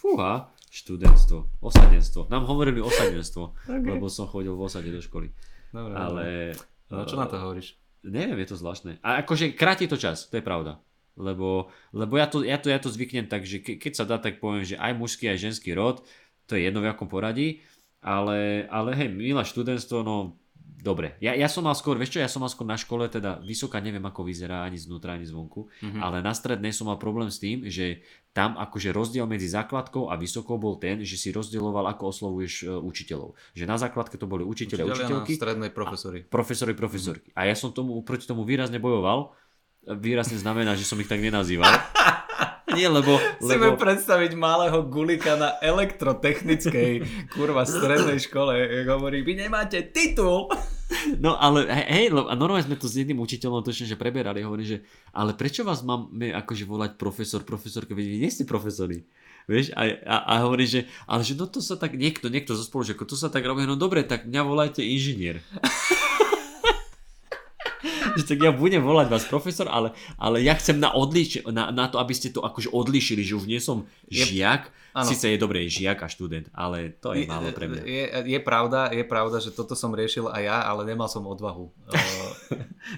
[0.04, 2.28] Fúha, študentstvo, osadenstvo.
[2.28, 3.88] Nám hovorili osadenstvo, Okay.
[3.88, 5.32] lebo som chodil v osade do školy.
[5.72, 6.24] Dobre, Ale...
[6.92, 7.80] No čo na to hovoríš?
[8.04, 9.00] Neviem, je to zvláštne.
[9.00, 10.76] A akože kráti to čas, to je pravda.
[11.20, 14.16] Lebo, lebo ja, to, ja, to, ja to zvyknem tak, že ke, keď sa dá,
[14.16, 16.00] tak poviem, že aj mužský, aj ženský rod,
[16.48, 17.60] to je jedno v akom poradí,
[18.00, 20.40] ale, ale hej, milá študentstvo, no
[20.80, 21.12] dobre.
[21.20, 23.84] Ja, ja som mal skôr, vieš čo, ja som mal skôr na škole, teda vysoká,
[23.84, 26.00] neviem ako vyzerá ani znútra, ani zvonku, Mhm.
[26.00, 28.00] ale na strednej som mal problém s tým, že
[28.32, 32.66] tam akože rozdiel medzi základkou a vysokou bol ten, že si rozdieloval, ako oslovuješ e,
[32.72, 33.34] učiteľov.
[33.52, 36.18] Že na základke to boli učiteľe Učiteľia na učiteľky, strednej profesori.
[36.24, 37.28] profesori, profesorky.
[37.36, 39.34] A ja som tomu, proti tomu výrazne bojoval.
[39.88, 41.68] Výrazne znamená, že som ich tak nenazýval.
[42.76, 43.18] Nie, lebo...
[43.42, 47.02] Chceme lebo predstaviť malého gulika na elektrotechnickej
[47.34, 50.46] kurva strednej škole, hovorí, vy nemáte titul.
[51.24, 54.42] no ale hej, a normálne sme to s jedným učiteľom točne, že preberali.
[54.46, 54.78] Hovorí, že
[55.10, 59.02] ale prečo vás máme akože volať profesor, profesorka, vy nie ste profesori.
[59.50, 62.62] Vieš, a, a, a hovorí, že, ale že no to sa tak, niekto, niekto zo
[62.62, 65.42] spolužiakov, to sa tak robí, no dobre, tak mňa volajte inžinier.
[68.12, 71.86] že tak ja budem volať vás profesor, ale, ale ja chcem na, odliš- na, na
[71.86, 74.70] to, aby ste to akože odlišili, že už nie som Je- žiak,
[75.02, 77.82] síce je dobré žiak a študent, ale to je málo pre mňa.
[77.82, 81.70] Je, je, pravda, je pravda, že toto som riešil aj ja, ale nemal som odvahu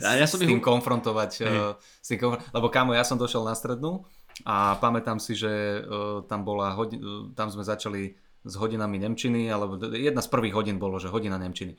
[0.00, 1.30] uh, ja som s ich tým u- konfrontovať.
[1.40, 4.04] Uh, s tým konfr- lebo kámo, ja som došiel na strednú
[4.42, 5.48] a pamätám si, že
[5.78, 10.50] uh, tam bola hodi- uh, tam sme začali s hodinami Nemčiny, alebo jedna z prvých
[10.52, 11.78] hodín bolo, že hodina Nemčiny.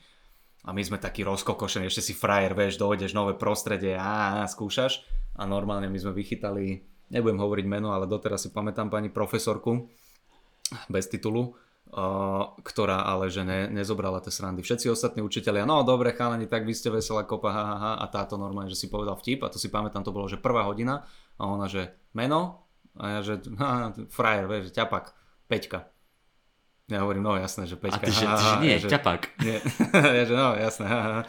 [0.64, 5.04] A my sme takí rozkokošení, ešte si frajer, vieš, dojdeš, nové prostredie, a, a skúšaš.
[5.36, 9.86] A normálne my sme vychytali nebudem hovoriť meno, ale doteraz si pamätám pani profesorku
[10.90, 14.66] bez titulu, uh, ktorá ale že ne, nezobrala tie srandy.
[14.66, 18.06] Všetci ostatní učiteľia, no dobre chalani, tak vy ste veselá kopa, ha, ha, ha, a
[18.10, 21.06] táto normálne, že si povedal vtip, a to si pamätám, to bolo, že prvá hodina,
[21.38, 22.66] a ona, že meno,
[22.98, 25.14] a ja, že ha, frajer, vieš, ťapak,
[25.46, 25.93] Peťka.
[26.94, 28.06] Ja hovorím, no jasné, že A Peťka.
[28.06, 29.22] ty, že, ty, že nie, ja, ťapak.
[29.46, 29.58] nie.
[30.22, 30.86] ja, že no, jasné.
[30.86, 31.22] Ha, ha.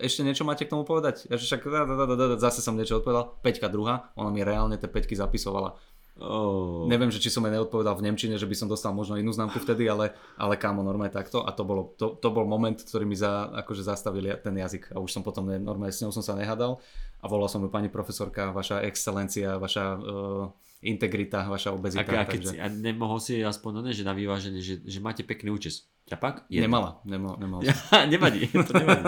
[0.00, 1.28] Ešte niečo máte k tomu povedať?
[1.28, 3.34] Ja, že však da, da, da, da, zase som niečo odpovedal.
[3.44, 5.76] Peťka druhá, ona mi reálne tie peťky zapisovala.
[6.14, 6.86] Oh.
[6.86, 9.58] Neviem, že či som jej neodpovedal v Nemčine, že by som dostal možno inú známku
[9.58, 11.42] vtedy, ale, ale kámo, normálne takto.
[11.42, 14.94] A to, bolo, to, to bol moment, ktorý mi za, akože zastavili ten jazyk.
[14.94, 16.78] A už som potom, ne, normálne s ňou som sa nehadal.
[17.18, 20.54] A volal som ju pani profesorka, vaša excelencia, vaša uh,
[20.84, 22.04] integrita, vaša A, obezita.
[22.04, 22.52] a, keď takže...
[22.52, 25.88] si, a nemohol si aspoň, no ne, že na vyváženie, že, že máte pekný účes.
[26.04, 26.44] Ťapak?
[26.52, 26.68] Jedno.
[26.68, 27.62] Nemala, nemala, nemala.
[28.12, 29.04] nevadí, to nevadí.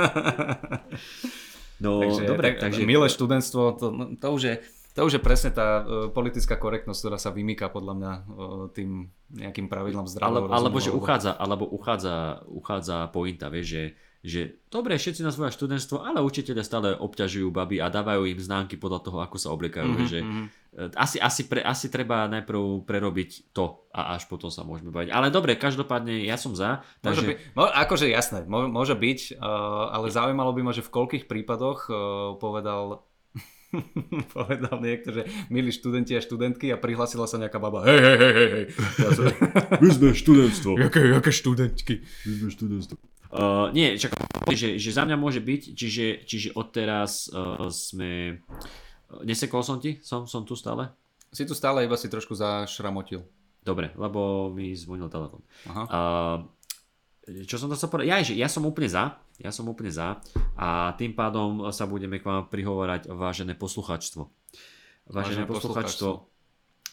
[1.76, 2.88] No, takže, dobre, tak, takže...
[2.88, 4.54] milé študentstvo, to, no, to, už je,
[4.96, 8.24] to už je presne tá uh, politická korektnosť, ktorá sa vymýka podľa mňa uh,
[8.72, 13.82] tým nejakým pravidlom Ale, zdravého alebo rozumu, že uchádza, alebo uchádza, uchádza pointa, vieš, že,
[14.26, 18.74] že dobre, všetci nás volia študentstvo, ale učiteľe stále obťažujú baby a dávajú im známky
[18.74, 20.44] podľa toho, ako sa obliekajú, Mhm, mm-hmm, že mhm.
[20.74, 25.14] e, asi, asi, pre, asi treba najprv prerobiť to a až potom sa môžeme baviť.
[25.14, 29.38] Ale dobre, každopádne ja som za, Môže takže byť, mo, akože jasné, môže byť,
[29.94, 31.96] ale zaujímalo by ma, že v koľkých prípadoch uh,
[32.42, 33.06] povedal
[34.34, 37.84] povedal niekto, že milí študenti a študentky a prihlasila sa nejaká baba.
[37.86, 38.64] Hej, hej, hej, hej, hej.
[39.00, 39.24] Ja som,
[39.82, 40.70] my sme študentstvo.
[40.78, 41.94] jaké, jaké študentky?
[42.26, 42.96] My sme študentstvo.
[43.32, 44.14] Uh, nie, čak,
[44.54, 48.42] že, že za mňa môže byť, čiže, čiže odteraz uh, sme...
[49.22, 50.02] Nesekol som ti?
[50.02, 50.90] Som, som tu stále?
[51.30, 53.22] Si tu stále iba si trošku zašramotil.
[53.66, 55.42] Dobre, lebo mi zvonil telefon.
[55.66, 55.82] Aha.
[55.90, 56.38] Uh,
[57.42, 58.06] čo som to chcel povedať?
[58.06, 59.18] Ja, že ja som úplne za.
[59.42, 60.22] Ja som úplne za.
[60.54, 64.30] A tým pádom sa budeme k vám prihovárať vážené posluchačstvo.
[65.10, 66.10] Vážené, Vážené posluchačstvo.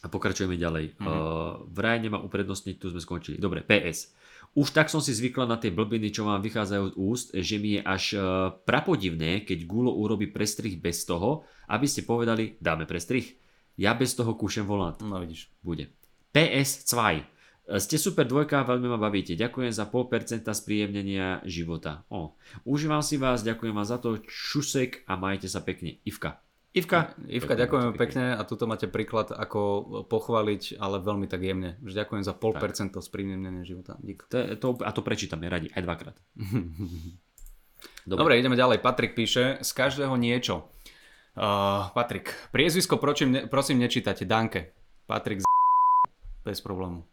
[0.04, 0.98] A pokračujeme ďalej.
[0.98, 1.06] Mm-hmm.
[1.06, 3.38] Uh, vraj nemá uprednostniť, tu sme skončili.
[3.38, 4.12] Dobre, PS.
[4.54, 7.78] Už tak som si zvykla na tie blbiny, čo vám vychádzajú z úst, že mi
[7.78, 8.24] je až uh,
[8.62, 11.42] prapodivné, keď Gulo urobí prestrih bez toho,
[11.74, 13.34] aby ste povedali, dáme prestrih.
[13.82, 15.02] Ja bez toho kúšem volant.
[15.02, 15.50] No vidíš.
[15.66, 15.90] Bude.
[16.30, 17.26] PS2.
[17.64, 19.40] Ste super dvojka, veľmi ma bavíte.
[19.40, 22.04] Ďakujem za pol percenta spríjemnenia života.
[22.12, 22.36] O.
[22.68, 24.20] Užívam si vás, ďakujem vám za to.
[24.22, 25.98] Čusek a majte sa pekne.
[26.04, 26.44] Ivka.
[26.74, 27.14] Ivka.
[27.30, 31.78] Ivka, ďakujeme pekne a tuto máte príklad, ako pochváliť, ale veľmi tak jemne.
[31.86, 33.94] Že ďakujem za pol percento spríjemnenia života.
[34.02, 34.26] Dík.
[34.34, 36.18] To, to, a to prečítame radi, aj dvakrát.
[38.10, 38.20] Dobre.
[38.20, 38.82] Dobre, ideme ďalej.
[38.82, 40.74] Patrik píše, z každého niečo.
[41.38, 44.74] Uh, Patrik, priezvisko prosím, ne, prosím nečítate, Danke.
[45.06, 45.46] Patrik z...
[46.42, 47.06] Bez problému.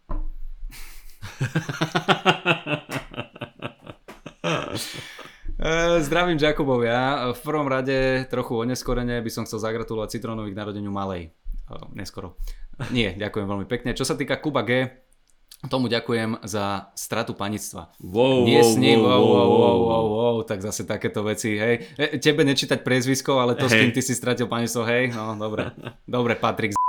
[5.61, 7.33] E, Zdravím Jakubovia.
[7.37, 11.37] V prvom rade trochu oneskorene by som chcel zagratulovať Citronovi k narodeniu malej.
[11.93, 12.41] Neskoro.
[12.89, 13.93] Nie, ďakujem veľmi pekne.
[13.93, 14.89] Čo sa týka Kuba G,
[15.69, 17.93] tomu ďakujem za stratu panictva.
[18.01, 21.93] Wow, Nie s ním, wow, wow, wow, wow, wow, tak zase takéto veci, hej.
[22.01, 23.85] E, Tebe nečítať priezvisko, ale to, s Hej.
[23.85, 25.77] kým ty si stratil panictvo, hej, no, dobre.
[26.09, 26.81] Dobre, Patrik, z...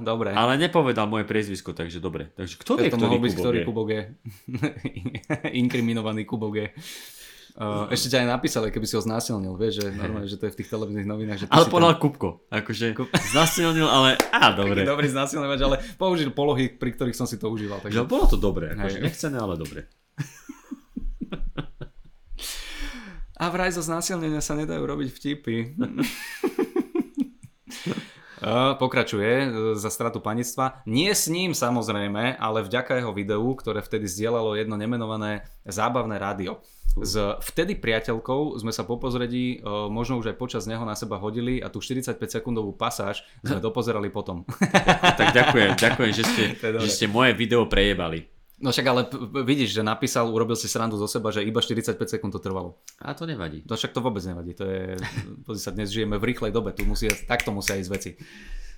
[0.00, 0.32] dobre.
[0.32, 2.32] Ale nepovedal moje priezvisko, takže dobre.
[2.32, 3.66] Takže kto vie, to ktorý mohol byť, ktorý je?
[3.68, 3.92] Kubo G.
[5.60, 6.72] Inkriminovaný Kubo G.
[7.56, 10.52] Uh, ešte ťa aj napísali, keby si ho znásilnil, vieš, že normálne, že to je
[10.52, 11.38] v tých televíznych novinách.
[11.40, 12.44] Že Ale podal Kupko.
[12.52, 12.92] Akože
[13.32, 14.84] znasilnil, ale á, dobre.
[14.84, 17.80] dobrý znásilňovač, ale použil polohy, pri ktorých som si to užíval.
[17.80, 18.00] Že Takže...
[18.04, 19.88] bolo to dobré, akože nechcené, ale dobre.
[23.36, 25.56] A vraj zo znásilnenia sa nedajú robiť vtipy.
[28.76, 30.84] Pokračuje uh, za stratu panictva.
[30.84, 36.60] Nie s ním samozrejme, ale vďaka jeho videu, ktoré vtedy zdieľalo jedno nemenované zábavné rádio.
[36.96, 37.12] S
[37.52, 41.60] vtedy priateľkou sme sa po pozredí, uh, možno už aj počas neho na seba hodili
[41.60, 44.44] a tú 45 sekundovú pasáž sme dopozerali potom.
[45.16, 48.35] Tak ďakujem, ďakujem, že ste, že ste moje video prejebali.
[48.56, 49.04] No však ale
[49.44, 52.80] vidíš, že napísal, urobil si srandu zo seba, že iba 45 sekúnd to trvalo.
[53.04, 53.60] A to nevadí.
[53.68, 54.96] No však to vôbec nevadí, to je,
[55.60, 58.10] sa, dnes žijeme v rýchlej dobe, tu musí, takto musia ísť veci.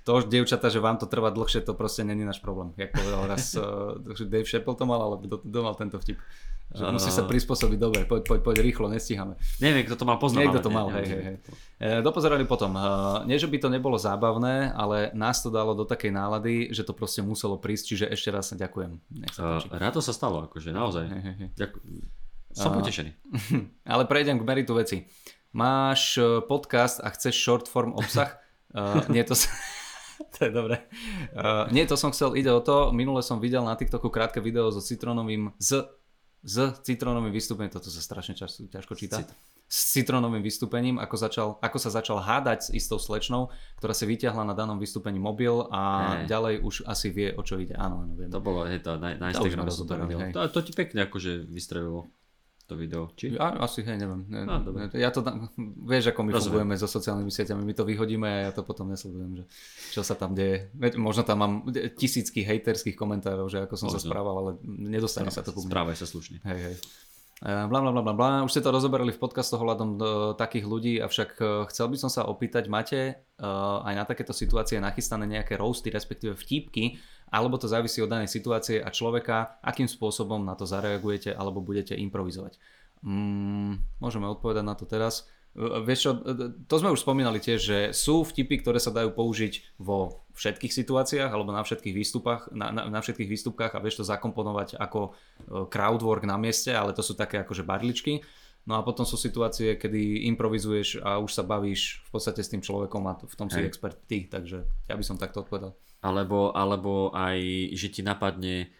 [0.08, 2.72] To, dievčata, že vám to trvá dlhšie, to proste není náš problém.
[2.80, 6.16] Jak povedal raz uh, Dave Chappelle to mal, ale kto mal tento vtip.
[6.68, 9.40] Že musí sa prispôsobiť, dobre, poď, poď, poď rýchlo, nestíhame.
[9.56, 10.52] Neviem, kto to mal poznať.
[10.52, 11.36] Niekto to mal, hej, hej, hej.
[11.80, 12.76] E, Dopozerali potom.
[12.76, 12.84] E,
[13.24, 16.92] Nie, že by to nebolo zábavné, ale nás to dalo do takej nálady, že to
[16.92, 19.00] proste muselo prísť, čiže ešte raz ďakujem.
[19.16, 21.08] Nech sa Uh, rád to sa stalo, akože naozaj.
[21.08, 21.48] Hej, hej, hej.
[21.56, 21.84] Ďakujem.
[22.52, 23.10] Som potešený.
[23.92, 25.08] Ale prejdem k meritu veci.
[25.56, 28.36] Máš podcast a chceš short form obsah?
[28.76, 29.48] Uh, nie, to, s-
[30.34, 30.82] to je dobré.
[31.32, 34.68] Uh, nie, to som chcel, ide o to, minule som videl na TikToku krátke video
[34.74, 35.86] so citronovým, s
[36.38, 39.26] s citronovým vystúpením, toto sa strašne čas, ťažko číta,
[39.68, 43.50] s citronovým vystúpením, ako, začal, ako sa začal hádať s istou slečnou,
[43.82, 46.30] ktorá si vyťahla na danom vystúpení mobil a Hej.
[46.30, 47.74] ďalej už asi vie, o čo ide.
[47.74, 48.30] Áno, áno, viem.
[48.30, 49.44] To bolo, hej, to na, na som
[49.84, 49.94] to.
[50.32, 52.08] To, to ti pekne akože vystrelilo
[52.68, 53.08] to video.
[53.10, 53.32] Či?
[53.32, 54.28] Ja, asi, hej, neviem.
[54.28, 54.92] Ne, No, dobre.
[54.92, 55.48] ja to tam,
[55.90, 56.44] vieš, ako my Rozumiem.
[56.68, 59.44] fungujeme so sociálnymi sieťami, my to vyhodíme a ja to potom nesledujem, že
[59.90, 60.68] čo sa tam deje.
[60.74, 61.52] Veď možno tam mám
[61.96, 64.06] tisícky hejterských komentárov, že ako som sa Možno.
[64.06, 65.72] správal, ale nedostane sa to ku mne.
[65.72, 66.38] Správaj sa slušne.
[66.44, 66.76] Hej, hej.
[67.40, 68.30] Eh, Bla, bla, bla, bla, bla.
[68.42, 70.02] Už ste to rozoberali v podcastoch ohľadom eh,
[70.34, 73.14] takých ľudí, avšak eh, chcel by som sa opýtať, máte eh,
[73.80, 78.80] aj na takéto situácie nachystané nejaké roasty, respektíve vtípky, alebo to závisí od danej situácie
[78.80, 82.56] a človeka, akým spôsobom na to zareagujete alebo budete improvizovať.
[83.04, 85.28] Mm, môžeme odpovedať na to teraz.
[85.58, 86.10] Vieš čo,
[86.70, 91.30] to sme už spomínali tiež, že sú vtipy, ktoré sa dajú použiť vo všetkých situáciách
[91.34, 95.10] alebo na všetkých výstupách, na, na, na všetkých výstupkách a vieš to zakomponovať ako e,
[95.66, 98.22] crowdwork na mieste, ale to sú také akože barličky.
[98.70, 102.62] No a potom sú situácie, kedy improvizuješ a už sa bavíš v podstate s tým
[102.62, 103.72] človekom a v tom si Hej.
[103.72, 105.72] expert ty, takže ja by som takto odpovedal.
[105.98, 107.38] Alebo, alebo aj,
[107.74, 108.70] že ti napadne,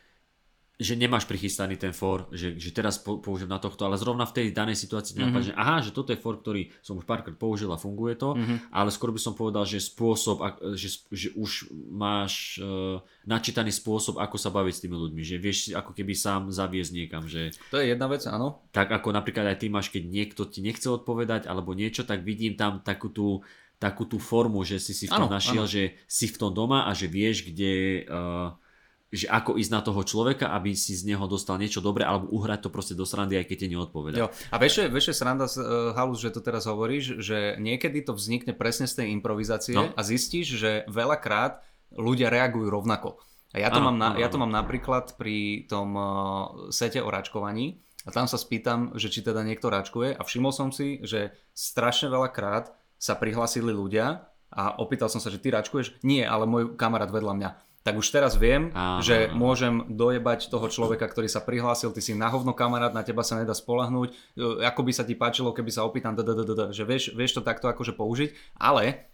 [0.78, 4.34] že nemáš prichystaný ten for, že, že teraz po, použijem na tohto, ale zrovna v
[4.38, 7.34] tej danej situácii ti napadne, že aha, že toto je for, ktorý som už párkrát
[7.34, 8.38] použil a funguje to,
[8.70, 10.38] ale skôr by som povedal, že spôsob,
[10.78, 15.58] že, že už máš uh, načítaný spôsob, ako sa baviť s tými ľuďmi, že vieš
[15.66, 18.62] si ako keby sám zaviesť niekam, že To je jedna vec, áno.
[18.70, 22.54] tak ako napríklad aj ty máš, keď niekto ti nechce odpovedať alebo niečo, tak vidím
[22.54, 23.42] tam takú tú,
[23.78, 25.70] takú tú formu, že si si v tom Áno, našiel, áno.
[25.70, 28.04] že si v tom doma a že vieš, kde...
[28.10, 28.50] Uh,
[29.08, 32.68] že ako ísť na toho človeka, aby si z neho dostal niečo dobré, alebo uhrať
[32.68, 34.16] to proste do srandy, aj keď ti neodpovedá.
[34.20, 34.28] Jo.
[34.52, 38.84] A čo je sranda, uh, Halus, že to teraz hovoríš, že niekedy to vznikne presne
[38.84, 39.88] z tej improvizácie No.
[39.96, 41.64] a zistíš, že veľakrát
[41.96, 43.16] ľudia reagujú rovnako.
[43.56, 46.04] A ja to, Áno, mám, na, áno, ja to mám napríklad pri tom uh,
[46.68, 50.68] sete o račkovaní a tam sa spýtam, že či teda niekto račkuje a všimol som
[50.68, 56.02] si, že strašne veľakrát sa prihlasili ľudia a opýtal som sa, že ty račkuješ?
[56.02, 57.50] Nie, ale môj kamarát vedľa mňa.
[57.86, 62.12] Tak už teraz viem, Áno, že môžem dojebať toho človeka, ktorý sa prihlásil, ty si
[62.12, 65.72] na hovno kamarát, na teba sa nedá spolahnúť, e, ako by sa ti páčilo, keby
[65.72, 69.08] sa opýtam, da, da, da, da, da, že vieš, vieš to takto akože použiť, ale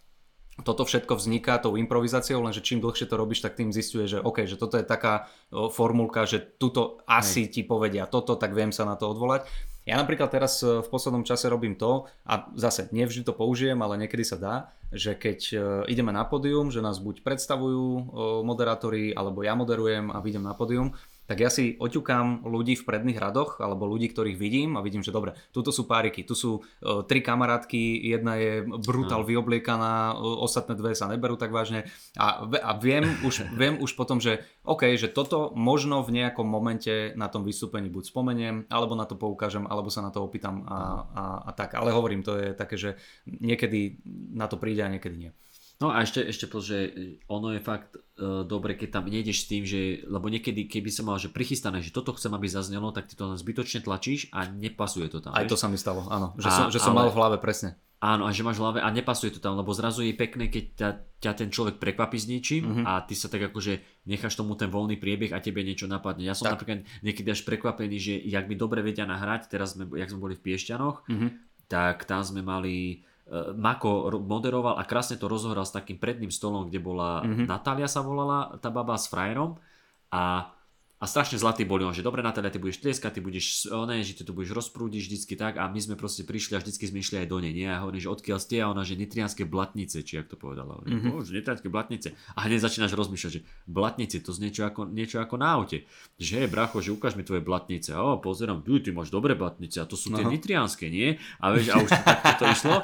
[0.62, 4.46] toto všetko vzniká tou improvizáciou, lenže čím dlhšie to robíš, tak tým zistuje, že OK,
[4.46, 8.94] že toto je taká formulka, že tuto asi ti povedia toto, tak viem sa na
[8.94, 9.50] to odvolať.
[9.84, 14.00] Ja napríklad teraz e, v poslednom čase robím to, a zase nevždy to použijem, ale
[14.00, 14.54] niekedy sa dá,
[14.88, 15.56] že keď e,
[15.92, 18.02] ideme na pódium, že nás buď predstavujú e,
[18.48, 23.16] moderátori, alebo ja moderujem a vidím na pódium, tak ja si oťukám ľudí v predných
[23.16, 27.02] radoch, alebo ľudí, ktorých vidím a vidím, že dobre, tuto sú páriky, tu sú e,
[27.08, 28.52] tri kamarátky, jedna je
[28.84, 31.88] brutál vyobliekaná, o- ostatné dve sa neberú tak vážne
[32.20, 37.16] a, a viem, už, viem už potom, že OK, že toto možno v nejakom momente
[37.16, 41.08] na tom vystúpení buď spomeniem, alebo na to poukážem, alebo sa na to opýtam a,
[41.08, 41.72] a, a tak.
[41.72, 43.96] Ale hovorím, to je také, že niekedy
[44.36, 45.30] na to príde a niekedy nie.
[45.76, 46.76] No a ešte, ešte to, že
[47.26, 51.04] ono je fakt uh, dobre, keď tam nejdeš s tým, že, lebo niekedy, keby som
[51.04, 55.08] mal, že prichystané, že toto chcem, aby zaznelo, tak ty to zbytočne tlačíš a nepasuje
[55.08, 55.30] to tam.
[55.30, 55.50] Aj vieš?
[55.50, 56.32] to sa mi stalo, áno.
[56.36, 57.74] Že, A- som, že som ale- mal v hlave presne.
[57.96, 60.64] Áno, a že máš v hlave a nepasuje to tam, lebo zrazu je pekné, keď
[60.74, 60.88] ťa,
[61.18, 62.70] ťa ten človek prekvapí s niečím Mhm.
[62.70, 62.84] mm-hmm.
[62.86, 63.72] a ty sa tak akože
[64.04, 66.22] necháš tomu ten voľný priebeh a tebe niečo napadne.
[66.22, 66.52] Ja som Tak.
[66.54, 70.34] napríklad niekedy až prekvapený, že jak mi dobre vedia nahrať, teraz sme, jak sme boli
[70.34, 71.28] v Piešťanoch, Mhm.
[71.66, 73.00] tak tam sme mali
[73.56, 77.48] Mako ro- moderoval a krásne to rozohral s takým predným stolom, kde bola Mhm.
[77.48, 79.56] Natália sa volala, tá baba s frajerom
[80.12, 80.52] a
[81.02, 84.16] a strašne zlatý boli on, že dobre Natália, ty budeš tlieskať, ty budeš, ne, že
[84.16, 87.20] ty to budeš rozprúdiť vždycky tak a my sme proste prišli a vždycky sme išli
[87.20, 87.68] aj do nej, nie?
[87.68, 90.80] A hovorím, že odkiaľ ste a ona, že nitrianské blatnice, či jak to povedala.
[90.80, 91.26] Hovorím, mm-hmm.
[91.28, 92.08] že nitrianské blatnice.
[92.38, 95.82] A hneď začínaš rozmýšľať, že blatnice, to znie niečo ako, niečo ako na aute.
[96.22, 97.90] Že hej, bracho, že ukáž mi tvoje blatnice.
[97.90, 100.30] A o, pozerám, ty, ty máš dobré blatnice a to sú tie Aha.
[100.30, 101.18] nitrianské, nie?
[101.42, 102.76] A vieš, a už to takto to išlo.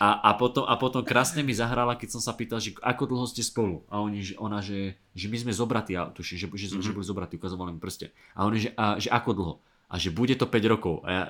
[0.00, 3.26] A, a, potom, a potom krásne mi zahrala, keď som sa pýtal, že ako dlho
[3.28, 3.84] ste spolu.
[3.92, 7.38] A oni, ona, že, že my sme zobratí, a tuším, že, že, že boli zobratí,
[7.38, 8.10] ukazovala mi prste.
[8.34, 9.54] A oni, že, a, že ako dlho?
[9.84, 11.06] A že bude to 5 rokov.
[11.06, 11.22] A ja,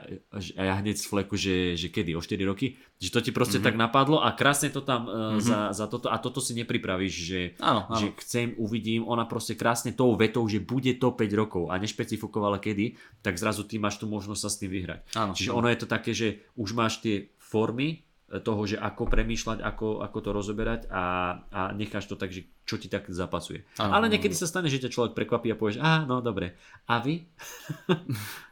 [0.57, 2.17] a ja hneď z fleku, že, že kedy?
[2.17, 2.81] O 4 roky?
[2.97, 6.09] Že to ti proste tak napadlo a krásne to tam uh, za, za toto.
[6.09, 7.99] A toto si nepripravíš, že, Áno, áno.
[7.99, 9.05] že chcem, uvidím.
[9.05, 13.69] Ona proste krásne tou vetou, že bude to 5 rokov a nešpecifikovala kedy, tak zrazu
[13.69, 15.01] ty máš tu možnosť sa s tým vyhrať.
[15.13, 15.59] Áno, Čiže áno.
[15.61, 20.19] ono je to také, že už máš tie formy toho, že ako premýšľať, ako, ako
[20.25, 23.69] to rozoberať a, a necháš to tak, že čo ti tak zapasuje.
[23.77, 26.57] Áno, Ale niekedy sa stane, že ťa človek prekvapí a povieš, á, no dobre.
[26.89, 27.29] A vy?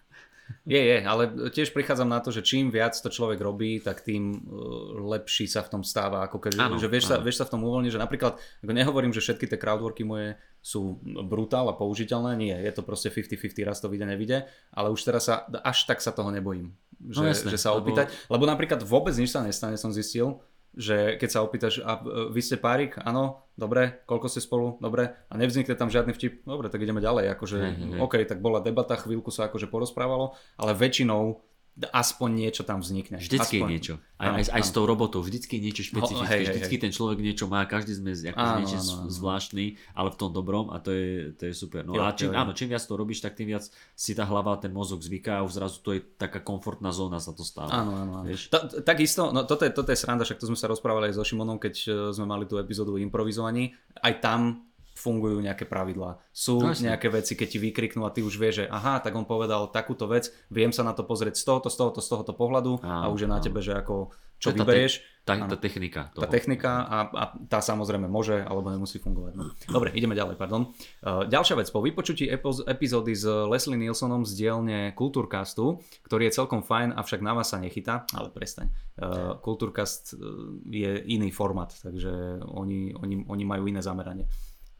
[0.65, 4.33] Je, je, ale tiež prichádzam na to, že čím viac to človek robí, tak tým
[4.33, 6.25] uh, lepší sa v tom stáva.
[6.25, 9.13] Ako keď, Áno, že vieš, sa, vieš sa v tom uvoľniť, že napríklad, ako nehovorím,
[9.13, 13.83] že všetky tie crowdworky moje sú brutál a použiteľné, nie, je to proste 50-50, raz
[13.83, 14.39] to vyjde, nevyjde,
[14.71, 16.71] ale už teraz sa, až tak sa toho nebojím,
[17.11, 20.39] že, No jasné, že sa lebo- opýtať, lebo napríklad vôbec nič sa nestane, som zistil,
[20.73, 25.13] že keď sa opýtaš, a e, vy ste párik, áno, dobre, koľko ste spolu, dobre,
[25.29, 28.01] a nevznikne tam žiadny vtip, dobre, tak ideme ďalej, akože, hej.
[28.01, 33.17] OK, tak bola debata, chvíľku sa akože porozprávalo, ale väčšinou aspoň niečo tam vznikne.
[33.17, 33.69] Vždycky aspoň.
[33.73, 33.95] niečo.
[34.21, 35.19] Aj, Áno, aj, aj s tou robotou.
[35.25, 36.29] Vždycky je niečo špecifické.
[36.29, 36.83] hej, hej, vždycky hej.
[36.85, 37.65] ten človek niečo má.
[37.65, 39.65] Každý sme Áno, niečo áno, zvláštny,
[39.97, 41.83] ale v tom dobrom a to je, to je super.
[41.83, 42.41] No Jo, a čím, jo, jo.
[42.45, 43.65] áno, čím viac to robíš, tak tým viac
[43.97, 47.33] si tá hlava, ten mozog zvyká a už zrazu to je taká komfortná zóna sa
[47.33, 47.73] to stáva.
[47.73, 48.13] Áno, áno.
[48.23, 48.53] Vieš?
[48.53, 51.17] Ta- t- Takisto, no toto je, toto je sranda, však to sme sa rozprávali aj
[51.19, 53.73] so Šimonom, keď e, sme mali tú epizódu o improvizovaní.
[53.99, 56.21] Aj tam fungujú nejaké pravidlá.
[56.31, 56.93] Sú No, jasne.
[56.93, 60.05] nejaké veci, keď ti vykriknú a ty už vieš, že aha, tak on povedal takúto
[60.07, 63.13] vec, viem sa na to pozrieť z tohoto, z tohoto, z tohoto pohľadu a Áno,
[63.13, 63.45] už je na áno.
[63.45, 64.13] tebe, že ako
[64.43, 64.95] čo To je tá vyberieš.
[65.23, 66.11] Tá, tá technika.
[66.11, 66.35] Tá Toho.
[66.35, 69.39] technika a, a tá samozrejme môže alebo nemusí fungovať.
[69.39, 69.55] No.
[69.71, 70.75] Dobre, ideme ďalej, pardon.
[70.99, 76.35] Uh, ďalšia vec, po vypočutí epo- epizódy s Leslie Nielsonom z dielne Kultúrkastu, ktorý je
[76.35, 78.67] celkom fajn, avšak na vás sa nechytá, ale prestaň.
[78.99, 80.19] Uh, Kultúrkast uh,
[80.67, 84.27] je iný format, takže oni, oni, oni majú iné zameranie.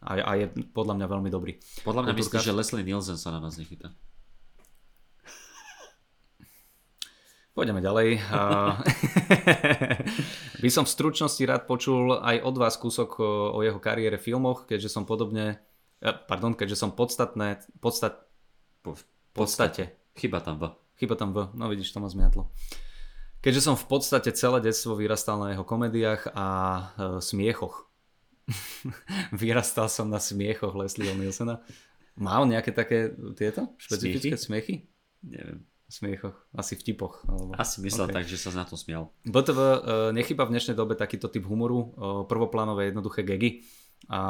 [0.03, 1.63] A, a je podľa mňa veľmi dobrý.
[1.87, 3.95] Podľa mňa myslíš, že Leslie Nielsen sa na nás nechytá.
[7.53, 8.17] Pôjdeme ďalej.
[10.65, 14.65] By som v stručnosti rád počul aj od vás kúsok o, jeho kariére v filmoch,
[14.65, 15.61] keďže som podobne,
[16.01, 18.25] eh, pardon, keďže som podstatné, podstat,
[18.81, 18.97] Po,
[19.37, 20.73] podstate, chyba tam v.
[20.97, 22.49] chyba tam v, no vidíš, to ma zmiatlo.
[23.45, 26.83] Keďže som v podstate celé detstvo vyrastal na jeho komediách a e,
[27.19, 27.91] smiechoch.
[29.43, 31.63] vyrastal som na smiechoch Leslieho Nielsena.
[32.19, 34.75] Má on nejaké také tieto špecifické smiechy?
[35.25, 35.65] Neviem.
[35.93, 37.21] Smiechoch, asi vtipoch.
[37.29, 37.53] Alebo...
[37.53, 38.15] Asi myslel Ok.
[38.17, 39.13] tak, že sa na to smial.
[39.29, 39.79] BTV e,
[40.17, 43.61] nechyba v dnešnej dobe takýto typ humoru, e, prvoplánové jednoduché gegy.
[44.09, 44.21] A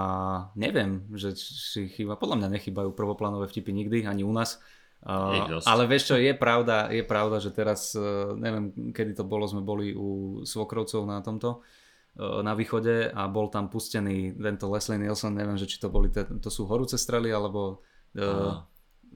[0.58, 4.58] neviem, že či chýba, podľa mňa nechybajú prvoplánové vtipy nikdy, ani u nás.
[5.02, 9.50] Uh, ale vieš čo, je pravda, je pravda, že teraz, uh, neviem, kedy to bolo,
[9.50, 11.81] sme boli u Svokrovcov na tomto, uh,
[12.18, 16.28] na východe a bol tam pustený tento Leslie Nielsen, neviem, že či to boli, te,
[16.28, 17.80] to sú horúce strely, alebo
[18.20, 18.60] uh,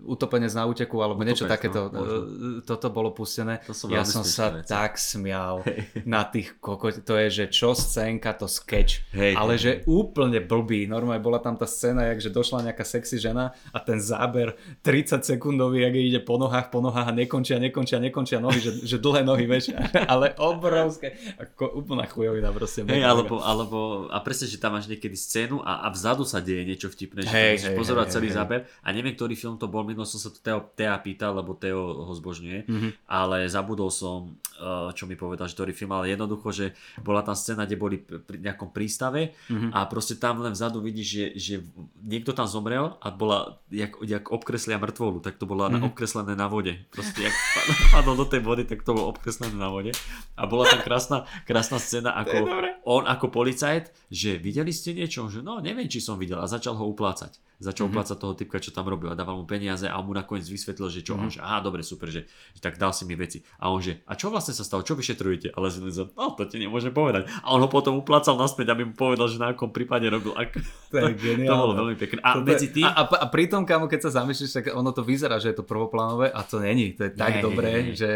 [0.05, 1.81] utopenec na úteku, alebo niečo Utopenec, takéto.
[1.89, 2.19] no, možno.
[2.19, 3.65] Uh, toto bolo pustené.
[3.65, 4.69] To sú ja som sa veci.
[4.69, 5.65] tak smial
[6.05, 9.09] na tých koko, to je, že čo scénka, to sketch.
[9.17, 10.85] Hej, ale hej, že úplne blbý.
[10.85, 15.23] Normálne bola tam tá scéna, jak že došla nejaká sexy žena a ten záber 30
[15.23, 19.23] sekundový, jak ide po nohách, po nohách a nekončia, nekončia, nekončia nohy, že, že dlhé
[19.23, 19.73] nohy, vieš,
[20.13, 21.15] ale obrovské.
[21.39, 22.83] Ako úplná chujovina proste.
[22.83, 23.79] Mega, alebo, alebo,
[24.11, 27.31] a presne, že tam máš niekedy scénu a, a vzadu sa deje niečo vtipné, že
[27.31, 28.37] hej, musíš hej, pozorovať hej, celý hej.
[28.37, 31.55] záber a neviem, ktorý film to bol, minul som sa to Teo, Tea pýtal, lebo
[31.55, 32.89] Teo ho zbožňuje, Mhm.
[33.07, 36.67] ale zabudol som, eh, čo mi povedal, že ktorý film, ale jednoducho, že
[36.99, 39.71] bola tam scéna, kde boli pri nejakom prístave Mhm.
[39.71, 41.55] a proste tam len vzadu vidíš, že, že
[41.97, 43.39] niekto tam zomrel a bola,
[43.69, 45.87] jak, jak obkreslia mŕtvolu, tak to bola Mhm.
[45.87, 46.75] obkreslené na vode.
[46.89, 47.35] Proste jak
[47.95, 49.95] padol do tej vody, tak to bolo obkreslené na vode.
[50.35, 52.37] A bola tam krásna, krásna scéna, ako
[52.85, 55.27] on ako policajt, že videli ste niečo?
[55.27, 56.37] Že no, neviem, či som videl.
[56.37, 57.37] A začal ho uplácať.
[57.59, 57.91] Začal Mhm.
[57.91, 60.87] uplácať toho typka, čo tam robil a dával mu peniaze a on mu nakoniec vysvetlil,
[60.87, 61.13] že čo.
[61.13, 61.19] Mhm.
[61.19, 63.41] On že, aha, dobre, super, že, že tak dal si mi veci.
[63.57, 64.81] A on že, a čo vlastne sa stalo?
[64.81, 65.51] Čo vyšetrujete?
[65.51, 67.25] Ale Nielsen, no to ti nemôžem povedať.
[67.41, 70.33] A on ho potom uplácal naspäť, aby mu povedal, že na akom prípade robil.
[70.33, 70.53] Ak...
[70.87, 71.47] To je geniálne.
[71.47, 72.19] to bolo veľmi pekné.
[72.21, 72.85] A je- medzi tým...
[72.85, 75.65] a, a, a pritom, kamo, keď sa zamýšľaš, tak ono to vyzerá, že je to
[75.65, 76.93] prvoplánové a to není.
[76.93, 77.97] To je tak Nie, dobré, nie, nie.
[77.97, 78.11] že...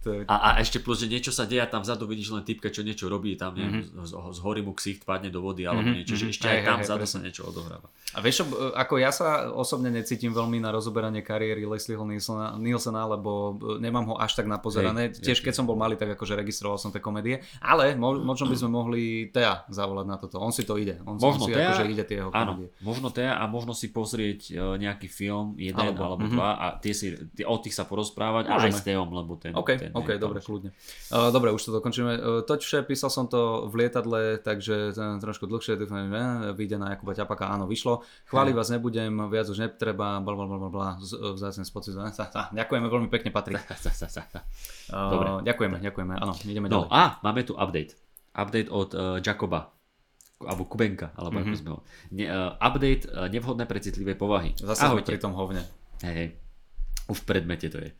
[0.00, 0.20] To je...
[0.24, 2.80] A, a ešte plus, že niečo sa deje a tam vzadu vidíš len typka, čo
[2.80, 4.00] niečo robí, tam neviem, Mhm.
[4.00, 6.32] z, z hory mu ksicht padne do vody alebo Mhm, niečo, že mhm.
[6.32, 7.12] ešte aj hej, tam hej, vzadu presne.
[7.12, 7.86] sa niečo odohráva.
[8.10, 13.54] A vieš, ako ja sa osobne necítim veľmi na rozoberanie kariéry Leslieho Nielsena, Nielsena lebo
[13.54, 15.10] e, nemám ho až tak napozerané.
[15.10, 17.38] Hej, Tiež keď som bol malý, tak akože registroval som tie komédie.
[17.60, 20.38] Ale mo- možno by sme mohli Tea zavolať na toto.
[20.38, 20.96] On si to ide.
[21.02, 22.68] On, Možno on si Thea, akože ide tie jeho Áno, komédie.
[22.80, 26.32] možno Tea a možno si pozrieť e, nejaký film, jeden Alebo, alebo, mhm.
[26.32, 28.74] dva a tie si, tie, o tých sa porozprávať a aj Môžeme.
[28.74, 29.52] s Teom, lebo ten...
[29.52, 30.24] OK, ten OK, je tam.
[30.24, 30.70] dobre, kľudne.
[31.08, 32.12] Uh, dobre, už to dokončíme.
[32.12, 36.24] Uh, toť vše, písal som to v lietadle, takže uh, trošku dlhšie, dúfam, že uh,
[36.50, 38.00] vyjde na Jakuba Ťapaka, áno, vyšlo.
[38.26, 41.94] Chváliť vás nebudem, viac už netreba, bla bla bla bla bla, z- vzácne spocit.
[42.50, 43.60] Ďakujeme veľmi pekne, Patrik.
[44.88, 45.42] Dobre.
[45.42, 46.90] Ďakujeme, ďakujeme, áno, ideme No ďalej.
[46.90, 47.94] a máme tu update.
[48.32, 49.74] Update od uh, Jacoba.
[50.40, 51.42] Alebo Kubenka, alebo Mhm.
[51.42, 51.52] mm-hmm.
[51.52, 51.78] ako sme ho.
[52.10, 54.56] Ne, uh, update uh, nevhodné pre citlivé povahy.
[54.56, 55.04] Zase Ahojte.
[55.06, 55.60] pri tom hovne.
[56.00, 56.28] Hej, hej.
[57.06, 57.92] Už v predmete to je.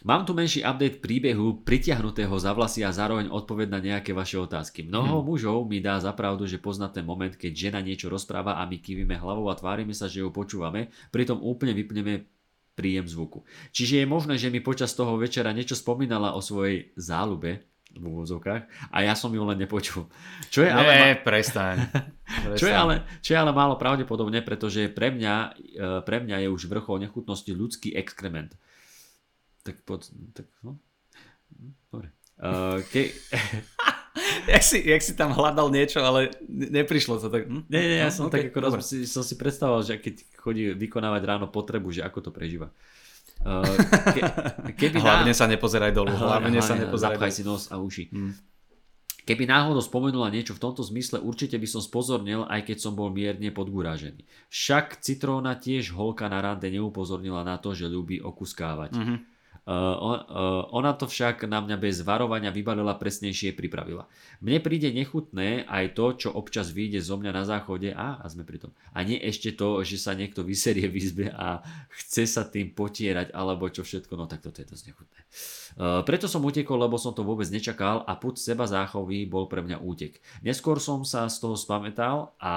[0.00, 4.80] Mám tu menší update príbehu pritiahnutého za vlasy a zároveň odpoveď na nejaké vaše otázky.
[4.88, 8.64] Mnoho mužov mi dá za pravdu, že pozná ten moment, keď žena niečo rozpráva a
[8.64, 12.24] my kývime hlavou a tvárime sa, že ju počúvame, pritom úplne vypneme
[12.72, 13.44] príjem zvuku.
[13.76, 17.60] Čiže je možné, že mi počas toho večera niečo spomínala o svojej záľube
[17.92, 20.08] v úvodzovkách a ja som ju len nepočul.
[20.48, 21.76] Čo je ale, Nie, prestaň.
[22.56, 22.78] čo je Prestaň.
[22.78, 27.04] ale, čo je ale málo pravdepodobné, pretože pre mňa, e, pre mňa je už vrchol
[27.04, 28.54] nechutnosti ľudský exkrement.
[29.60, 30.00] Tak poď,
[30.32, 30.76] tak no.
[31.90, 32.08] Dobre.
[32.36, 33.10] Uh, ke...
[34.40, 37.46] Jak si, jak si tam hľadal niečo, ale ne- neprišlo to tak.
[37.46, 37.62] Hm?
[37.68, 38.80] Nie, nie, ja No, som okej, tak ako dobre.
[38.82, 42.72] si, som si predstavoval, že keď chodí vykonávať ráno potrebu, že ako to prežíva.
[43.40, 43.62] Uh,
[44.10, 44.20] ke,
[44.80, 46.10] keby Hlavne sa nepozeraj dolu.
[46.10, 47.36] Hlavne sa nepozeraj Zapchaj dolu.
[47.36, 48.04] si nos a uši.
[48.10, 48.32] Hm.
[49.22, 53.14] Keby náhodou spomenula niečo v tomto zmysle, určite by som spozornil, aj keď som bol
[53.14, 54.26] mierne podgúražený.
[54.48, 58.90] Však Citróna tiež holka na rande neupozornila na to, že ľubí okuskávať.
[58.96, 59.16] Mhm.
[59.70, 64.10] On, uh, ona to však na mňa bez varovania vybalila presnejšie pripravila.
[64.42, 68.42] Mne príde nechutné aj to, čo občas vyjde zo mňa na záchode a, a sme
[68.42, 68.74] pri tom.
[68.90, 73.30] A nie ešte to, že sa niekto vyserie v izbe a chce sa tým potierať
[73.30, 75.18] alebo čo všetko, no tak toto je dosť nechutné.
[75.78, 79.62] Uh, preto som utekol, lebo som to vôbec nečakal a put seba záchovy bol pre
[79.62, 80.18] mňa útek.
[80.42, 82.54] Neskôr som sa z toho spamätal a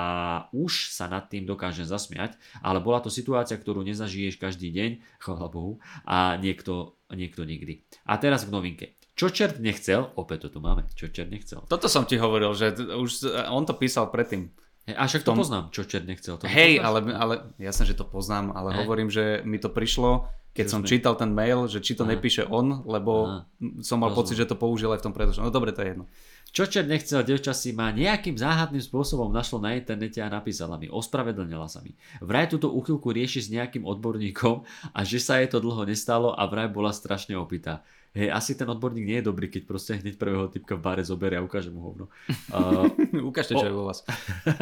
[0.50, 2.34] už sa nad tým dokážem zasmiať,
[2.66, 5.78] ale bola to situácia, ktorú nezažiješ každý deň, chvála Bohu,
[6.10, 7.82] a niekto, niekto nikdy.
[8.04, 8.86] A teraz k novinke.
[9.14, 11.62] Čo čert nechcel, opäť to tu máme, čo čert nechcel.
[11.66, 13.10] Toto som ti hovoril, že už
[13.48, 14.50] on to písal predtým.
[14.84, 16.36] He, a však to Tom- poznám, čo čert nechcel.
[16.36, 18.78] To Hej, ale, ale jasné, že to poznám, ale Hej.
[18.82, 22.12] hovorím, že mi to prišlo, keď som sme- čítal ten mail, že či to Aha.
[22.12, 23.48] nepíše on, lebo Aha.
[23.80, 24.18] som mal Rozumiem.
[24.18, 25.46] pocit, že to použil aj v tom predošlom.
[25.46, 26.06] No dobre, to je jedno.
[26.54, 30.86] Čo čert nechcel, devča si ma nejakým záhadným spôsobom našlo na internete a napísala mi,
[30.86, 31.98] ospravedlnila sa mi.
[32.22, 34.62] Vraj túto úchylku rieši s nejakým odborníkom
[34.94, 37.82] a že sa jej to dlho nestalo a vraj bola strašne opitá.
[38.14, 41.42] Hej, asi ten odborník nie je dobrý, keď proste hneď prvého typka v bare zoberie
[41.42, 42.14] a ukáže mu hovno.
[42.54, 42.86] Uh,
[43.34, 44.06] Ukážte, čo je vo vás.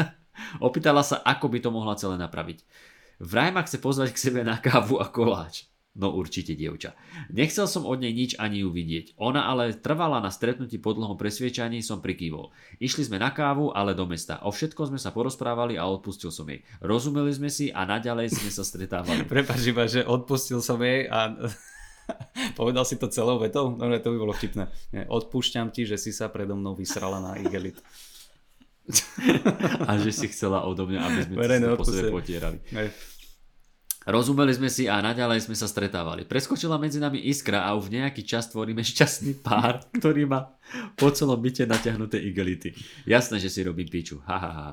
[0.64, 2.64] Opýtala sa, ako by to mohla celé napraviť.
[3.20, 5.68] Vraj ma chce pozvať k sebe na kávu a koláč.
[5.92, 6.96] No určite, dievča.
[7.36, 9.20] Nechcel som od nej nič ani ju vidieť.
[9.20, 12.56] Ona ale trvala na stretnutí po dlhom presviečaní, som prikývol.
[12.80, 14.40] Išli sme na kávu, ale do mesta.
[14.48, 16.64] O všetko sme sa porozprávali a odpustil som jej.
[16.80, 19.28] Rozumeli sme si a naďalej sme sa stretávali.
[19.36, 21.36] Prepač iba, že odpustil som jej a
[22.60, 23.76] povedal si to celou vetou?
[23.76, 24.72] No, to by bolo vtipné.
[24.96, 27.84] Nie, odpúšťam ti, že si sa predo mnou vysrala na igelit.
[29.88, 32.58] A že si chcela odo mňa, aby sme sa po sebe potierali.
[32.74, 32.90] Hej.
[34.02, 36.26] Rozumeli sme si a naďalej sme sa stretávali.
[36.26, 40.58] Preskočila medzi nami iskra a už nejaký čas tvoríme šťastný pár, ktorý má
[40.98, 42.74] po celom byte natiahnuté igelity.
[43.06, 44.18] Jasné, že si robím piču.
[44.26, 44.70] Ha, ha, ha.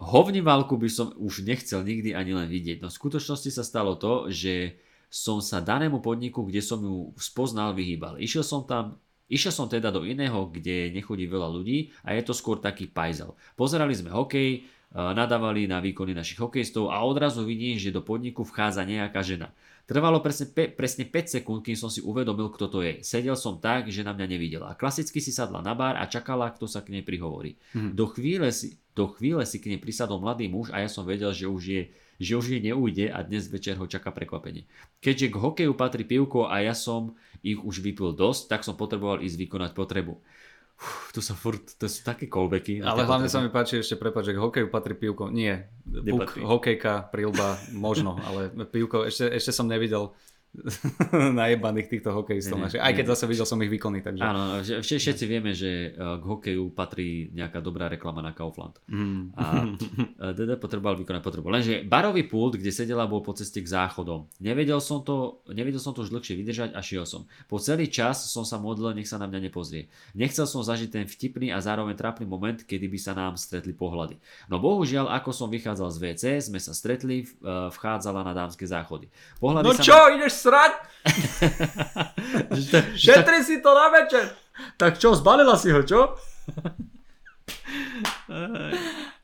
[0.00, 2.80] Hovnivalku by som už nechcel nikdy ani len vidieť.
[2.80, 4.80] No v skutočnosti sa stalo to, že
[5.12, 8.16] som sa danému podniku, kde som ju spoznal, vyhýbal.
[8.16, 8.96] Išiel som tam
[9.30, 13.38] Išiel som teda do iného, kde nechodí veľa ľudí a je to skôr taký pajzel.
[13.54, 18.82] Pozerali sme hokej, nadávali na výkony našich hokejistov a odrazu vidím, že do podniku vchádza
[18.82, 19.54] nejaká žena.
[19.86, 23.02] Trvalo presne, pe, presne 5 sekúnd, kým som si uvedomil, kto to je.
[23.02, 24.78] Sedel som tak, že na mňa nevidela.
[24.78, 27.58] Klasicky si sadla na bar a čakala, kto sa k nej prihovorí.
[27.74, 27.98] Mhm.
[27.98, 31.34] Do, chvíle si, do chvíle si k nej prisadol mladý muž a ja som vedel,
[31.34, 31.82] že už je
[32.20, 34.68] že už jej neújde a dnes večer ho čaká prekvapenie.
[35.00, 39.24] Keďže k hokeju patrí pivko a ja som ich už vypil dosť, tak som potreboval
[39.24, 40.20] ísť vykonať potrebu.
[40.80, 42.24] Uf, tu sa furt, to sú také
[42.80, 45.28] na Ale hlavne sa mi páči ešte, prepáč, že k hokeju patrí pivko.
[45.28, 50.16] Nie, puk, hokejka, prilba, možno, ale pivko, ešte, ešte som nevidel
[51.40, 52.58] najebaných týchto hokejistov.
[52.58, 52.82] Nie, našich.
[52.82, 53.12] Aj keď nie.
[53.14, 54.22] zase videl som ich výkony, takže...
[54.26, 58.82] Áno, všetci vieme, že e, k hokeju patrí nejaká dobrá reklama na Kaufland.
[58.90, 59.30] Mm.
[59.38, 61.54] A e, DD potreboval vykonať potrebu.
[61.54, 64.26] Lenže barový pult, kde sedela, bol po ceste k záchodom.
[64.42, 67.30] Nevedel som to, nevedel som to už dlhšie vydržať a šiel som.
[67.46, 69.86] Po celý čas som sa modlil, nech sa na mňa nepozrie.
[70.18, 74.18] Nechcel som zažiť ten vtipný a zároveň trápny moment, kedy by sa nám stretli pohľady.
[74.50, 77.26] No bohužiaľ, ako som vychádzal z WC, sme sa stretli, e,
[77.70, 79.06] vchádzala na dámske záchody.
[79.38, 80.72] Pohľady No sa čo, ideš srať?
[83.04, 84.32] Šetri si to na večer!
[84.76, 86.16] Tak čo, zbalila si ho, čo?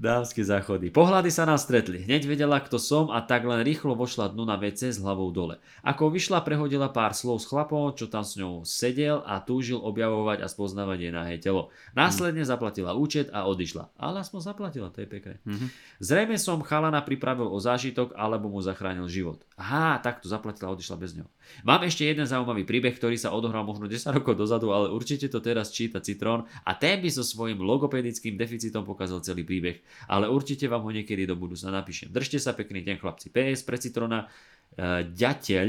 [0.00, 0.88] Dávske záchody.
[0.88, 2.00] Pohľady sa nás stretli.
[2.00, 5.60] Hneď vedela, kto som a tak len rýchlo vošla dnu na WC s hlavou dole.
[5.84, 10.40] Ako vyšla, prehodila pár slov s chlapom, čo tam s ňou sedel a túžil objavovať
[10.40, 11.68] a spoznávať jej nahé telo.
[11.92, 13.92] Následne zaplatila účet a odišla.
[14.00, 15.36] Ale aspoň zaplatila, to je pekné.
[15.44, 15.68] Mhm.
[16.00, 19.44] Zrejme som chalana pripravil o zážitok alebo mu zachránil život.
[19.60, 21.28] Aha, takto zaplatila a odišla bez neho.
[21.60, 25.44] Mám ešte jeden zaujímavý príbeh, ktorý sa odohral možno 10 rokov dozadu, ale určite to
[25.44, 29.89] teraz číta Citrón a ten by so svojím logopedickým deficitom pokazal celý príbeh.
[30.10, 32.10] Ale určite vám ho niekedy do budúcna napíšem.
[32.10, 33.30] Držte sa pekný deň chlapci.
[33.30, 35.66] PS pre Citrona, uh, ďateľ,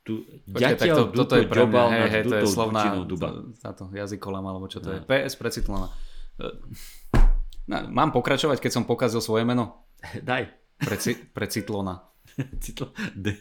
[0.00, 3.44] tu, Počkaj, tak to, toto je pre mňa, hej, hej, to je slovná duba.
[3.60, 4.98] táto jazykolem, alebo čo to je.
[5.00, 5.06] No.
[5.06, 5.92] PS precitlená.
[7.68, 9.86] No, mám pokračovať, keď som pokazil svoje meno?
[10.28, 10.48] Daj.
[10.80, 12.00] Preci, precitlona.
[12.64, 13.36] Citl- D.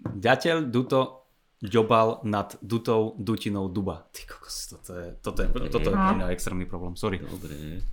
[0.00, 1.20] Ďateľ Duto
[1.60, 4.08] ďobal nad dutou dutinou duba.
[4.10, 7.20] Ty kokos, toto je, toto je, toto je pre mňa extrémny problém, sorry.
[7.20, 7.84] Dobre.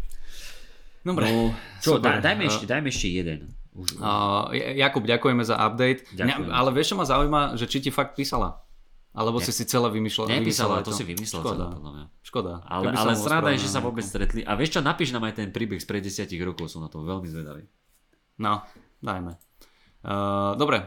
[1.07, 1.25] Dobre.
[1.31, 3.39] No, čo, daj, dajme, ešte, dajme ešte jeden.
[3.71, 6.03] Už, Uh, Jakub, ďakujeme za update.
[6.11, 6.49] Ďakujem.
[6.49, 8.65] Mňa, ale vieš, čo ma zaujíma, že či ti fakt písala?
[9.13, 10.29] Alebo si si celé vymýšľal?
[10.29, 11.53] Nepísala, to aj si vymyslel Škoda.
[11.57, 12.05] celé, podľa mňa.
[12.21, 12.53] Škoda.
[12.69, 14.45] Ale, ale sranda je, že sa vôbec stretli.
[14.45, 17.01] A vieš čo, napíš nám aj ten príbeh z pred desiatich rokov, som na to
[17.01, 17.65] veľmi zvedavý.
[18.37, 18.61] No,
[19.01, 19.37] dajme.
[20.05, 20.85] Uh, dobre.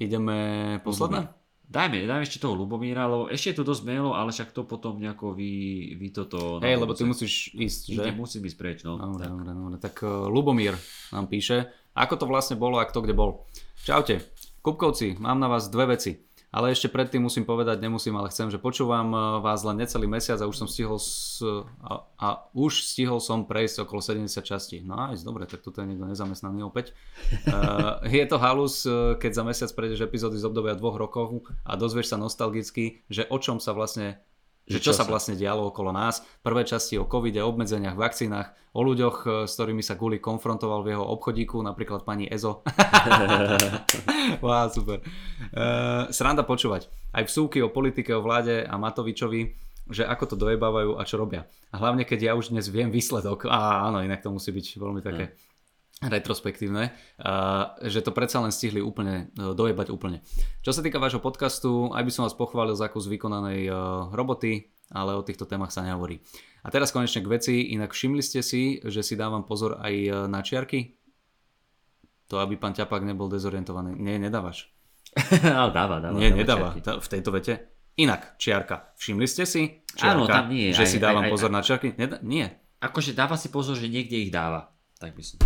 [0.00, 0.36] Ideme
[0.80, 1.28] posledné?
[1.74, 5.02] Dajme, dajme ešte toho Lubomíra, lebo ešte je tu dosť mailov, ale však to potom
[5.02, 5.50] nejako vy,
[5.98, 6.62] vy toto...
[6.62, 8.02] Hej, lebo ty musíš ísť, že?
[8.06, 8.94] Ide, musím ísť preč, no.
[8.94, 9.30] Dobre, Tak.
[9.34, 9.76] dobre, dobre.
[9.82, 10.78] Tak uh, Lubomír
[11.10, 11.66] nám píše,
[11.98, 13.42] ako to vlastne bolo a kto kde bol.
[13.82, 14.22] Čaute,
[14.62, 16.14] Kupkovci, mám na vás dve veci.
[16.54, 20.38] Ale ešte predtým musím povedať, nemusím, ale chcem, že počúvam uh, vás len necelý mesiac
[20.38, 21.42] a už som stihol s,
[21.82, 24.78] a, a už stihol som prejsť okolo 70 častí.
[24.86, 26.94] No aj, dobre, tak tuto je niekto nezamestnaný opäť.
[27.50, 31.74] Uh, je to halus, uh, keď za mesiac prejdeš epizódy z obdobia dvoch rokov a
[31.74, 34.22] dozvieš sa nostalgicky, že o čom sa vlastne
[34.64, 36.24] že čo, sa vlastne dialo okolo nás.
[36.40, 40.96] Prvé časti o covide, obmedzeniach, vakcínach, o ľuďoch, e, s ktorými sa Guli konfrontoval v
[40.96, 42.64] jeho obchodíku, napríklad pani Ezo.
[44.40, 45.04] Wow, super.
[45.52, 46.88] Uh, sranda počúvať.
[47.12, 49.52] Aj vsúky o politike, o vláde a Matovičovi,
[49.92, 51.44] že ako to dojebávajú a čo robia.
[51.68, 53.44] A hlavne, keď ja už dnes viem výsledok.
[53.52, 55.36] A áno, inak to musí byť veľmi také
[56.04, 56.92] retrospektívne,
[57.80, 60.20] že to predsa len stihli úplne uh, dojebať úplne.
[60.60, 63.76] Čo sa týka vášho podcastu, aj by som vás pochválil za kus vykonanej uh,
[64.12, 66.20] roboty, ale o týchto témach sa nehovorí.
[66.64, 70.14] A teraz konečne k veci, inak všimli ste si, že si dávam pozor aj uh,
[70.28, 70.96] na čiarky?
[72.28, 73.96] To, aby pán Ťapák nebol dezorientovaný.
[74.00, 74.72] Nie, nedávaš.
[75.44, 76.16] dáva, dáva.
[76.16, 76.68] Nie, dáva nedáva.
[76.72, 77.00] čiarky.
[77.04, 77.54] V tejto vete.
[77.94, 78.90] Inak, čiarka.
[78.98, 79.86] Všimli ste si?
[79.94, 81.88] Čiarka, Áno, tam nie, Že aj- si dávam aj- aj- pozor na čiarky?
[82.26, 82.46] Nie.
[82.82, 84.74] Akože dáva si pozor, že niekde ich dáva.
[84.98, 85.38] Tak by som.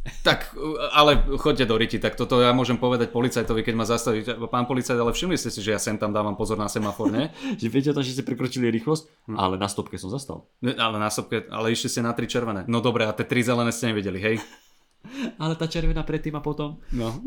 [0.00, 0.56] Tak,
[0.96, 4.24] ale chodte do riti, tak toto ja môžem povedať policajtovi, keď ma zastaví.
[4.48, 7.28] Pán policajt, ale všimli ste si, že ja sem tam dávam pozor na semafor, ne?
[7.60, 10.48] že viete o tom, že ste prekročili rýchlosť, ale na stopke som zastal.
[10.64, 12.64] Ale na sopke, ale išli ste na tri červené.
[12.64, 14.36] No dobre, a tie tri zelené ste nevedeli, hej?
[15.40, 16.76] Ale tá červená predtým a potom.
[16.92, 17.24] No.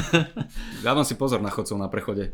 [0.86, 2.32] Dávam si pozor na chodcov na prechode.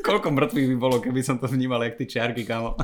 [0.00, 2.80] Koľko mŕtvych by bolo, keby som to vnímal, jak ty čiarky, kámo.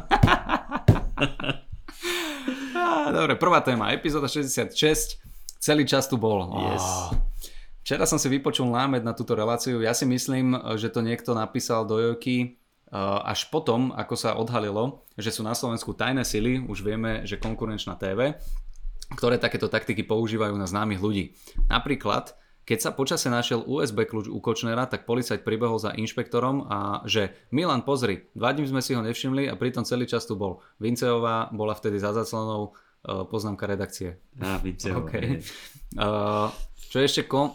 [2.76, 5.27] Á, Dobre, prvá téma, epizóda 66.
[5.58, 6.46] Celý čas tu bol.
[6.70, 6.86] Yes.
[7.82, 9.80] Včera som si vypočul námed na túto reláciu.
[9.80, 12.60] Ja si myslím, že to niekto napísal do Jojky
[12.92, 17.40] uh, až potom, ako sa odhalilo, že sú na Slovensku tajné sily, už vieme, že
[17.40, 18.36] konkurenčná TV,
[19.16, 21.32] ktoré takéto taktiky používajú na známych ľudí.
[21.72, 22.36] Napríklad,
[22.68, 27.32] keď sa počase našiel USB kľúč u Kočnera, tak policajt pribehol za inšpektorom a že
[27.48, 30.60] Milan, pozri, dva dní sme si ho nevšimli a pritom celý čas tu bol.
[30.76, 34.22] Vinceová bola vtedy za zaclenou poznámka redakcie.
[34.38, 34.94] Á, více.
[35.00, 35.42] OK.
[35.98, 36.54] Uh,
[36.88, 37.54] čo je ešte kon-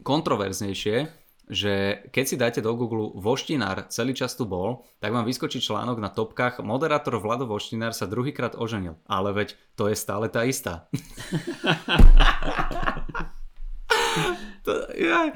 [0.00, 1.10] kontroverznejšie,
[1.50, 5.98] že keď si dáte do Google Voštinár celý čas tu bol, tak vám vyskočí článok
[5.98, 8.94] na topkách Moderátor Vlado Voštinár sa druhýkrát oženil.
[9.10, 10.86] Ale veď to je stále tá istá.
[14.64, 15.34] to, ja,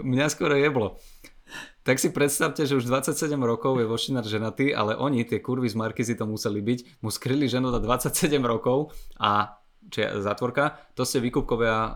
[0.00, 0.96] mňa skoro jeblo.
[1.82, 5.74] Tak si predstavte, že už 27 rokov je Voštinár ženatý, ale oni, tie kurvy z
[5.74, 9.58] Markizy to museli byť, mu skryli ženu na 27 rokov a
[9.90, 11.90] či zatvorka, to ste výkupkovia o,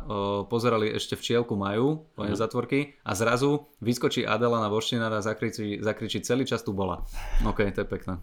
[0.51, 6.19] pozerali ešte včielku majú, uh zatvorky a zrazu vyskočí Adela na Voštinára a zakričí, zakričí
[6.27, 7.07] celý čas tu bola.
[7.47, 8.19] OK, to je pekné.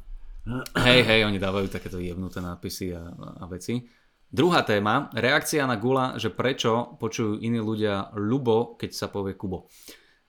[0.76, 3.08] Hej, hej, oni dávajú takéto jebnuté nápisy a,
[3.40, 3.88] a veci.
[4.28, 9.72] Druhá téma, reakcia na Gula, že prečo počujú iní ľudia Lubo, keď sa povie Kubo.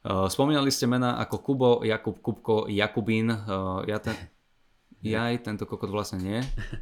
[0.04, 3.32] Uh, spomínali ste mená ako Kubo, Jakub, Kubko, Jakubín.
[3.32, 4.12] Uh, ja ten...
[5.04, 6.40] Jaj, tento kokot vlastne nie.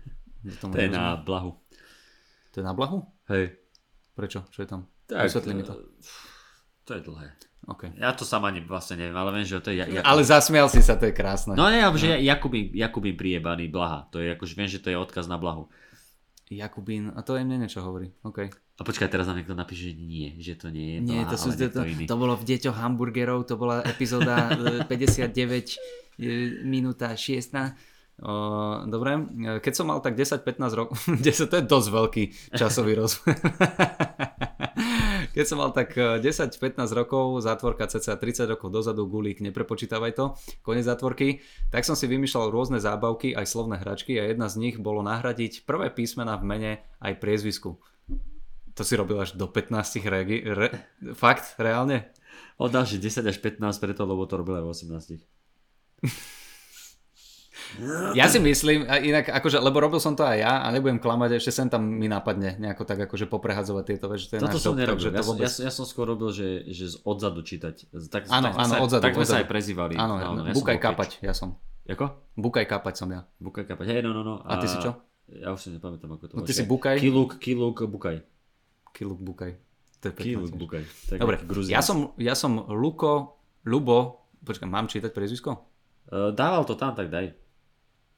[0.62, 1.55] Tomu To je na blahu.
[2.51, 3.07] To je na blahu?
[3.31, 3.55] Hej.
[4.19, 4.43] Prečo?
[4.51, 4.90] Čo je tam?
[5.07, 5.78] Tak, Vysvetli mi to.
[6.82, 7.31] To je dlhé.
[7.62, 7.94] Okay.
[7.94, 9.86] Ja to sama ani vlastne neviem, ale viem, že to je...
[9.86, 10.03] Ja.
[10.03, 11.55] Ale zasmial si sa, to je krásne.
[11.55, 14.11] No nie, že Jakubín, Jakubín priebaný, blaha.
[14.11, 15.70] To je akože viem, že to je odkaz na blahu.
[16.59, 18.12] Jakubín, a to aj mne niečo hovorí.
[18.20, 18.51] Okay.
[18.53, 21.37] A počkaj, teraz nám niekto napíše, že nie, že to nie je Nie, blaha, to,
[21.39, 22.05] sú, to, to, iný.
[22.09, 24.51] to bolo v Deťoch hamburgerov, to bola epizóda
[24.83, 25.31] e, 59
[26.19, 26.27] e,
[26.66, 27.55] minúta 6.
[28.23, 28.33] O,
[28.87, 30.97] dobre, E, keď som mal tak 10-15 rokov,
[31.27, 32.24] 10 to je dosť veľký
[32.55, 33.35] časový rozmer.
[35.33, 40.37] Keď som mal tak e, 10-15 rokov, zátvorka cca 30 rokov dozadu, gulík, neprepočítavaj to,
[40.61, 41.41] konec zátvorky,
[41.73, 45.65] tak som si vymýšľal rôzne zábavky, aj slovné hračky a jedna z nich bolo nahradiť
[45.65, 47.81] prvé písmena v mene aj priezvisku.
[48.77, 50.69] To si robil až do 15 regi- re,
[51.17, 51.57] Fakt?
[51.57, 52.13] Reálne?
[52.61, 56.41] Dal, že 10 až 15 preto, lebo to robil aj v 18.
[58.12, 61.39] Ja si myslím, a inak, akože, lebo robil som to aj ja a nebudem klamať,
[61.39, 64.28] ešte sem tam mi napadne nejako tak akože poprehadzovať tieto veci.
[64.31, 65.05] To Toto som doktor, nerobil.
[65.05, 65.43] Ja, to som- vôbec...
[65.43, 67.89] ja, som- ja som skôr robil, že, že z odzadu čítať.
[68.09, 69.40] Tak, Áno, tak, áno, sa, odzadu, tak sme sa odzadu.
[69.40, 69.94] aj prezývali.
[69.97, 71.57] Áno, Áno, ja ja bukaj kapať, ja som.
[71.82, 71.97] keč.
[71.97, 72.07] Ako?
[72.36, 73.24] Bukaj kapať som ja.
[73.39, 73.86] Bukaj kapať.
[73.89, 74.35] Hej, no, no, no.
[74.43, 74.93] A ty si čo?
[75.32, 77.01] Ja už si nepamätám, ako to No ty si bukaj?
[77.01, 78.20] Kiluk, kiluk, bukaj.
[78.93, 79.57] Kiluk bukaj.
[80.03, 80.82] To je Kiluk, bukaj.
[81.09, 81.39] Tak Dobre,
[81.70, 85.62] ja som, ja som Luko, Lubo, počkaj, mám čítať priezvisko?
[86.11, 87.31] Eh, Dával to tam, tak daj.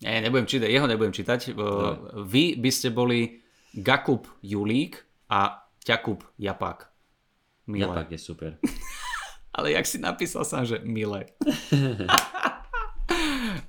[0.03, 1.55] Nie, nebudem čítať, jeho nebudem čítať.
[1.55, 3.39] Uh, Vy by ste boli
[3.75, 4.99] Gakub Julík
[5.31, 6.91] a Ťakub Japák.
[7.66, 7.89] Milé.
[7.89, 8.51] Japak je super.
[9.57, 11.31] Ale jak si napísal sám, že milé.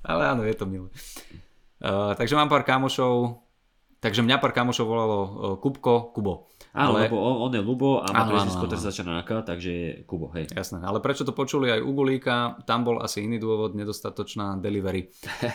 [0.09, 0.89] Ale áno, je to milé.
[1.77, 3.45] Uh, takže mám pár kamošov,
[4.01, 5.29] takže mňa pár kamošov volalo uh,
[5.61, 6.49] Kubko, Kubo.
[6.75, 10.27] Ale- lebo on, on je Lubo a ktoré sa začína na K, takže je Kubo,
[10.35, 10.51] hej.
[10.51, 15.07] Jasné, ale prečo to počuli aj u Gulíka, tam bol asi iný dôvod, nedostatočná delivery.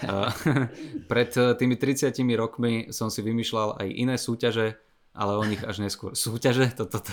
[0.09, 0.33] Uh,
[1.13, 4.81] Pred uh, tými 30 rokmi som si vymýšľal aj iné súťaže,
[5.13, 6.17] ale o nich až neskôr.
[6.17, 6.73] Súťaže?
[6.73, 7.13] Toto, to,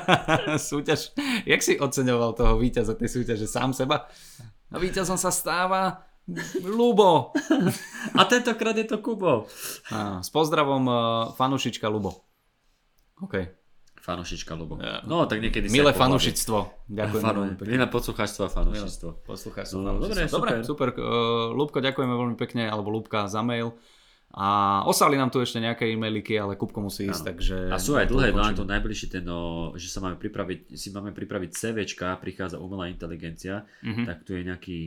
[0.72, 1.12] Súťaž.
[1.44, 3.44] Jak si oceňoval toho víťaza tej súťaže?
[3.50, 4.08] Sám seba?
[4.72, 6.06] A víťazom sa stáva
[6.66, 7.30] Lubo.
[8.18, 9.46] A tentokrát je to Kubo.
[9.94, 10.96] Á, s pozdravom uh,
[11.38, 12.25] fanušička Lubo.
[13.18, 13.34] OK.
[13.96, 14.78] Fanušička Lubo.
[14.78, 15.02] Ja.
[15.02, 16.86] No, tak niekedy Milé fanušičstvo.
[16.86, 17.22] Ďakujem.
[17.22, 19.08] Fanu, milé poslucháčstvo a fanušičstvo.
[19.26, 20.88] Poslucháč No, dobre, dobre, super.
[20.94, 23.74] Uh, Lúbko, ďakujeme veľmi pekne, alebo Lúbka za mail.
[24.30, 27.28] A osali nám tu ešte nejaké e-mailiky, ale Kupko musí ísť, Áno.
[27.32, 27.56] takže...
[27.72, 31.10] A sú aj dlhé, no to najbližšie ten, no, že sa máme pripraviť, si máme
[31.10, 34.02] pripraviť CVčka, prichádza umelá inteligencia, Mhm.
[34.04, 34.78] tak tu je nejaký,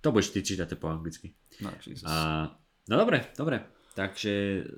[0.00, 1.36] to budeš ty čítať po anglicky.
[1.60, 2.06] No, Jesus.
[2.06, 2.48] A,
[2.88, 3.60] no dobre, dobre,
[3.92, 4.32] takže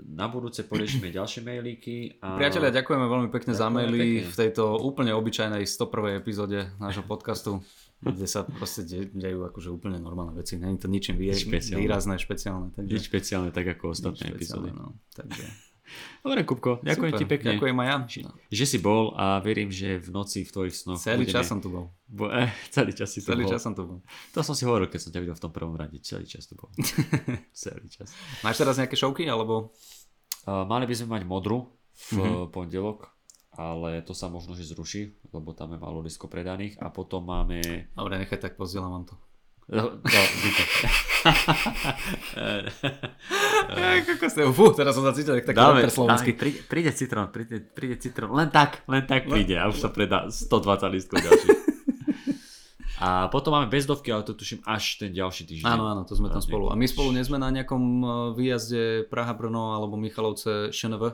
[0.05, 2.19] na budúce poriešime ďalšie mailíky.
[2.19, 2.35] A...
[2.35, 4.27] Priatelia, ďakujeme veľmi pekne za Ďakujeme maily pekne.
[4.27, 5.86] v tejto úplne obyčajnej 101.
[6.19, 7.62] epizóde nášho podcastu,
[7.97, 10.55] kde sa proste de- dejú akože úplne normálne veci.
[10.55, 11.81] Není to ničím vý- Nič špeciálne.
[11.81, 12.66] výrazné, špeciálne.
[12.70, 14.70] Nič Takže, špeciálne, tak ako nič ostatné epizódy.
[14.70, 14.93] no.
[15.11, 15.45] Takže,
[16.20, 17.97] Dobre, Kupko, ďakujem super, ti pekne, Ďakujem aj ja.
[18.24, 18.32] No.
[18.48, 21.35] že si bol a verím, že v noci v tvojich snoch Celý budeme...
[21.35, 21.93] čas som tu bol.
[22.06, 23.52] Bo, eh, celý čas si tu Celý bol.
[23.52, 23.98] čas som tu bol.
[24.32, 26.01] To som si hovoril, keď som ťa videl v tom prvom rade.
[26.01, 26.73] Celý čas tu bol.
[27.55, 28.16] celý čas.
[28.40, 29.77] Máš teraz nejaké šovky, alebo...
[30.44, 31.69] Uh, mali by sme mať modru
[32.11, 32.20] v Mhm.
[32.20, 32.47] mm-hmm.
[32.51, 32.98] pondelok,
[33.52, 37.61] ale to sa možno, že zruší, lebo tam je málo disko predaných a potom máme...
[37.93, 39.15] Dobre, nechaj tak, pozdielam vám to.
[39.66, 40.65] No, no, díky.
[44.14, 46.32] Ako ste, fú, teraz som sa cítil tak taký Dáme, slovenský.
[46.32, 49.90] dáme, príde, príde citrón, príde, príde citrón, len tak, len tak príde a už sa
[49.92, 51.60] predá 120 listkov ďalších.
[53.05, 55.66] A potom máme bezdovky, ale to tuším až ten ďalší týždeň.
[55.66, 56.70] Áno, áno, to sme tam spolu.
[56.70, 58.82] A my spolu sme na nejakom eh, výjazde
[59.12, 61.12] Praha-Brno alebo Michalovce ŠNV?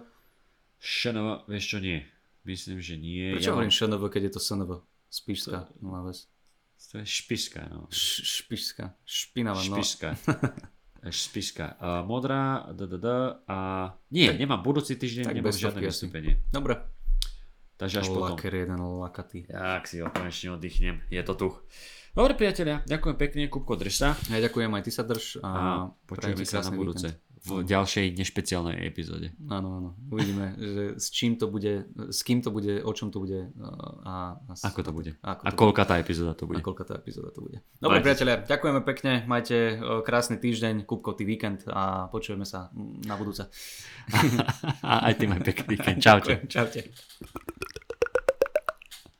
[0.81, 2.05] Šanova, vieš čo, nie.
[2.47, 3.37] Myslím, že nie.
[3.37, 4.71] Prečo Ja hovorím ŠNV, keď je to SNV?
[5.11, 6.25] Spíšská, nová vec.
[6.91, 7.91] To je špiška, no.
[7.93, 9.77] Š- Špišská, špinavá, no.
[11.01, 11.81] Špiška.
[11.81, 13.09] Uh, modrá, d, d, d,
[13.49, 13.59] a...
[14.13, 16.45] Nie, Tak- nemám budúci týždeň, tak nemám žiadne vystúpenie.
[16.53, 16.77] Dobre.
[17.81, 18.37] Takže až potom.
[18.37, 19.49] Laker jeden lakatý.
[19.49, 21.49] Tak si ho konečne oddychnem, je to tu.
[22.13, 25.63] Dobre priatelia, ďakujem pekne, Kupko, drž sa Ja ďakujem, aj ty sa drž a, a
[26.05, 27.30] počujeme sa na budúce víkend.
[27.41, 29.33] V ďalšej nešpeciálnej epizóde.
[29.47, 29.89] Áno, áno.
[30.07, 33.49] Uvidíme, že s čím to bude, s kým to bude, o čom to bude
[34.05, 35.17] a, a s- Ako to bude?
[35.19, 36.61] Ako A to koľka tá epizóda to A bude?
[36.61, 37.65] koľka tá epizóda to bude.
[37.75, 42.69] Dobre, Majte priatelia, ďakujeme pekne, majte e, krásny týždeň, kúpkový víkend a počujeme sa
[43.03, 43.49] na budúce.
[44.83, 45.97] A aj ty maj pekný víkend.
[45.99, 46.45] Čaute.
[46.45, 46.93] Čaute.